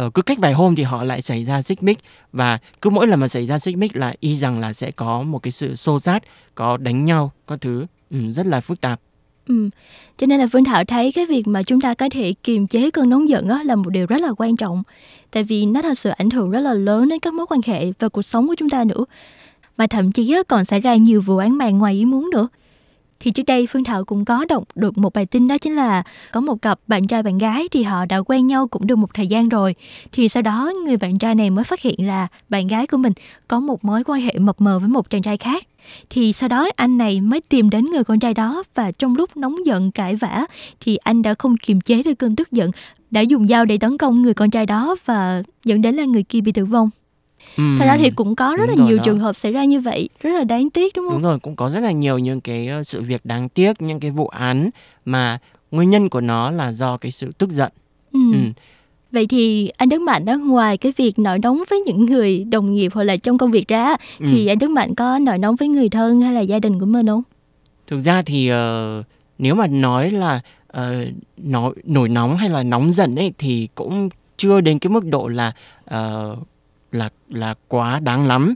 uh, 0.06 0.13
cứ 0.13 0.22
cách 0.22 0.38
vài 0.41 0.54
hôm 0.54 0.76
thì 0.76 0.84
họ 0.84 1.04
lại 1.04 1.22
xảy 1.22 1.44
ra 1.44 1.62
xích 1.62 1.84
mích. 1.84 2.00
Và 2.34 2.60
cứ 2.82 2.89
mỗi 2.89 3.08
lần 3.08 3.20
mà 3.20 3.28
xảy 3.28 3.46
ra 3.46 3.60
xích 3.60 3.78
mích 3.78 3.96
là 3.96 4.13
y 4.20 4.36
rằng 4.36 4.60
là 4.60 4.74
sẽ 4.74 4.91
có 4.91 5.22
một 5.24 5.39
cái 5.39 5.52
sự 5.52 5.76
xô 5.76 6.00
xát 6.00 6.24
có 6.56 6.78
đánh 6.78 7.06
nhau 7.06 7.32
có 7.46 7.58
thứ 7.58 7.86
ừ, 8.10 8.32
rất 8.32 8.46
là 8.46 8.62
phức 8.62 8.82
tạp 8.82 9.00
Ừ. 9.52 9.70
Cho 10.18 10.28
nên 10.28 10.40
là 10.40 10.48
Phương 10.52 10.64
Thảo 10.64 10.84
thấy 10.86 11.12
cái 11.12 11.26
việc 11.26 11.48
mà 11.48 11.64
chúng 11.64 11.82
ta 11.82 11.94
có 11.94 12.10
thể 12.12 12.34
kiềm 12.44 12.68
chế 12.68 12.92
cơn 12.92 13.10
nóng 13.10 13.30
giận 13.30 13.48
á, 13.48 13.64
là 13.64 13.76
một 13.76 13.90
điều 13.90 14.06
rất 14.06 14.22
là 14.22 14.30
quan 14.38 14.56
trọng. 14.56 14.84
Tại 15.32 15.44
vì 15.44 15.66
nó 15.66 15.82
thật 15.82 15.98
sự 15.98 16.10
ảnh 16.10 16.30
hưởng 16.30 16.52
rất 16.52 16.60
là 16.60 16.74
lớn 16.74 17.10
đến 17.10 17.20
các 17.20 17.34
mối 17.34 17.46
quan 17.50 17.62
hệ 17.66 17.92
và 18.00 18.10
cuộc 18.10 18.22
sống 18.22 18.48
của 18.48 18.56
chúng 18.56 18.70
ta 18.70 18.84
nữa. 18.84 19.06
Mà 19.78 19.88
thậm 19.88 20.12
chí 20.12 20.34
á, 20.34 20.44
còn 20.48 20.66
xảy 20.66 20.80
ra 20.80 20.96
nhiều 20.96 21.22
vụ 21.22 21.38
án 21.38 21.58
mạng 21.58 21.78
ngoài 21.78 21.94
ý 21.94 22.06
muốn 22.06 22.30
nữa. 22.30 22.48
Thì 23.20 23.32
trước 23.32 23.44
đây 23.44 23.68
Phương 23.68 23.84
Thảo 23.84 24.04
cũng 24.04 24.26
có 24.26 24.46
đọc 24.50 24.64
được 24.76 24.98
một 24.98 25.14
bài 25.14 25.26
tin 25.26 25.48
đó 25.48 25.58
chính 25.58 25.76
là 25.76 26.04
có 26.32 26.42
một 26.42 26.62
cặp 26.62 26.80
bạn 26.88 27.08
trai 27.08 27.24
bạn 27.24 27.38
gái 27.38 27.68
thì 27.72 27.84
họ 27.84 28.06
đã 28.06 28.22
quen 28.22 28.48
nhau 28.48 28.68
cũng 28.68 28.88
được 28.88 28.96
một 28.96 29.14
thời 29.14 29.28
gian 29.28 29.50
rồi. 29.50 29.76
Thì 30.12 30.30
sau 30.30 30.44
đó 30.44 30.72
người 30.86 30.98
bạn 30.98 31.18
trai 31.18 31.36
này 31.36 31.50
mới 31.50 31.64
phát 31.64 31.82
hiện 31.82 32.08
là 32.08 32.28
bạn 32.50 32.68
gái 32.68 32.88
của 32.88 32.98
mình 32.98 33.14
có 33.48 33.60
một 33.60 33.86
mối 33.86 34.04
quan 34.04 34.22
hệ 34.22 34.34
mập 34.40 34.62
mờ 34.62 34.80
với 34.80 34.90
một 34.90 35.10
chàng 35.10 35.22
trai 35.22 35.38
khác 35.38 35.64
thì 36.10 36.34
sau 36.34 36.50
đó 36.50 36.67
anh 36.76 36.98
này 36.98 37.22
mới 37.22 37.41
tìm 37.41 37.70
đến 37.70 37.86
người 37.86 38.04
con 38.04 38.20
trai 38.20 38.34
đó 38.34 38.63
và 38.76 38.91
trong 38.91 39.15
lúc 39.15 39.38
nóng 39.38 39.65
giận 39.65 39.91
cãi 39.91 40.15
vã 40.15 40.46
thì 40.80 40.96
anh 40.98 41.22
đã 41.22 41.34
không 41.34 41.58
kiềm 41.58 41.82
chế 41.82 42.04
được 42.04 42.13
cơn 42.13 42.36
tức 42.36 42.52
giận 42.52 42.72
đã 43.12 43.22
dùng 43.22 43.48
dao 43.48 43.65
để 43.65 43.78
tấn 43.78 43.98
công 43.98 44.22
người 44.22 44.34
con 44.34 44.52
trai 44.52 44.65
đó 44.65 44.96
và 45.06 45.44
dẫn 45.65 45.82
đến 45.82 45.96
là 45.96 46.06
người 46.06 46.24
kia 46.24 46.41
bị 46.41 46.52
tử 46.52 46.65
vong 46.65 46.89
Ừ, 47.58 47.63
Thật 47.80 47.86
ra 47.86 47.98
thì 47.98 48.10
cũng 48.10 48.36
có 48.36 48.56
rất 48.58 48.63
là 48.70 48.86
nhiều 48.86 48.98
đó. 48.98 49.04
trường 49.04 49.17
hợp 49.17 49.36
xảy 49.36 49.52
ra 49.52 49.63
như 49.65 49.80
vậy, 49.82 50.10
rất 50.20 50.30
là 50.34 50.44
đáng 50.44 50.70
tiếc 50.70 50.96
đúng 50.96 51.06
không? 51.06 51.13
Đúng 51.13 51.22
rồi, 51.22 51.39
cũng 51.39 51.56
có 51.56 51.70
rất 51.70 51.80
là 51.80 51.91
nhiều 51.91 52.17
những 52.17 52.41
cái 52.41 52.67
ờ, 52.67 52.84
sự 52.84 53.02
việc 53.02 53.26
đáng 53.26 53.50
tiếc, 53.50 53.82
những 53.82 54.00
cái 54.00 54.12
vụ 54.12 54.28
án 54.28 54.70
mà 55.06 55.39
nguyên 55.72 55.89
nhân 55.89 56.10
của 56.10 56.22
nó 56.22 56.52
là 56.52 56.72
do 56.72 56.98
cái 56.98 57.12
sự 57.12 57.32
tức 57.38 57.50
giận. 57.50 57.72
Ừ. 58.13 58.20
ừ. 58.32 58.38
Vậy 59.12 59.28
thì 59.28 59.71
anh 59.78 59.89
Đức 59.89 60.02
Mạnh 60.02 60.26
đó 60.26 60.38
ngoài 60.38 60.78
cái 60.78 60.93
việc 60.97 61.19
nổi 61.19 61.39
nóng 61.39 61.63
với 61.69 61.80
những 61.80 62.06
người 62.06 62.43
đồng 62.43 62.74
nghiệp 62.74 62.91
hoặc 62.93 63.04
là 63.04 63.17
trong 63.17 63.38
công 63.38 63.52
việc 63.52 63.67
ra 63.67 63.95
ừ. 64.19 64.26
thì 64.30 64.47
anh 64.47 64.60
Đức 64.60 64.69
Mạnh 64.69 64.95
có 64.95 65.19
nổi 65.19 65.38
nóng 65.38 65.56
với 65.56 65.67
người 65.67 65.89
thân 65.89 66.21
hay 66.21 66.34
là 66.34 66.41
gia 66.41 66.60
đình 66.60 66.80
của 66.80 66.86
mình 66.86 67.08
không? 67.08 67.24
Thực 67.88 68.00
ra 68.00 68.21
thì 68.21 68.52
uh, 68.52 69.06
nếu 69.38 69.56
mà 69.56 69.67
nói 69.67 70.12
là 70.12 70.41
uh, 70.78 70.84
nổi 71.38 71.76
nổi 71.84 72.10
nóng 72.10 72.38
hay 72.38 72.50
là 72.50 72.63
nóng 72.63 72.93
giận 72.93 73.15
ấy 73.15 73.34
thì 73.38 73.67
cũng 73.76 74.10
chưa 74.38 74.62
đến 74.62 74.80
cái 74.80 74.91
mức 74.91 75.06
độ 75.06 75.28
là 75.28 75.54
uh, 75.86 76.38
là 76.91 77.10
là 77.30 77.56
quá 77.67 78.00
đáng 78.00 78.28
lắm. 78.28 78.54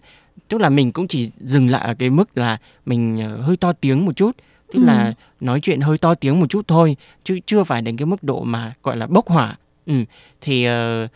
Tức 0.48 0.62
là 0.62 0.70
mình 0.70 0.92
cũng 0.92 1.08
chỉ 1.08 1.32
dừng 1.40 1.70
lại 1.70 1.88
ở 1.88 1.94
cái 1.94 2.10
mức 2.10 2.38
là 2.38 2.58
mình 2.86 3.34
uh, 3.36 3.46
hơi 3.46 3.58
to 3.58 3.74
tiếng 3.74 4.06
một 4.06 4.16
chút 4.16 4.32
tức 4.74 4.80
ừ. 4.80 4.86
là 4.86 5.14
nói 5.40 5.60
chuyện 5.62 5.82
hơi 5.82 5.98
to 5.98 6.16
tiếng 6.16 6.40
một 6.40 6.50
chút 6.50 6.68
thôi 6.68 6.98
chứ 7.24 7.40
chưa 7.46 7.64
phải 7.64 7.82
đến 7.82 7.98
cái 7.98 8.06
mức 8.06 8.24
độ 8.24 8.44
mà 8.44 8.74
gọi 8.84 8.98
là 8.98 9.08
bốc 9.08 9.28
hỏa 9.28 9.56
Ừ, 9.86 9.94
thì 10.42 10.68
uh, 10.68 11.10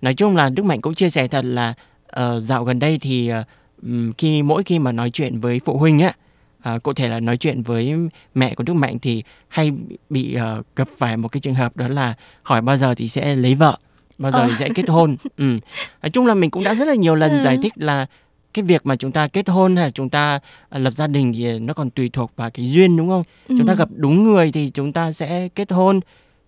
nói 0.00 0.14
chung 0.14 0.36
là 0.36 0.50
Đức 0.50 0.64
Mạnh 0.64 0.80
cũng 0.80 0.94
chia 0.94 1.10
sẻ 1.10 1.28
thật 1.28 1.44
là 1.44 1.74
uh, 2.20 2.42
dạo 2.42 2.64
gần 2.64 2.78
đây 2.78 2.98
thì 2.98 3.32
uh, 3.32 4.16
khi 4.18 4.42
mỗi 4.42 4.62
khi 4.62 4.78
mà 4.78 4.92
nói 4.92 5.10
chuyện 5.10 5.40
với 5.40 5.60
phụ 5.64 5.78
huynh 5.78 5.98
á, 5.98 6.12
uh, 6.74 6.82
cụ 6.82 6.92
thể 6.92 7.08
là 7.08 7.20
nói 7.20 7.36
chuyện 7.36 7.62
với 7.62 7.94
mẹ 8.34 8.54
của 8.54 8.64
Đức 8.64 8.74
Mạnh 8.74 8.98
thì 8.98 9.22
hay 9.48 9.72
bị 10.10 10.36
uh, 10.36 10.66
gặp 10.76 10.88
phải 10.98 11.16
một 11.16 11.28
cái 11.28 11.40
trường 11.40 11.54
hợp 11.54 11.76
đó 11.76 11.88
là 11.88 12.14
hỏi 12.42 12.60
bao 12.60 12.76
giờ 12.76 12.94
thì 12.94 13.08
sẽ 13.08 13.34
lấy 13.36 13.54
vợ, 13.54 13.78
bao 14.18 14.32
giờ 14.32 14.46
thì 14.48 14.54
sẽ 14.58 14.68
kết 14.74 14.88
hôn. 14.88 15.16
Ừ. 15.36 15.58
Nói 16.02 16.10
chung 16.12 16.26
là 16.26 16.34
mình 16.34 16.50
cũng 16.50 16.64
đã 16.64 16.74
rất 16.74 16.88
là 16.88 16.94
nhiều 16.94 17.14
lần 17.14 17.30
ừ. 17.30 17.42
giải 17.42 17.58
thích 17.62 17.72
là 17.76 18.06
cái 18.54 18.62
việc 18.62 18.86
mà 18.86 18.96
chúng 18.96 19.12
ta 19.12 19.28
kết 19.28 19.48
hôn 19.48 19.76
hay 19.76 19.84
là 19.84 19.90
chúng 19.90 20.08
ta 20.08 20.40
lập 20.70 20.90
gia 20.90 21.06
đình 21.06 21.32
thì 21.32 21.58
nó 21.58 21.74
còn 21.74 21.90
tùy 21.90 22.10
thuộc 22.12 22.32
vào 22.36 22.50
cái 22.50 22.70
duyên 22.70 22.96
đúng 22.96 23.08
không? 23.08 23.22
Ừ. 23.48 23.54
Chúng 23.58 23.66
ta 23.66 23.74
gặp 23.74 23.88
đúng 23.94 24.24
người 24.24 24.52
thì 24.52 24.70
chúng 24.70 24.92
ta 24.92 25.12
sẽ 25.12 25.48
kết 25.48 25.72
hôn 25.72 26.00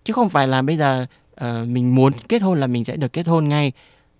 chứ 0.03 0.13
không 0.13 0.29
phải 0.29 0.47
là 0.47 0.61
bây 0.61 0.77
giờ 0.77 1.05
uh, 1.45 1.67
mình 1.67 1.95
muốn 1.95 2.13
kết 2.29 2.41
hôn 2.41 2.59
là 2.59 2.67
mình 2.67 2.83
sẽ 2.83 2.95
được 2.95 3.13
kết 3.13 3.27
hôn 3.27 3.47
ngay 3.49 3.71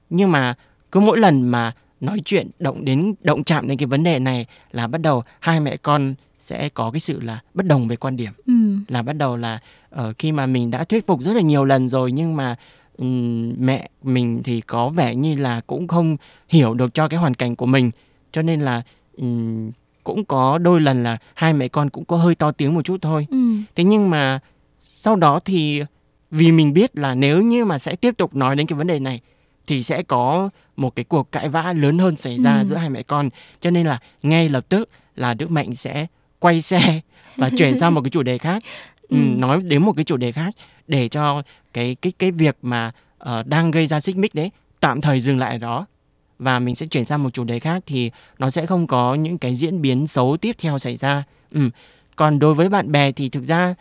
nhưng 0.10 0.32
mà 0.32 0.54
cứ 0.92 1.00
mỗi 1.00 1.20
lần 1.20 1.42
mà 1.42 1.72
nói 2.00 2.22
chuyện 2.26 2.50
động 2.60 2.86
đến 2.86 3.14
động 3.22 3.44
chạm 3.44 3.68
đến 3.68 3.78
cái 3.78 3.86
vấn 3.86 4.04
đề 4.04 4.20
này 4.20 4.46
là 4.72 4.88
bắt 4.88 5.02
đầu 5.02 5.24
hai 5.40 5.60
mẹ 5.60 5.78
con 5.78 6.16
sẽ 6.40 6.70
có 6.70 6.92
cái 6.92 7.00
sự 7.00 7.22
là 7.22 7.40
bất 7.54 7.66
đồng 7.66 7.88
về 7.88 7.96
quan 7.96 8.18
điểm 8.18 8.32
ừ. 8.46 8.54
là 8.88 9.02
bắt 9.02 9.14
đầu 9.14 9.38
là 9.38 9.60
uh, 9.96 10.18
khi 10.18 10.32
mà 10.32 10.46
mình 10.46 10.72
đã 10.72 10.84
thuyết 10.84 11.08
phục 11.08 11.22
rất 11.22 11.34
là 11.34 11.42
nhiều 11.42 11.64
lần 11.64 11.90
rồi 11.90 12.12
nhưng 12.12 12.36
mà 12.36 12.56
um, 12.98 13.54
mẹ 13.60 13.90
mình 14.04 14.44
thì 14.44 14.62
có 14.62 14.90
vẻ 14.90 15.16
như 15.16 15.36
là 15.36 15.62
cũng 15.68 15.88
không 15.88 16.18
hiểu 16.50 16.74
được 16.74 16.94
cho 16.94 17.08
cái 17.08 17.20
hoàn 17.20 17.34
cảnh 17.34 17.56
của 17.56 17.66
mình 17.66 17.92
cho 18.32 18.42
nên 18.42 18.62
là 18.62 18.82
um, 19.18 19.72
cũng 20.04 20.26
có 20.26 20.58
đôi 20.58 20.82
lần 20.82 21.04
là 21.04 21.18
hai 21.34 21.54
mẹ 21.54 21.68
con 21.68 21.90
cũng 21.90 22.06
có 22.06 22.18
hơi 22.18 22.36
to 22.36 22.52
tiếng 22.52 22.74
một 22.74 22.86
chút 22.86 22.98
thôi 23.02 23.28
ừ. 23.30 23.38
thế 23.76 23.84
nhưng 23.84 24.10
mà 24.10 24.40
sau 24.84 25.16
đó 25.16 25.40
thì 25.46 25.84
vì 26.34 26.52
mình 26.52 26.74
biết 26.74 26.98
là 26.98 27.16
nếu 27.16 27.42
như 27.42 27.66
mà 27.66 27.80
sẽ 27.80 27.96
tiếp 27.96 28.18
tục 28.18 28.36
nói 28.36 28.56
đến 28.56 28.68
cái 28.68 28.78
vấn 28.78 28.88
đề 28.88 29.00
này 29.00 29.22
thì 29.68 29.84
sẽ 29.84 30.04
có 30.04 30.50
một 30.78 30.96
cái 30.96 31.04
cuộc 31.04 31.32
cãi 31.32 31.50
vã 31.50 31.74
lớn 31.74 31.98
hơn 31.98 32.16
xảy 32.16 32.40
ra 32.40 32.60
ừ. 32.60 32.66
giữa 32.66 32.76
hai 32.76 32.90
mẹ 32.90 33.04
con 33.04 33.30
cho 33.62 33.70
nên 33.70 33.88
là 33.88 34.00
ngay 34.24 34.50
lập 34.50 34.66
tức 34.70 34.90
là 35.16 35.34
Đức 35.34 35.52
Mạnh 35.52 35.76
sẽ 35.76 36.08
quay 36.40 36.62
xe 36.62 37.00
và 37.38 37.50
chuyển 37.58 37.80
sang 37.80 37.94
một 37.94 38.02
cái 38.02 38.10
chủ 38.10 38.24
đề 38.24 38.38
khác 38.38 38.64
ừ. 39.10 39.18
Ừ, 39.18 39.18
nói 39.18 39.60
đến 39.64 39.82
một 39.82 39.94
cái 39.96 40.04
chủ 40.04 40.18
đề 40.18 40.32
khác 40.32 40.56
để 40.88 41.10
cho 41.10 41.44
cái 41.74 41.96
cái 42.02 42.14
cái 42.20 42.32
việc 42.32 42.58
mà 42.62 42.92
uh, 43.24 43.48
đang 43.48 43.72
gây 43.72 43.88
ra 43.88 44.00
xích 44.00 44.18
mích 44.18 44.36
đấy 44.36 44.52
tạm 44.80 45.02
thời 45.02 45.20
dừng 45.20 45.40
lại 45.40 45.52
ở 45.52 45.58
đó 45.58 45.86
và 46.40 46.60
mình 46.60 46.76
sẽ 46.76 46.86
chuyển 46.86 47.06
sang 47.06 47.24
một 47.24 47.34
chủ 47.34 47.44
đề 47.44 47.60
khác 47.60 47.84
thì 47.86 48.12
nó 48.40 48.50
sẽ 48.50 48.66
không 48.66 48.88
có 48.88 49.16
những 49.16 49.38
cái 49.38 49.56
diễn 49.56 49.82
biến 49.82 50.08
xấu 50.08 50.38
tiếp 50.38 50.56
theo 50.60 50.80
xảy 50.80 50.98
ra. 50.98 51.24
Ừ. 51.52 51.70
Còn 52.16 52.40
đối 52.40 52.54
với 52.54 52.70
bạn 52.70 52.92
bè 52.92 53.12
thì 53.12 53.30
thực 53.30 53.44
ra 53.44 53.76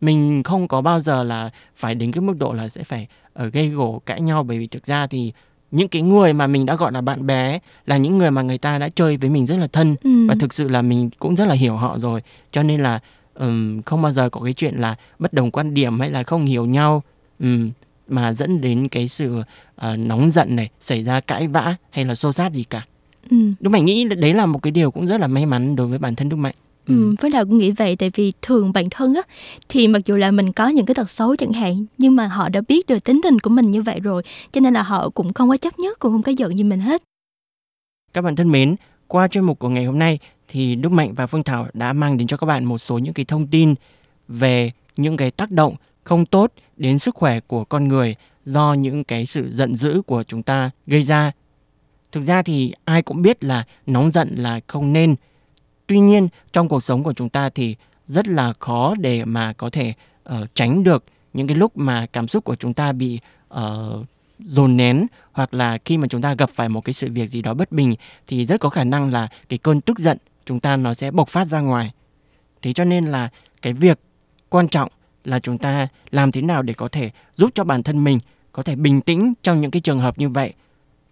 mình 0.00 0.42
không 0.42 0.68
có 0.68 0.80
bao 0.80 1.00
giờ 1.00 1.24
là 1.24 1.50
phải 1.76 1.94
đến 1.94 2.12
cái 2.12 2.20
mức 2.22 2.38
độ 2.38 2.52
là 2.52 2.68
sẽ 2.68 2.84
phải 2.84 3.06
ở 3.32 3.44
ờ, 3.44 3.50
gây 3.50 3.68
gổ 3.68 4.02
cãi 4.06 4.20
nhau. 4.20 4.42
Bởi 4.42 4.58
vì 4.58 4.66
thực 4.66 4.86
ra 4.86 5.06
thì 5.06 5.32
những 5.70 5.88
cái 5.88 6.02
người 6.02 6.32
mà 6.32 6.46
mình 6.46 6.66
đã 6.66 6.76
gọi 6.76 6.92
là 6.92 7.00
bạn 7.00 7.26
bè 7.26 7.58
là 7.86 7.96
những 7.96 8.18
người 8.18 8.30
mà 8.30 8.42
người 8.42 8.58
ta 8.58 8.78
đã 8.78 8.88
chơi 8.88 9.16
với 9.16 9.30
mình 9.30 9.46
rất 9.46 9.56
là 9.56 9.66
thân. 9.66 9.96
Ừ. 10.04 10.26
và 10.28 10.34
thực 10.40 10.54
sự 10.54 10.68
là 10.68 10.82
mình 10.82 11.10
cũng 11.18 11.36
rất 11.36 11.48
là 11.48 11.54
hiểu 11.54 11.76
họ 11.76 11.98
rồi. 11.98 12.22
Cho 12.52 12.62
nên 12.62 12.80
là 12.80 13.00
um, 13.34 13.82
không 13.82 14.02
bao 14.02 14.12
giờ 14.12 14.28
có 14.28 14.40
cái 14.40 14.52
chuyện 14.52 14.74
là 14.74 14.96
bất 15.18 15.32
đồng 15.32 15.50
quan 15.50 15.74
điểm 15.74 16.00
hay 16.00 16.10
là 16.10 16.22
không 16.22 16.44
hiểu 16.44 16.66
nhau. 16.66 17.02
Um, 17.40 17.70
mà 18.08 18.32
dẫn 18.32 18.60
đến 18.60 18.88
cái 18.88 19.08
sự 19.08 19.38
uh, 19.38 19.98
nóng 19.98 20.30
giận 20.30 20.56
này 20.56 20.70
xảy 20.80 21.04
ra 21.04 21.20
cãi 21.20 21.48
vã 21.48 21.76
hay 21.90 22.04
là 22.04 22.14
xô 22.14 22.32
xát 22.32 22.52
gì 22.52 22.64
cả. 22.64 22.84
Ừ. 23.30 23.36
Đức 23.60 23.70
Mạnh 23.70 23.84
nghĩ 23.84 24.04
đấy 24.04 24.34
là 24.34 24.46
một 24.46 24.62
cái 24.62 24.70
điều 24.70 24.90
cũng 24.90 25.06
rất 25.06 25.20
là 25.20 25.26
may 25.26 25.46
mắn 25.46 25.76
đối 25.76 25.86
với 25.86 25.98
bản 25.98 26.16
thân 26.16 26.28
Đức 26.28 26.36
Mạnh 26.36 26.54
Ừ. 26.86 27.14
với 27.20 27.30
nào 27.30 27.44
cũng 27.44 27.58
nghĩ 27.58 27.70
vậy 27.70 27.96
tại 27.96 28.10
vì 28.14 28.32
thường 28.42 28.72
bản 28.72 28.90
thân 28.90 29.14
á 29.14 29.22
thì 29.68 29.88
mặc 29.88 30.02
dù 30.06 30.16
là 30.16 30.30
mình 30.30 30.52
có 30.52 30.68
những 30.68 30.86
cái 30.86 30.94
tật 30.94 31.10
xấu 31.10 31.36
chẳng 31.36 31.52
hạn 31.52 31.84
nhưng 31.98 32.16
mà 32.16 32.26
họ 32.26 32.48
đã 32.48 32.60
biết 32.68 32.86
được 32.86 33.04
tính 33.04 33.20
tình 33.22 33.38
của 33.38 33.50
mình 33.50 33.70
như 33.70 33.82
vậy 33.82 34.00
rồi 34.00 34.22
cho 34.52 34.60
nên 34.60 34.74
là 34.74 34.82
họ 34.82 35.08
cũng 35.08 35.32
không 35.32 35.48
có 35.48 35.56
chấp 35.56 35.78
nhất 35.78 35.98
cũng 35.98 36.12
không 36.12 36.22
có 36.22 36.32
giận 36.32 36.58
gì 36.58 36.64
mình 36.64 36.80
hết 36.80 37.02
các 38.12 38.22
bạn 38.22 38.36
thân 38.36 38.50
mến 38.50 38.76
qua 39.08 39.28
chuyên 39.28 39.44
mục 39.44 39.58
của 39.58 39.68
ngày 39.68 39.84
hôm 39.84 39.98
nay 39.98 40.18
thì 40.48 40.74
Đức 40.74 40.92
Mạnh 40.92 41.14
và 41.14 41.26
Phương 41.26 41.42
Thảo 41.42 41.66
đã 41.72 41.92
mang 41.92 42.16
đến 42.16 42.26
cho 42.26 42.36
các 42.36 42.46
bạn 42.46 42.64
một 42.64 42.78
số 42.78 42.98
những 42.98 43.14
cái 43.14 43.24
thông 43.24 43.46
tin 43.46 43.74
về 44.28 44.72
những 44.96 45.16
cái 45.16 45.30
tác 45.30 45.50
động 45.50 45.74
không 46.04 46.26
tốt 46.26 46.52
đến 46.76 46.98
sức 46.98 47.14
khỏe 47.14 47.40
của 47.40 47.64
con 47.64 47.88
người 47.88 48.16
do 48.44 48.74
những 48.74 49.04
cái 49.04 49.26
sự 49.26 49.50
giận 49.50 49.76
dữ 49.76 50.02
của 50.06 50.22
chúng 50.22 50.42
ta 50.42 50.70
gây 50.86 51.02
ra. 51.02 51.32
Thực 52.12 52.22
ra 52.22 52.42
thì 52.42 52.72
ai 52.84 53.02
cũng 53.02 53.22
biết 53.22 53.44
là 53.44 53.64
nóng 53.86 54.10
giận 54.10 54.34
là 54.36 54.60
không 54.66 54.92
nên 54.92 55.14
Tuy 55.86 55.98
nhiên 55.98 56.28
trong 56.52 56.68
cuộc 56.68 56.82
sống 56.82 57.02
của 57.02 57.12
chúng 57.12 57.28
ta 57.28 57.50
thì 57.50 57.76
rất 58.06 58.28
là 58.28 58.52
khó 58.58 58.94
để 58.98 59.24
mà 59.24 59.52
có 59.52 59.70
thể 59.70 59.94
uh, 60.28 60.54
tránh 60.54 60.84
được 60.84 61.04
những 61.32 61.46
cái 61.46 61.56
lúc 61.56 61.76
mà 61.76 62.06
cảm 62.06 62.28
xúc 62.28 62.44
của 62.44 62.54
chúng 62.54 62.74
ta 62.74 62.92
bị 62.92 63.20
uh, 63.54 64.06
dồn 64.38 64.76
nén 64.76 65.06
hoặc 65.32 65.54
là 65.54 65.78
khi 65.84 65.98
mà 65.98 66.08
chúng 66.08 66.22
ta 66.22 66.34
gặp 66.34 66.50
phải 66.50 66.68
một 66.68 66.80
cái 66.80 66.92
sự 66.92 67.08
việc 67.12 67.26
gì 67.30 67.42
đó 67.42 67.54
bất 67.54 67.72
bình 67.72 67.94
thì 68.26 68.46
rất 68.46 68.60
có 68.60 68.68
khả 68.70 68.84
năng 68.84 69.12
là 69.12 69.28
cái 69.48 69.58
cơn 69.58 69.80
tức 69.80 69.98
giận 69.98 70.18
chúng 70.44 70.60
ta 70.60 70.76
nó 70.76 70.94
sẽ 70.94 71.10
bộc 71.10 71.28
phát 71.28 71.44
ra 71.44 71.60
ngoài. 71.60 71.92
Thế 72.62 72.72
cho 72.72 72.84
nên 72.84 73.04
là 73.06 73.28
cái 73.62 73.72
việc 73.72 74.00
quan 74.48 74.68
trọng 74.68 74.88
là 75.24 75.40
chúng 75.40 75.58
ta 75.58 75.88
làm 76.10 76.32
thế 76.32 76.42
nào 76.42 76.62
để 76.62 76.74
có 76.74 76.88
thể 76.88 77.10
giúp 77.34 77.50
cho 77.54 77.64
bản 77.64 77.82
thân 77.82 78.04
mình 78.04 78.18
có 78.52 78.62
thể 78.62 78.76
bình 78.76 79.00
tĩnh 79.00 79.34
trong 79.42 79.60
những 79.60 79.70
cái 79.70 79.80
trường 79.80 80.00
hợp 80.00 80.18
như 80.18 80.28
vậy. 80.28 80.52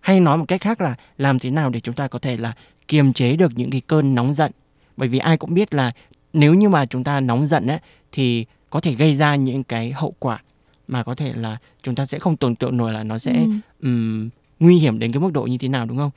Hay 0.00 0.20
nói 0.20 0.38
một 0.38 0.44
cách 0.48 0.60
khác 0.60 0.80
là 0.80 0.94
làm 1.18 1.38
thế 1.38 1.50
nào 1.50 1.70
để 1.70 1.80
chúng 1.80 1.94
ta 1.94 2.08
có 2.08 2.18
thể 2.18 2.36
là 2.36 2.52
kiềm 2.88 3.12
chế 3.12 3.36
được 3.36 3.52
những 3.56 3.70
cái 3.70 3.80
cơn 3.80 4.14
nóng 4.14 4.34
giận 4.34 4.52
bởi 4.96 5.08
vì 5.08 5.18
ai 5.18 5.36
cũng 5.36 5.54
biết 5.54 5.74
là 5.74 5.92
nếu 6.32 6.54
như 6.54 6.68
mà 6.68 6.86
chúng 6.86 7.04
ta 7.04 7.20
nóng 7.20 7.46
giận 7.46 7.66
ấy, 7.66 7.78
thì 8.12 8.44
có 8.70 8.80
thể 8.80 8.94
gây 8.94 9.16
ra 9.16 9.34
những 9.34 9.64
cái 9.64 9.92
hậu 9.92 10.14
quả 10.18 10.42
mà 10.88 11.02
có 11.02 11.14
thể 11.14 11.32
là 11.36 11.56
chúng 11.82 11.94
ta 11.94 12.06
sẽ 12.06 12.18
không 12.18 12.36
tưởng 12.36 12.56
tượng 12.56 12.76
nổi 12.76 12.92
là 12.92 13.02
nó 13.02 13.18
sẽ 13.18 13.32
ừ. 13.32 13.50
um, 13.82 14.28
nguy 14.60 14.76
hiểm 14.78 14.98
đến 14.98 15.12
cái 15.12 15.20
mức 15.20 15.32
độ 15.32 15.42
như 15.42 15.58
thế 15.58 15.68
nào 15.68 15.86
đúng 15.86 15.96
không? 15.98 16.10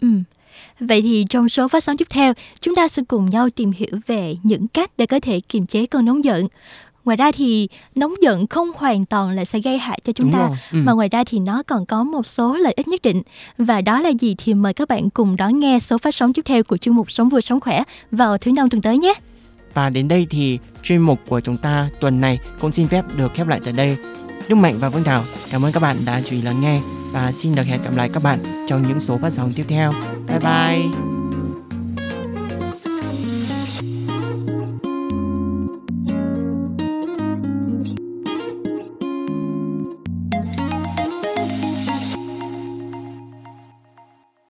Ừ. 0.00 0.08
Vậy 0.80 1.02
thì 1.02 1.26
trong 1.30 1.48
số 1.48 1.68
phát 1.68 1.84
sóng 1.84 1.96
tiếp 1.96 2.08
theo, 2.10 2.32
chúng 2.60 2.74
ta 2.74 2.88
sẽ 2.88 3.02
cùng 3.08 3.30
nhau 3.30 3.50
tìm 3.50 3.72
hiểu 3.76 3.98
về 4.06 4.36
những 4.42 4.68
cách 4.68 4.90
để 4.98 5.06
có 5.06 5.20
thể 5.20 5.40
kiềm 5.40 5.66
chế 5.66 5.86
cơn 5.86 6.04
nóng 6.04 6.24
giận. 6.24 6.46
Ngoài 7.06 7.16
ra 7.16 7.32
thì 7.32 7.68
nóng 7.94 8.14
giận 8.22 8.46
không 8.46 8.70
hoàn 8.76 9.06
toàn 9.06 9.30
là 9.30 9.44
sẽ 9.44 9.60
gây 9.60 9.78
hại 9.78 10.00
cho 10.04 10.12
chúng 10.12 10.30
Đúng 10.30 10.40
ta, 10.40 10.48
ừ. 10.72 10.78
mà 10.84 10.92
ngoài 10.92 11.08
ra 11.08 11.24
thì 11.24 11.38
nó 11.38 11.62
còn 11.62 11.86
có 11.86 12.04
một 12.04 12.26
số 12.26 12.56
lợi 12.56 12.72
ích 12.76 12.88
nhất 12.88 13.02
định. 13.02 13.22
Và 13.58 13.80
đó 13.80 14.00
là 14.00 14.08
gì 14.08 14.34
thì 14.38 14.54
mời 14.54 14.74
các 14.74 14.88
bạn 14.88 15.10
cùng 15.10 15.36
đón 15.36 15.60
nghe 15.60 15.78
số 15.80 15.98
phát 15.98 16.14
sóng 16.14 16.32
tiếp 16.32 16.42
theo 16.44 16.62
của 16.62 16.76
chuyên 16.76 16.94
mục 16.94 17.10
Sống 17.10 17.28
vừa 17.28 17.40
sống 17.40 17.60
khỏe 17.60 17.82
vào 18.10 18.38
thứ 18.38 18.52
năm 18.52 18.70
tuần 18.70 18.82
tới 18.82 18.98
nhé. 18.98 19.14
Và 19.74 19.90
đến 19.90 20.08
đây 20.08 20.26
thì 20.30 20.58
chuyên 20.82 20.98
mục 20.98 21.18
của 21.28 21.40
chúng 21.40 21.56
ta 21.56 21.88
tuần 22.00 22.20
này 22.20 22.38
cũng 22.60 22.72
xin 22.72 22.88
phép 22.88 23.04
được 23.16 23.34
khép 23.34 23.46
lại 23.46 23.60
tại 23.64 23.72
đây. 23.72 23.96
Đức 24.48 24.54
Mạnh 24.54 24.74
và 24.78 24.88
Vương 24.88 25.04
Thảo. 25.04 25.22
Cảm 25.50 25.64
ơn 25.64 25.72
các 25.72 25.82
bạn 25.82 25.96
đã 26.06 26.20
chú 26.24 26.36
ý 26.36 26.42
lắng 26.42 26.60
nghe 26.60 26.80
và 27.12 27.32
xin 27.32 27.54
được 27.54 27.66
hẹn 27.66 27.82
gặp 27.82 27.96
lại 27.96 28.10
các 28.12 28.22
bạn 28.22 28.66
trong 28.68 28.82
những 28.88 29.00
số 29.00 29.18
phát 29.18 29.32
sóng 29.32 29.52
tiếp 29.52 29.64
theo. 29.68 29.92
Bye 30.28 30.38
bye. 30.38 30.78
bye. 30.78 31.25